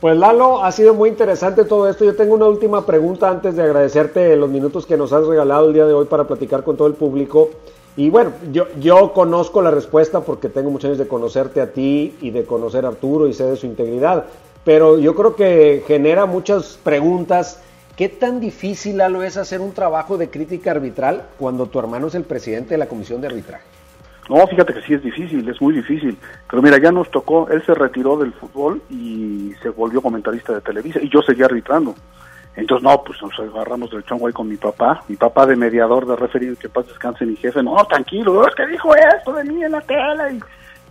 Pues 0.00 0.18
Lalo, 0.18 0.62
ha 0.62 0.70
sido 0.70 0.92
muy 0.92 1.08
interesante 1.08 1.64
todo 1.64 1.88
esto. 1.88 2.04
Yo 2.04 2.14
tengo 2.14 2.34
una 2.34 2.46
última 2.46 2.84
pregunta 2.84 3.30
antes 3.30 3.56
de 3.56 3.62
agradecerte 3.62 4.36
los 4.36 4.50
minutos 4.50 4.84
que 4.84 4.98
nos 4.98 5.12
has 5.14 5.26
regalado 5.26 5.68
el 5.68 5.72
día 5.72 5.86
de 5.86 5.94
hoy 5.94 6.04
para 6.04 6.24
platicar 6.24 6.62
con 6.62 6.76
todo 6.76 6.88
el 6.88 6.94
público. 6.94 7.48
Y 7.96 8.10
bueno, 8.10 8.32
yo, 8.50 8.66
yo 8.80 9.12
conozco 9.12 9.62
la 9.62 9.70
respuesta 9.70 10.20
porque 10.20 10.48
tengo 10.48 10.70
muchos 10.70 10.86
años 10.88 10.98
de 10.98 11.06
conocerte 11.06 11.60
a 11.60 11.72
ti 11.72 12.16
y 12.20 12.30
de 12.30 12.44
conocer 12.44 12.84
a 12.84 12.88
Arturo 12.88 13.28
y 13.28 13.34
sé 13.34 13.44
de 13.44 13.56
su 13.56 13.66
integridad, 13.66 14.26
pero 14.64 14.98
yo 14.98 15.14
creo 15.14 15.36
que 15.36 15.84
genera 15.86 16.26
muchas 16.26 16.78
preguntas. 16.82 17.62
¿Qué 17.96 18.08
tan 18.08 18.40
difícil, 18.40 19.00
es 19.00 19.36
hacer 19.36 19.60
un 19.60 19.72
trabajo 19.72 20.18
de 20.18 20.28
crítica 20.28 20.72
arbitral 20.72 21.26
cuando 21.38 21.66
tu 21.66 21.78
hermano 21.78 22.08
es 22.08 22.16
el 22.16 22.24
presidente 22.24 22.70
de 22.70 22.78
la 22.78 22.86
comisión 22.86 23.20
de 23.20 23.28
arbitraje? 23.28 23.64
No, 24.28 24.44
fíjate 24.46 24.72
que 24.72 24.82
sí 24.82 24.94
es 24.94 25.02
difícil, 25.02 25.48
es 25.48 25.60
muy 25.60 25.74
difícil. 25.74 26.16
Pero 26.50 26.62
mira, 26.62 26.78
ya 26.78 26.90
nos 26.90 27.10
tocó, 27.10 27.48
él 27.50 27.62
se 27.64 27.74
retiró 27.74 28.16
del 28.16 28.32
fútbol 28.32 28.82
y 28.90 29.52
se 29.62 29.68
volvió 29.68 30.00
comentarista 30.00 30.54
de 30.54 30.60
Televisa 30.62 30.98
y 31.00 31.08
yo 31.08 31.22
seguía 31.22 31.44
arbitrando. 31.44 31.94
Entonces, 32.56 32.84
no, 32.84 33.02
pues 33.02 33.20
nos 33.20 33.38
agarramos 33.38 33.90
del 33.90 34.04
chongo 34.04 34.28
ahí 34.28 34.32
con 34.32 34.48
mi 34.48 34.56
papá, 34.56 35.02
mi 35.08 35.16
papá 35.16 35.44
de 35.44 35.56
mediador, 35.56 36.06
de 36.06 36.14
referido, 36.14 36.54
que 36.56 36.68
paz 36.68 36.86
descanse 36.86 37.26
mi 37.26 37.36
jefe, 37.36 37.62
no, 37.62 37.74
tranquilo, 37.86 38.46
es 38.46 38.54
que 38.54 38.66
dijo 38.66 38.94
esto 38.94 39.32
de 39.32 39.44
mí 39.44 39.64
en 39.64 39.72
la 39.72 39.80
tele, 39.80 40.38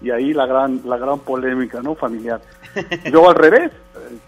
y, 0.01 0.11
ahí 0.11 0.33
la 0.33 0.45
gran, 0.45 0.81
la 0.83 0.97
gran 0.97 1.19
polémica, 1.19 1.81
¿no? 1.81 1.95
Familiar. 1.95 2.41
Yo 3.11 3.29
al 3.29 3.35
revés, 3.35 3.71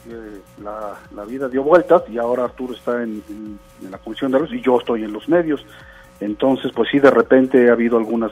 eh, 0.07 0.39
la, 0.63 0.93
la, 1.13 1.25
vida 1.25 1.49
dio 1.49 1.63
vueltas 1.63 2.03
y 2.07 2.17
ahora 2.17 2.45
Arturo 2.45 2.73
está 2.73 3.03
en, 3.03 3.21
la 3.89 3.97
comisión 3.97 4.31
de 4.31 4.39
los 4.39 4.53
y 4.53 4.61
yo 4.61 4.79
estoy 4.79 5.03
en 5.03 5.11
los 5.11 5.27
medios. 5.27 5.65
Entonces, 6.21 6.71
pues 6.73 6.87
sí, 6.89 6.99
de 6.99 7.11
repente 7.11 7.69
ha 7.69 7.73
habido 7.73 7.97
algunas 7.97 8.31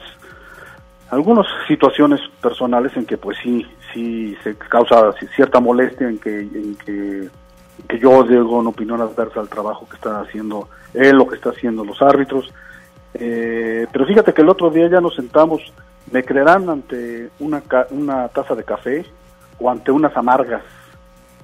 algunas 1.10 1.46
situaciones 1.68 2.20
personales 2.40 2.96
en 2.96 3.04
que 3.04 3.18
pues 3.18 3.36
sí 3.42 3.66
sí 3.92 4.34
se 4.42 4.56
causa 4.56 5.12
cierta 5.36 5.60
molestia 5.60 6.08
en 6.08 6.18
que 6.18 6.40
en 6.40 6.76
que 6.76 7.28
que 7.88 7.98
yo 7.98 8.22
digo 8.22 8.58
una 8.58 8.70
opinión 8.70 9.00
adversa 9.00 9.40
al 9.40 9.48
trabajo 9.48 9.86
que 9.88 9.96
está 9.96 10.20
haciendo 10.20 10.68
él, 10.92 11.16
lo 11.16 11.26
que 11.26 11.36
está 11.36 11.50
haciendo 11.50 11.84
los 11.84 12.00
árbitros. 12.00 12.52
Eh, 13.14 13.86
pero 13.92 14.06
fíjate 14.06 14.32
que 14.32 14.42
el 14.42 14.48
otro 14.48 14.70
día 14.70 14.88
ya 14.88 15.00
nos 15.00 15.14
sentamos, 15.14 15.60
me 16.10 16.24
creerán 16.24 16.68
ante 16.68 17.30
una, 17.38 17.62
una 17.90 18.28
taza 18.28 18.54
de 18.54 18.64
café 18.64 19.04
o 19.58 19.70
ante 19.70 19.90
unas 19.90 20.16
amargas. 20.16 20.62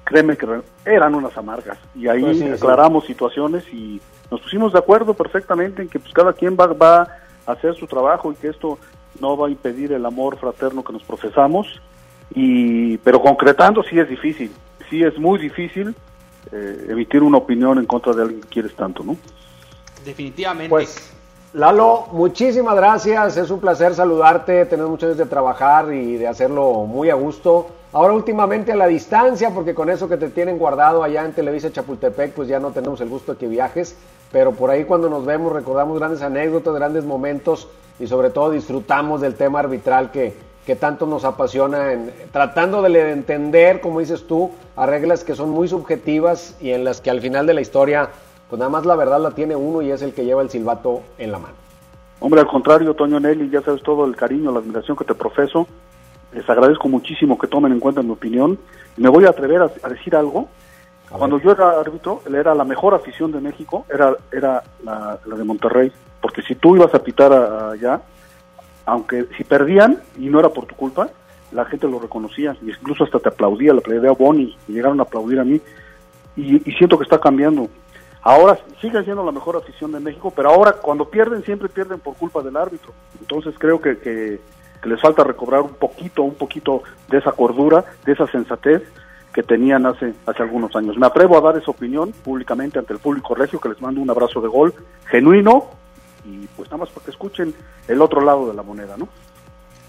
Créeme 0.04 0.36
que 0.36 0.46
eran 0.84 1.14
unas 1.14 1.36
amargas. 1.36 1.78
Y 1.94 2.08
ahí 2.08 2.22
pues 2.22 2.62
aclaramos 2.62 3.06
situaciones 3.06 3.64
y 3.72 4.00
nos 4.30 4.40
pusimos 4.40 4.72
de 4.72 4.78
acuerdo 4.78 5.14
perfectamente 5.14 5.82
en 5.82 5.88
que 5.88 6.00
pues 6.00 6.12
cada 6.12 6.32
quien 6.32 6.56
va, 6.56 6.66
va 6.68 7.02
a 7.46 7.52
hacer 7.52 7.74
su 7.74 7.86
trabajo 7.86 8.32
y 8.32 8.36
que 8.36 8.48
esto 8.48 8.78
no 9.20 9.36
va 9.36 9.48
a 9.48 9.50
impedir 9.50 9.92
el 9.92 10.06
amor 10.06 10.38
fraterno 10.38 10.82
que 10.82 10.92
nos 10.92 11.02
profesamos. 11.02 11.80
Y, 12.34 12.96
pero 12.98 13.20
concretando 13.20 13.82
sí 13.82 13.98
es 13.98 14.08
difícil, 14.08 14.52
sí 14.88 15.02
es 15.02 15.18
muy 15.18 15.38
difícil 15.38 15.94
eh, 16.52 16.86
emitir 16.88 17.22
una 17.22 17.38
opinión 17.38 17.78
en 17.78 17.86
contra 17.86 18.12
de 18.12 18.22
alguien 18.22 18.40
que 18.40 18.48
quieres 18.48 18.74
tanto, 18.74 19.02
¿no? 19.02 19.16
Definitivamente. 20.04 20.70
Pues, 20.70 21.12
Lalo, 21.52 22.06
muchísimas 22.12 22.76
gracias. 22.76 23.36
Es 23.36 23.50
un 23.50 23.60
placer 23.60 23.94
saludarte. 23.94 24.66
Tenemos 24.66 24.90
muchas 24.90 25.10
veces 25.10 25.24
de 25.24 25.30
trabajar 25.30 25.92
y 25.92 26.16
de 26.16 26.28
hacerlo 26.28 26.84
muy 26.86 27.10
a 27.10 27.14
gusto. 27.14 27.68
Ahora 27.92 28.12
últimamente 28.12 28.70
a 28.70 28.76
la 28.76 28.86
distancia, 28.86 29.50
porque 29.50 29.74
con 29.74 29.90
eso 29.90 30.08
que 30.08 30.16
te 30.16 30.28
tienen 30.28 30.58
guardado 30.58 31.02
allá 31.02 31.24
en 31.24 31.32
Televisa 31.32 31.72
Chapultepec, 31.72 32.34
pues 32.34 32.46
ya 32.46 32.60
no 32.60 32.70
tenemos 32.70 33.00
el 33.00 33.08
gusto 33.08 33.32
de 33.32 33.38
que 33.38 33.48
viajes. 33.48 33.96
Pero 34.30 34.52
por 34.52 34.70
ahí 34.70 34.84
cuando 34.84 35.10
nos 35.10 35.26
vemos 35.26 35.52
recordamos 35.52 35.98
grandes 35.98 36.22
anécdotas, 36.22 36.72
grandes 36.74 37.04
momentos 37.04 37.66
y 37.98 38.06
sobre 38.06 38.30
todo 38.30 38.50
disfrutamos 38.50 39.20
del 39.20 39.34
tema 39.34 39.58
arbitral 39.58 40.12
que, 40.12 40.34
que 40.70 40.76
tanto 40.76 41.04
nos 41.04 41.24
apasiona, 41.24 41.92
en, 41.92 42.12
tratando 42.30 42.80
de 42.80 43.10
entender, 43.10 43.80
como 43.80 43.98
dices 43.98 44.28
tú, 44.28 44.52
a 44.76 44.86
reglas 44.86 45.24
que 45.24 45.34
son 45.34 45.50
muy 45.50 45.66
subjetivas 45.66 46.56
y 46.60 46.70
en 46.70 46.84
las 46.84 47.00
que 47.00 47.10
al 47.10 47.20
final 47.20 47.44
de 47.44 47.54
la 47.54 47.60
historia, 47.60 48.10
pues 48.48 48.60
nada 48.60 48.70
más 48.70 48.86
la 48.86 48.94
verdad 48.94 49.18
la 49.18 49.32
tiene 49.32 49.56
uno 49.56 49.82
y 49.82 49.90
es 49.90 50.00
el 50.00 50.14
que 50.14 50.24
lleva 50.24 50.42
el 50.42 50.48
silbato 50.48 51.02
en 51.18 51.32
la 51.32 51.40
mano. 51.40 51.54
Hombre, 52.20 52.38
al 52.42 52.46
contrario, 52.46 52.94
Toño 52.94 53.18
Nelly, 53.18 53.50
ya 53.50 53.62
sabes 53.62 53.82
todo 53.82 54.04
el 54.04 54.14
cariño, 54.14 54.52
la 54.52 54.60
admiración 54.60 54.96
que 54.96 55.04
te 55.04 55.12
profeso. 55.12 55.66
Les 56.32 56.48
agradezco 56.48 56.86
muchísimo 56.88 57.36
que 57.36 57.48
tomen 57.48 57.72
en 57.72 57.80
cuenta 57.80 58.00
mi 58.00 58.12
opinión. 58.12 58.56
Me 58.96 59.08
voy 59.08 59.24
a 59.24 59.30
atrever 59.30 59.62
a, 59.62 59.88
decir 59.88 60.14
algo. 60.14 60.46
Cuando 61.10 61.40
yo 61.40 61.50
era 61.50 61.80
árbitro, 61.80 62.22
era 62.32 62.54
la 62.54 62.62
mejor 62.62 62.94
afición 62.94 63.32
de 63.32 63.40
México, 63.40 63.86
era, 63.92 64.14
era 64.30 64.62
la, 64.84 65.18
de 65.26 65.42
Monterrey. 65.42 65.90
Porque 66.22 66.42
si 66.42 66.54
tú 66.54 66.76
ibas 66.76 66.94
a 66.94 67.02
pitar 67.02 67.32
allá, 67.32 68.02
aunque 68.90 69.26
si 69.36 69.44
perdían 69.44 70.02
y 70.18 70.28
no 70.28 70.40
era 70.40 70.48
por 70.48 70.66
tu 70.66 70.74
culpa, 70.74 71.08
la 71.52 71.64
gente 71.64 71.86
lo 71.86 72.00
reconocía, 72.00 72.56
y 72.60 72.70
incluso 72.70 73.04
hasta 73.04 73.20
te 73.20 73.28
aplaudía, 73.28 73.72
le 73.72 73.78
aplaudía 73.78 74.10
a 74.10 74.14
Bonnie, 74.14 74.56
llegaron 74.66 74.98
a 74.98 75.04
aplaudir 75.04 75.38
a 75.38 75.44
mí, 75.44 75.60
y, 76.36 76.58
siento 76.72 76.98
que 76.98 77.04
está 77.04 77.20
cambiando. 77.20 77.68
Ahora 78.22 78.58
sigue 78.80 79.02
siendo 79.04 79.24
la 79.24 79.30
mejor 79.30 79.56
afición 79.56 79.92
de 79.92 80.00
México, 80.00 80.32
pero 80.34 80.50
ahora 80.50 80.72
cuando 80.72 81.08
pierden 81.08 81.44
siempre 81.44 81.68
pierden 81.68 82.00
por 82.00 82.16
culpa 82.16 82.42
del 82.42 82.56
árbitro. 82.56 82.92
Entonces 83.20 83.54
creo 83.58 83.80
que, 83.80 83.98
que, 83.98 84.40
les 84.84 85.00
falta 85.00 85.22
recobrar 85.22 85.62
un 85.62 85.74
poquito, 85.74 86.22
un 86.22 86.34
poquito 86.34 86.82
de 87.08 87.18
esa 87.18 87.32
cordura, 87.32 87.84
de 88.04 88.12
esa 88.12 88.26
sensatez 88.26 88.82
que 89.32 89.42
tenían 89.42 89.86
hace, 89.86 90.14
hace 90.26 90.42
algunos 90.42 90.74
años. 90.74 90.96
Me 90.98 91.06
atrevo 91.06 91.38
a 91.38 91.40
dar 91.40 91.56
esa 91.56 91.70
opinión 91.70 92.12
públicamente 92.24 92.78
ante 92.78 92.92
el 92.92 92.98
público 92.98 93.34
regio, 93.34 93.60
que 93.60 93.68
les 93.68 93.80
mando 93.80 94.00
un 94.00 94.10
abrazo 94.10 94.40
de 94.40 94.48
gol 94.48 94.74
genuino 95.06 95.79
y 96.24 96.46
pues 96.48 96.68
nada 96.68 96.78
más 96.78 96.90
para 96.90 97.04
que 97.04 97.10
escuchen 97.10 97.54
el 97.88 98.00
otro 98.00 98.20
lado 98.20 98.48
de 98.48 98.54
la 98.54 98.62
moneda, 98.62 98.96
¿no? 98.96 99.08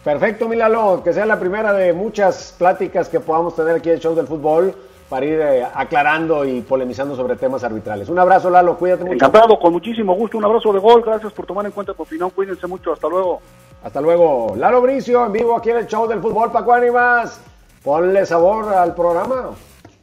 Perfecto, 0.04 0.48
Milalo, 0.48 1.04
que 1.04 1.14
sea 1.14 1.26
la 1.26 1.40
primera 1.40 1.74
de 1.74 1.94
muchas 1.94 2.56
pláticas 2.58 3.08
que 3.08 3.20
podamos 3.20 3.56
tener 3.56 3.76
aquí 3.76 3.90
en 3.90 3.96
el 3.96 4.02
show 4.02 4.16
del 4.16 4.26
fútbol 4.26 4.74
para 5.08 5.26
ir 5.26 5.40
eh, 5.40 5.68
aclarando 5.74 6.44
y 6.46 6.62
polemizando 6.62 7.16
sobre 7.16 7.36
temas 7.36 7.64
arbitrales. 7.64 8.10
Un 8.10 8.18
abrazo, 8.18 8.50
Lalo, 8.50 8.78
cuídate 8.78 9.04
mucho. 9.04 9.14
Encantado, 9.14 9.60
con 9.60 9.74
muchísimo 9.74 10.14
gusto, 10.16 10.38
un 10.38 10.46
abrazo 10.46 10.74
de 10.74 10.80
gol, 10.80 11.04
gracias 11.06 11.34
por 11.34 11.46
tomar 11.46 11.66
en 11.66 11.72
cuenta 11.72 11.94
tu 11.94 12.02
opinión, 12.02 12.30
cuídense 12.32 12.66
mucho, 12.66 12.94
hasta 12.94 13.08
luego. 13.10 13.42
Hasta 13.84 14.00
luego. 14.00 14.54
Lalo 14.58 14.82
Bricio, 14.82 15.26
en 15.26 15.34
vivo 15.34 15.56
aquí 15.56 15.70
en 15.70 15.78
el 15.78 15.88
show 15.88 16.08
del 16.08 16.22
fútbol, 16.22 16.52
Paco 16.52 16.74
Ánimas. 16.74 17.42
Ponle 17.84 18.26
sabor 18.26 18.74
al 18.74 18.96
programa. 18.96 19.52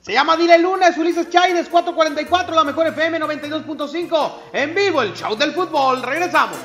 Se 0.08 0.14
llama 0.14 0.38
Dile 0.38 0.56
Lunes, 0.56 0.96
Ulises 0.96 1.28
Chaides, 1.28 1.68
444, 1.68 2.54
la 2.54 2.64
mejor 2.64 2.86
FM 2.86 3.20
92.5. 3.20 4.32
En 4.54 4.74
vivo, 4.74 5.02
el 5.02 5.12
show 5.12 5.36
del 5.36 5.52
fútbol. 5.52 6.02
Regresamos. 6.02 6.56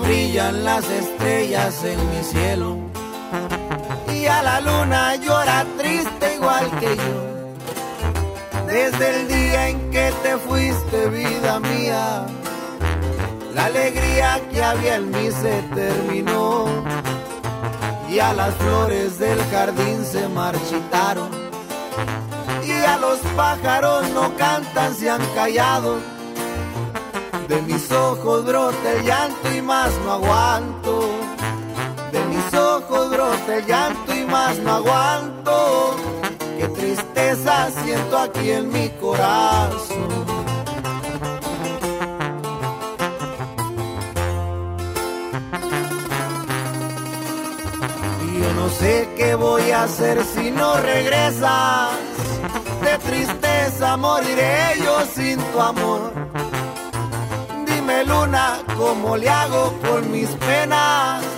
brillan 0.00 0.64
las 0.64 0.90
estrellas 0.90 1.84
en 1.84 2.10
mi 2.10 2.24
cielo 2.24 2.93
y 4.24 4.26
a 4.26 4.42
la 4.42 4.60
luna 4.60 5.16
llora 5.16 5.66
triste 5.76 6.34
igual 6.36 6.70
que 6.80 6.96
yo. 6.96 7.16
Desde 8.66 9.04
el 9.10 9.28
día 9.28 9.68
en 9.68 9.90
que 9.90 10.12
te 10.22 10.38
fuiste, 10.38 11.08
vida 11.10 11.60
mía, 11.60 12.26
la 13.52 13.66
alegría 13.66 14.40
que 14.50 14.64
había 14.64 14.96
en 14.96 15.10
mí 15.10 15.30
se 15.30 15.62
terminó 15.74 16.64
y 18.08 18.18
a 18.18 18.32
las 18.32 18.54
flores 18.54 19.18
del 19.18 19.40
jardín 19.50 20.04
se 20.06 20.26
marchitaron 20.28 21.28
y 22.64 22.72
a 22.72 22.96
los 22.96 23.18
pájaros 23.36 24.08
no 24.10 24.34
cantan, 24.36 24.94
se 24.94 25.10
han 25.10 25.24
callado 25.34 25.98
de 27.48 27.60
mis 27.62 27.92
ojos 27.92 28.46
brota 28.46 28.92
el 28.92 29.04
llanto 29.04 29.52
y 29.54 29.60
más 29.60 29.90
no 30.02 30.12
aguanto. 30.12 31.33
De 32.14 32.24
mis 32.26 32.54
ojos 32.54 33.10
brota 33.10 33.56
el 33.56 33.66
llanto 33.66 34.14
y 34.14 34.24
más 34.24 34.56
no 34.60 34.74
aguanto. 34.74 35.96
Qué 36.56 36.68
tristeza 36.68 37.70
siento 37.82 38.16
aquí 38.16 38.50
en 38.50 38.70
mi 38.70 38.88
corazón. 39.00 40.24
Y 48.22 48.40
yo 48.40 48.52
no 48.54 48.68
sé 48.68 49.08
qué 49.16 49.34
voy 49.34 49.72
a 49.72 49.82
hacer 49.82 50.24
si 50.24 50.52
no 50.52 50.76
regresas. 50.76 51.98
De 52.80 52.98
tristeza 53.08 53.96
moriré 53.96 54.74
yo 54.84 55.04
sin 55.16 55.38
tu 55.50 55.60
amor 55.60 56.12
luna, 58.06 58.58
¿cómo 58.76 59.16
le 59.16 59.28
hago 59.28 59.72
con 59.82 60.10
mis 60.10 60.28
penas? 60.30 61.33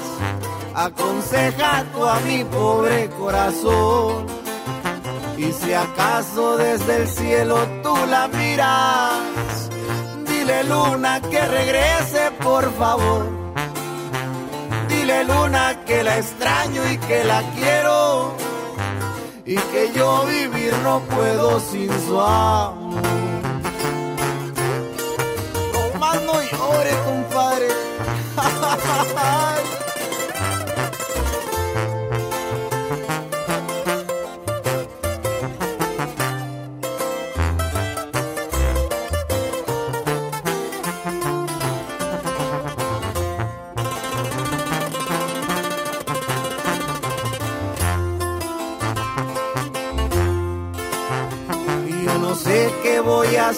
Aconseja 0.79 1.87
tú 1.95 2.05
a 2.05 2.21
mi 2.21 2.45
pobre 2.45 3.09
corazón. 3.09 4.27
Y 5.39 5.51
si 5.51 5.73
acaso 5.73 6.59
desde 6.59 6.97
el 6.97 7.09
cielo 7.09 7.67
tú 7.83 7.97
la 8.07 8.29
miras, 8.29 9.71
dile 10.29 10.65
luna 10.65 11.23
que 11.23 11.41
regrese 11.47 12.31
por 12.43 12.71
favor. 12.75 13.25
Dile 14.87 15.25
luna 15.25 15.83
que 15.87 16.03
la 16.03 16.19
extraño 16.19 16.83
y 16.93 16.99
que 16.99 17.25
la 17.25 17.43
quiero. 17.55 18.35
Y 19.47 19.55
que 19.55 19.93
yo 19.95 20.27
vivir 20.27 20.75
no 20.83 21.01
puedo 21.01 21.59
sin 21.59 21.89
su 22.07 22.21
amor. 22.21 23.03
no 26.27 26.43
llore, 26.43 26.91
compadre. 27.07 27.69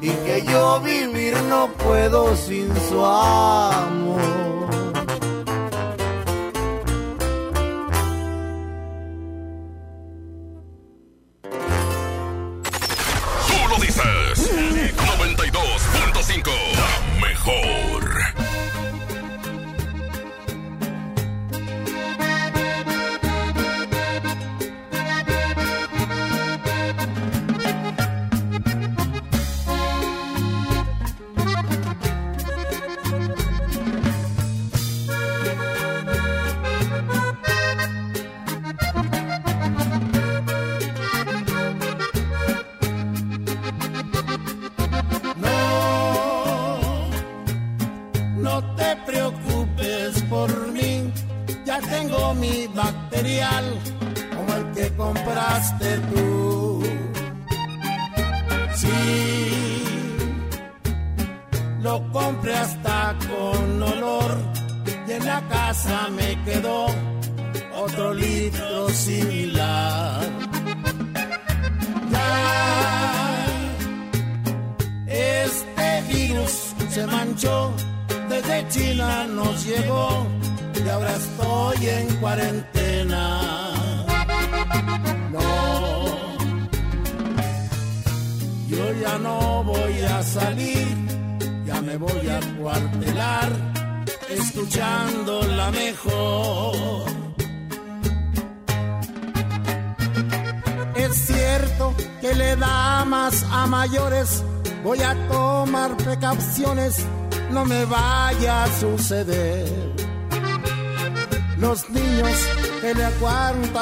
y 0.00 0.08
que 0.08 0.42
yo 0.42 0.80
vivir 0.80 1.34
no 1.48 1.68
puedo 1.68 2.36
sin 2.36 2.68
su 2.88 3.04
amor. 3.04 4.45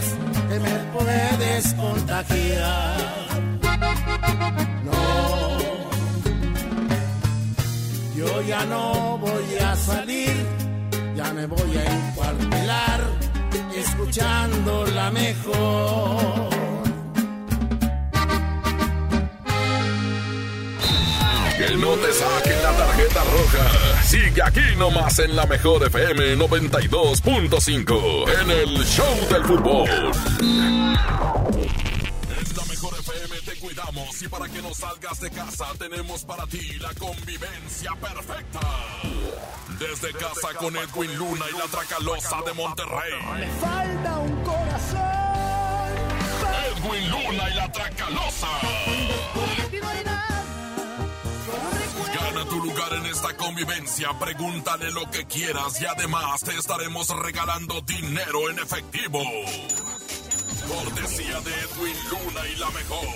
Alejes, 0.00 0.14
que 0.48 0.60
me 0.60 0.78
puedes 0.92 1.74
contagiar. 1.74 2.96
No, 4.84 5.58
yo 8.16 8.42
ya 8.42 8.64
no 8.66 9.18
voy 9.18 9.58
a 9.60 9.76
salir, 9.76 10.46
ya 11.16 11.32
me 11.32 11.46
voy 11.46 11.76
a 11.76 11.84
encuartelar, 11.84 13.00
escuchando 13.74 14.86
la 14.86 15.10
mejor. 15.10 16.49
Que 21.60 21.76
no 21.76 21.94
te 21.96 22.10
saquen 22.10 22.62
la 22.62 22.72
tarjeta 22.72 23.22
roja. 23.22 24.02
Sigue 24.02 24.42
aquí 24.42 24.62
nomás 24.78 25.18
en 25.18 25.36
la 25.36 25.44
mejor 25.44 25.86
FM 25.86 26.38
92.5 26.38 28.40
en 28.40 28.50
el 28.50 28.82
Show 28.86 29.28
del 29.30 29.44
Fútbol. 29.44 29.86
En 30.40 30.94
la 32.56 32.64
mejor 32.64 32.94
FM 32.98 33.40
te 33.44 33.56
cuidamos 33.58 34.22
y 34.22 34.28
para 34.28 34.48
que 34.48 34.62
no 34.62 34.72
salgas 34.72 35.20
de 35.20 35.30
casa 35.30 35.66
tenemos 35.78 36.24
para 36.24 36.46
ti 36.46 36.78
la 36.78 36.94
convivencia 36.94 37.90
perfecta. 38.00 38.60
Desde 39.78 40.14
casa 40.14 40.54
con 40.58 40.74
Edwin 40.74 41.14
Luna 41.18 41.44
y 41.54 41.58
la 41.58 41.64
Tracalosa 41.64 42.38
de 42.46 42.54
Monterrey. 42.54 43.12
falta 43.60 44.18
un 44.18 44.44
corazón. 44.44 44.98
Edwin 46.78 47.10
Luna 47.10 47.50
y 47.50 47.54
la 47.54 47.70
Tracalosa. 47.70 48.48
Convivencia, 53.36 54.10
pregúntale 54.18 54.90
lo 54.92 55.10
que 55.10 55.26
quieras 55.26 55.80
y 55.80 55.86
además 55.86 56.40
te 56.42 56.56
estaremos 56.56 57.08
regalando 57.08 57.80
dinero 57.82 58.50
en 58.50 58.58
efectivo. 58.58 59.22
Cortesía 60.68 61.40
de 61.40 61.50
Edwin 61.50 61.96
Luna 62.10 62.40
y 62.46 62.56
la 62.58 62.70
mejor. 62.70 63.06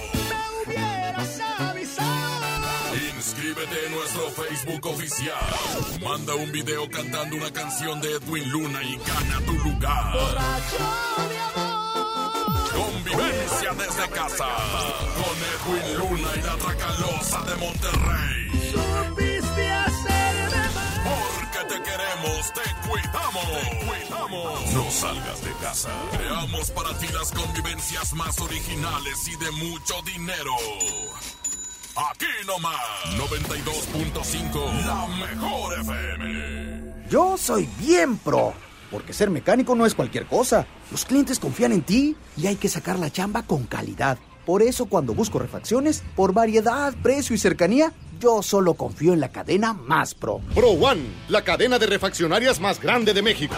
Inscríbete 3.17 3.87
en 3.87 3.93
nuestro 3.93 4.31
Facebook 4.31 4.87
oficial. 4.87 5.35
Manda 6.03 6.35
un 6.35 6.53
video 6.53 6.89
cantando 6.91 7.37
una 7.37 7.53
canción 7.53 8.01
de 8.01 8.13
Edwin 8.15 8.51
Luna 8.51 8.83
y 8.83 8.97
gana 8.97 9.41
tu 9.47 9.53
lugar. 9.53 10.15
Convivencia 12.73 13.73
desde 13.75 14.09
casa. 14.11 14.47
Con 15.17 15.77
Edwin 15.77 15.99
Luna 15.99 16.29
y 16.37 16.43
la 16.43 16.57
Tracalosa 16.57 17.43
de 17.43 17.57
Monterrey. 17.57 18.54
Porque 21.05 21.59
te 21.69 21.83
queremos, 21.83 22.53
te 22.53 22.89
cuidamos. 22.89 23.47
Te 23.47 23.87
cuidamos. 23.87 24.75
No 24.75 24.91
salgas 24.91 25.45
de 25.45 25.53
casa. 25.63 25.91
Creamos 26.17 26.71
para 26.71 26.99
ti 26.99 27.07
las 27.13 27.33
convivencias 27.33 28.13
más 28.15 28.41
originales 28.41 29.29
y 29.29 29.37
de 29.37 29.51
mucho 29.53 29.95
dinero. 30.05 30.53
Aquí 31.97 32.27
nomás, 32.45 32.75
92.5, 33.17 34.85
la 34.85 35.07
mejor 35.07 35.79
FM. 35.79 37.09
Yo 37.09 37.37
soy 37.39 37.69
bien 37.79 38.19
pro, 38.19 38.53
porque 38.91 39.13
ser 39.13 39.31
mecánico 39.31 39.77
no 39.77 39.87
es 39.87 39.95
cualquier 39.95 40.27
cosa. 40.27 40.67
Los 40.91 41.05
clientes 41.05 41.39
confían 41.39 41.71
en 41.71 41.83
ti 41.83 42.17
y 42.37 42.49
hay 42.49 42.57
que 42.57 42.69
sacar 42.69 42.99
la 42.99 43.11
chamba 43.11 43.45
con 43.45 43.65
calidad. 43.65 44.19
Por 44.45 44.63
eso 44.63 44.87
cuando 44.87 45.15
busco 45.15 45.39
refacciones, 45.39 46.03
por 46.17 46.33
variedad, 46.33 46.95
precio 47.03 47.35
y 47.35 47.39
cercanía, 47.39 47.93
yo 48.21 48.43
solo 48.43 48.75
confío 48.75 49.13
en 49.13 49.21
la 49.21 49.31
cadena 49.31 49.73
más 49.73 50.15
pro. 50.15 50.41
Pro 50.55 50.71
One, 50.71 51.03
la 51.29 51.43
cadena 51.43 51.79
de 51.79 51.87
refaccionarias 51.87 52.61
más 52.61 52.81
grande 52.81 53.15
de 53.15 53.23
México. 53.23 53.57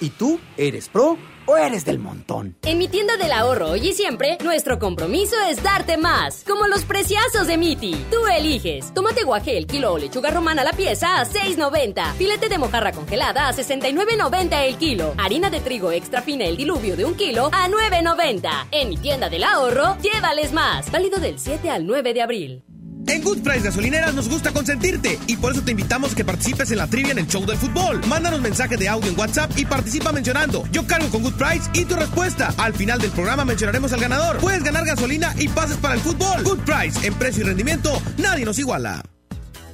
¿Y 0.00 0.10
tú 0.10 0.40
eres 0.56 0.88
pro 0.88 1.16
o 1.46 1.56
eres 1.56 1.84
del 1.84 1.98
montón? 1.98 2.56
En 2.62 2.78
mi 2.78 2.88
tienda 2.88 3.16
del 3.16 3.32
ahorro 3.32 3.70
hoy 3.70 3.88
y 3.88 3.92
siempre, 3.92 4.38
nuestro 4.42 4.78
compromiso 4.78 5.36
es 5.48 5.62
darte 5.62 5.96
más. 5.96 6.44
Como 6.46 6.66
los 6.66 6.84
preciazos 6.84 7.46
de 7.46 7.56
Miti. 7.56 7.94
Tú 8.10 8.26
eliges. 8.26 8.92
Tomate 8.94 9.24
guaje 9.24 9.56
el 9.56 9.66
kilo 9.66 9.92
o 9.92 9.98
lechuga 9.98 10.30
romana 10.30 10.64
la 10.64 10.72
pieza 10.72 11.20
a 11.20 11.26
6.90. 11.26 12.12
Filete 12.14 12.48
de 12.48 12.58
mojarra 12.58 12.92
congelada 12.92 13.48
a 13.48 13.52
69.90 13.52 14.66
el 14.66 14.76
kilo. 14.76 15.14
Harina 15.18 15.50
de 15.50 15.60
trigo 15.60 15.92
extra 15.92 16.22
fina 16.22 16.44
el 16.44 16.56
diluvio 16.56 16.96
de 16.96 17.04
un 17.04 17.14
kilo 17.14 17.50
a 17.52 17.68
9.90. 17.68 18.68
En 18.70 18.88
mi 18.88 18.96
tienda 18.96 19.28
del 19.28 19.44
ahorro, 19.44 19.96
llévales 20.00 20.52
más. 20.52 20.90
Válido 20.90 21.18
del 21.18 21.38
7 21.38 21.70
al 21.70 21.86
9 21.86 22.14
de 22.14 22.22
abril. 22.22 22.64
En 23.06 23.22
Good 23.22 23.42
Price 23.42 23.60
Gasolineras 23.60 24.14
nos 24.14 24.28
gusta 24.28 24.52
consentirte 24.52 25.18
y 25.26 25.36
por 25.36 25.52
eso 25.52 25.62
te 25.62 25.72
invitamos 25.72 26.12
a 26.12 26.16
que 26.16 26.24
participes 26.24 26.70
en 26.70 26.78
la 26.78 26.86
trivia 26.86 27.12
en 27.12 27.18
el 27.18 27.26
show 27.26 27.44
del 27.44 27.58
fútbol. 27.58 28.00
Mándanos 28.06 28.40
mensaje 28.40 28.76
de 28.76 28.88
audio 28.88 29.10
en 29.10 29.18
WhatsApp 29.18 29.50
y 29.56 29.64
participa 29.66 30.12
mencionando 30.12 30.64
Yo 30.72 30.86
cargo 30.86 31.08
con 31.10 31.22
Good 31.22 31.34
Price 31.34 31.68
y 31.74 31.84
tu 31.84 31.96
respuesta. 31.96 32.54
Al 32.56 32.74
final 32.74 33.00
del 33.00 33.10
programa 33.10 33.44
mencionaremos 33.44 33.92
al 33.92 34.00
ganador. 34.00 34.38
Puedes 34.38 34.62
ganar 34.62 34.84
gasolina 34.84 35.34
y 35.38 35.48
pases 35.48 35.76
para 35.76 35.94
el 35.94 36.00
fútbol. 36.00 36.42
Good 36.42 36.60
Price, 36.60 37.06
en 37.06 37.14
precio 37.14 37.42
y 37.42 37.46
rendimiento, 37.46 37.90
nadie 38.18 38.44
nos 38.44 38.58
iguala. 38.58 39.02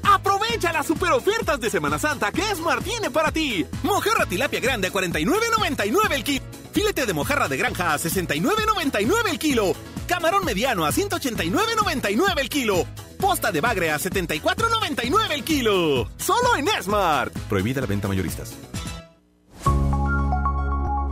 Aprovecha 0.02 0.72
las 0.72 0.86
super 0.86 1.12
ofertas 1.12 1.60
de 1.60 1.70
Semana 1.70 1.98
Santa 1.98 2.32
que 2.32 2.42
Smart 2.56 2.82
tiene 2.82 3.10
para 3.10 3.30
ti. 3.30 3.64
Mojarra 3.82 4.26
tilapia 4.26 4.60
grande 4.60 4.88
a 4.88 4.92
49.99 4.92 6.12
el 6.12 6.24
kilo. 6.24 6.39
Filete 6.80 7.04
de 7.04 7.12
mojarra 7.12 7.46
de 7.46 7.58
granja 7.58 7.92
a 7.92 7.98
69.99 7.98 9.28
el 9.28 9.38
kilo. 9.38 9.74
Camarón 10.06 10.46
mediano 10.46 10.86
a 10.86 10.90
189.99 10.90 12.40
el 12.40 12.48
kilo. 12.48 12.86
Posta 13.18 13.52
de 13.52 13.60
bagre 13.60 13.90
a 13.90 13.98
74.99 13.98 15.30
el 15.30 15.44
kilo. 15.44 16.08
Solo 16.16 16.56
en 16.56 16.68
Smart. 16.82 17.36
Prohibida 17.50 17.82
la 17.82 17.86
venta 17.86 18.08
mayoristas. 18.08 18.54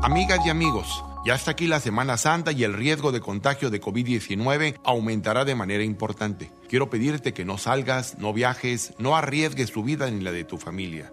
Amigas 0.03 0.41
y 0.47 0.49
amigos, 0.49 1.05
ya 1.27 1.35
está 1.35 1.51
aquí 1.51 1.66
la 1.66 1.81
Semana 1.81 2.16
Santa 2.16 2.53
y 2.53 2.64
el 2.64 2.73
riesgo 2.73 3.12
de 3.12 3.21
contagio 3.21 3.69
de 3.69 3.83
COVID-19 3.83 4.81
aumentará 4.85 5.45
de 5.45 5.55
manera 5.55 5.85
importante. 5.85 6.51
Quiero 6.71 6.89
pedirte 6.89 7.35
que 7.35 7.45
no 7.45 7.59
salgas, 7.59 8.16
no 8.16 8.33
viajes, 8.33 8.95
no 8.97 9.16
arriesgues 9.16 9.71
tu 9.71 9.85
vida 9.85 10.11
ni 10.11 10.23
la 10.23 10.33
de 10.33 10.45
tu 10.45 10.57
familia. 10.57 11.12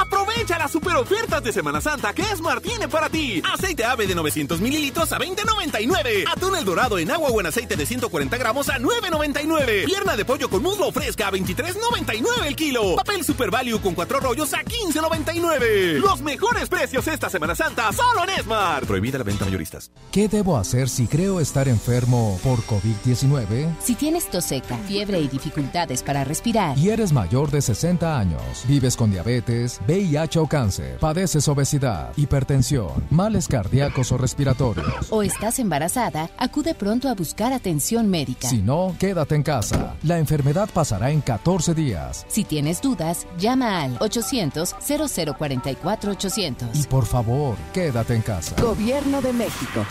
Aprovecha 0.00 0.58
las 0.58 0.70
super 0.70 0.96
ofertas 0.96 1.42
de 1.42 1.52
Semana 1.52 1.80
Santa 1.80 2.12
que 2.12 2.24
Smart 2.24 2.62
tiene 2.62 2.88
para 2.88 3.08
ti. 3.08 3.42
Aceite 3.52 3.84
ave 3.84 4.06
de 4.06 4.14
900 4.14 4.60
mililitros 4.60 5.12
a 5.12 5.18
20.99. 5.18 6.24
Atún 6.30 6.56
el 6.56 6.64
dorado 6.64 6.98
en 6.98 7.10
agua 7.10 7.30
o 7.30 7.40
en 7.40 7.46
aceite 7.46 7.76
de 7.76 7.86
140 7.86 8.36
gramos 8.38 8.68
a 8.68 8.78
9.99. 8.78 9.84
Pierna 9.84 10.16
de 10.16 10.24
pollo 10.24 10.48
con 10.48 10.62
muslo 10.62 10.90
fresca 10.92 11.28
a 11.28 11.32
23.99 11.32 12.46
el 12.46 12.56
kilo. 12.56 12.96
Papel 12.96 13.24
Super 13.24 13.50
Value 13.50 13.80
con 13.80 13.94
cuatro 13.94 14.20
rollos 14.20 14.52
a 14.54 14.62
15.99. 14.62 15.98
Los 16.00 16.22
mejores 16.22 16.68
precios 16.68 17.06
esta 17.06 17.28
Semana 17.28 17.54
Santa 17.54 17.92
solo 17.92 18.24
en 18.24 18.42
Smart. 18.42 18.86
Prohibida 18.86 19.18
la 19.18 19.24
venta 19.24 19.44
mayoristas. 19.44 19.90
¿Qué 20.10 20.28
debo 20.28 20.56
hacer 20.56 20.88
si 20.88 21.06
creo 21.06 21.40
estar 21.40 21.68
enfermo 21.68 22.38
por 22.42 22.60
COVID-19? 22.60 23.74
Si 23.80 23.94
tienes 23.94 24.30
tos 24.30 24.44
seca, 24.44 24.76
fiebre 24.86 25.20
y 25.20 25.28
dificultades 25.28 26.02
para 26.02 26.24
respirar. 26.24 26.78
Y 26.78 26.90
eres 26.90 27.12
mayor 27.12 27.50
de 27.50 27.60
60 27.60 28.18
años, 28.18 28.40
vives 28.66 28.96
con 28.96 29.10
diabetes, 29.10 29.80
VIH 29.86 30.38
o 30.38 30.46
cáncer, 30.46 30.98
padeces 30.98 31.46
obesidad, 31.48 32.12
hipertensión, 32.16 33.04
males 33.10 33.48
cardíacos 33.48 34.12
o 34.12 34.18
respiratorios. 34.18 35.10
O 35.10 35.22
estás 35.22 35.58
embarazada, 35.58 36.30
acude 36.38 36.74
pronto 36.74 37.08
a 37.08 37.14
buscar 37.14 37.52
atención 37.52 38.08
médica. 38.08 38.48
Si 38.48 38.62
no, 38.62 38.94
quédate 38.98 39.34
en 39.34 39.42
casa. 39.42 39.96
La 40.02 40.18
enfermedad 40.18 40.70
pasará 40.72 41.10
en 41.10 41.20
14 41.20 41.74
días. 41.74 42.24
Si 42.28 42.44
tienes 42.44 42.80
dudas, 42.80 43.26
llama 43.38 43.82
al 43.82 43.98
800-0044-800. 43.98 46.68
Y 46.74 46.84
por 46.84 47.04
favor, 47.06 47.56
quédate 47.72 48.14
en 48.14 48.22
casa. 48.22 48.54
Gobierno 48.60 49.20
de 49.20 49.32
México. 49.32 49.84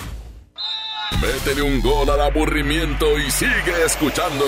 Métele 1.19 1.61
un 1.61 1.81
gol 1.81 2.09
al 2.09 2.21
aburrimiento 2.21 3.19
y 3.19 3.29
sigue 3.29 3.83
escuchando 3.85 4.45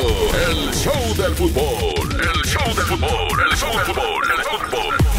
el 0.50 0.74
show 0.74 1.14
del 1.16 1.36
fútbol. 1.36 2.14
El 2.14 2.41
show 2.46 2.66
del 2.74 2.86
fútbol, 2.86 3.41
el 3.52 3.58
show 3.58 3.70
del 3.70 3.86
fútbol, 3.86 4.24
el 4.38 4.44
fútbol. 4.44 5.12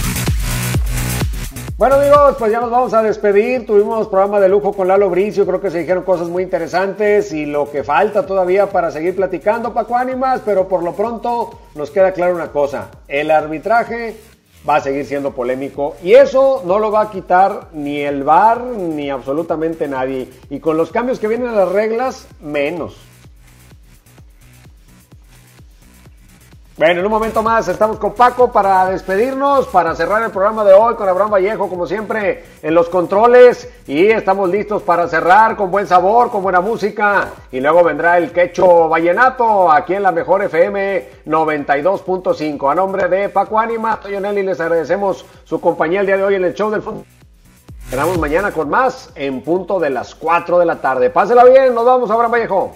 Bueno 1.77 1.97
amigos, 1.97 2.37
pues 2.39 2.53
ya 2.53 2.61
nos 2.61 2.71
vamos 2.71 2.95
a 2.95 3.03
despedir. 3.03 3.67
Tuvimos 3.67 4.07
programa 4.07 4.39
de 4.39 4.49
lujo 4.49 4.73
con 4.73 4.87
Lalo 4.87 5.11
Bricio, 5.11 5.45
creo 5.45 5.61
que 5.61 5.73
se 5.73 5.81
dijeron 5.81 6.05
cosas 6.05 6.29
muy 6.29 6.45
interesantes 6.45 7.33
y 7.33 7.47
lo 7.47 7.69
que 7.69 7.83
falta 7.83 8.25
todavía 8.25 8.67
para 8.67 8.93
seguir 8.93 9.17
platicando, 9.17 9.75
Paco 9.75 9.97
Ánimas, 9.97 10.41
pero 10.45 10.69
por 10.69 10.85
lo 10.85 10.93
pronto 10.93 11.59
nos 11.75 11.91
queda 11.91 12.13
claro 12.13 12.37
una 12.37 12.53
cosa, 12.53 12.91
el 13.09 13.29
arbitraje 13.29 14.15
va 14.69 14.77
a 14.77 14.81
seguir 14.83 15.05
siendo 15.05 15.33
polémico 15.33 15.97
y 16.01 16.13
eso 16.13 16.63
no 16.65 16.79
lo 16.79 16.93
va 16.93 17.03
a 17.03 17.11
quitar 17.11 17.71
ni 17.73 18.03
el 18.03 18.23
VAR 18.23 18.61
ni 18.63 19.11
absolutamente 19.11 19.89
nadie. 19.89 20.29
Y 20.51 20.61
con 20.61 20.77
los 20.77 20.93
cambios 20.93 21.19
que 21.19 21.27
vienen 21.27 21.49
a 21.49 21.57
las 21.57 21.73
reglas, 21.73 22.29
menos. 22.41 22.97
Bueno, 26.77 26.99
en 26.99 27.07
un 27.07 27.13
momento 27.13 27.41
más 27.41 27.69
estamos 27.69 28.01
con 28.01 28.15
Paco 28.15 28.51
para 28.51 28.87
despedirnos, 28.87 29.69
para 29.69 29.95
cerrar 29.95 30.25
el 30.25 30.33
programa 30.33 30.65
de 30.65 30.73
hoy 30.73 30.97
con 30.97 31.09
Abraham 31.09 31.31
Vallejo, 31.31 31.69
como 31.69 31.87
siempre, 31.87 32.43
en 32.63 32.75
los 32.75 32.89
controles. 32.89 33.73
Y 33.87 34.07
estamos 34.07 34.51
listos 34.51 34.83
para 34.83 35.07
cerrar 35.07 35.55
con 35.55 35.71
buen 35.71 35.87
sabor, 35.87 36.33
con 36.33 36.43
buena 36.43 36.61
música. 36.61 37.29
Y 37.53 37.61
luego 37.61 37.85
vendrá 37.85 38.19
el 38.19 38.33
quecho 38.33 38.89
vallenato 38.89 39.71
aquí 39.71 39.95
en 39.95 40.03
la 40.03 40.11
mejor 40.11 40.43
FM 40.43 41.11
92.5. 41.27 42.69
A 42.69 42.75
nombre 42.75 43.07
de 43.07 43.29
Paco 43.29 43.61
Ánima, 43.61 44.01
Nelly, 44.05 44.43
les 44.43 44.59
agradecemos 44.59 45.25
su 45.45 45.61
compañía 45.61 46.01
el 46.01 46.07
día 46.07 46.17
de 46.17 46.25
hoy 46.25 46.35
en 46.35 46.45
el 46.45 46.55
show 46.55 46.73
del 46.73 46.83
fútbol. 46.83 47.05
Esperamos 47.85 48.19
mañana 48.19 48.51
con 48.51 48.69
más 48.69 49.13
en 49.15 49.43
punto 49.43 49.79
de 49.79 49.91
las 49.91 50.17
4 50.17 50.59
de 50.59 50.67
la 50.67 50.81
tarde. 50.81 51.09
Pásela 51.09 51.45
bien, 51.45 51.73
nos 51.73 51.85
vamos, 51.85 52.11
Abraham 52.11 52.33
Vallejo. 52.33 52.73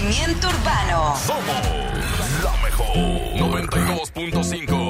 Movimiento 0.00 0.48
Urbano. 0.48 1.14
Somos 1.14 1.44
la 2.42 2.52
mejor 2.62 2.86
92.5. 2.96 4.89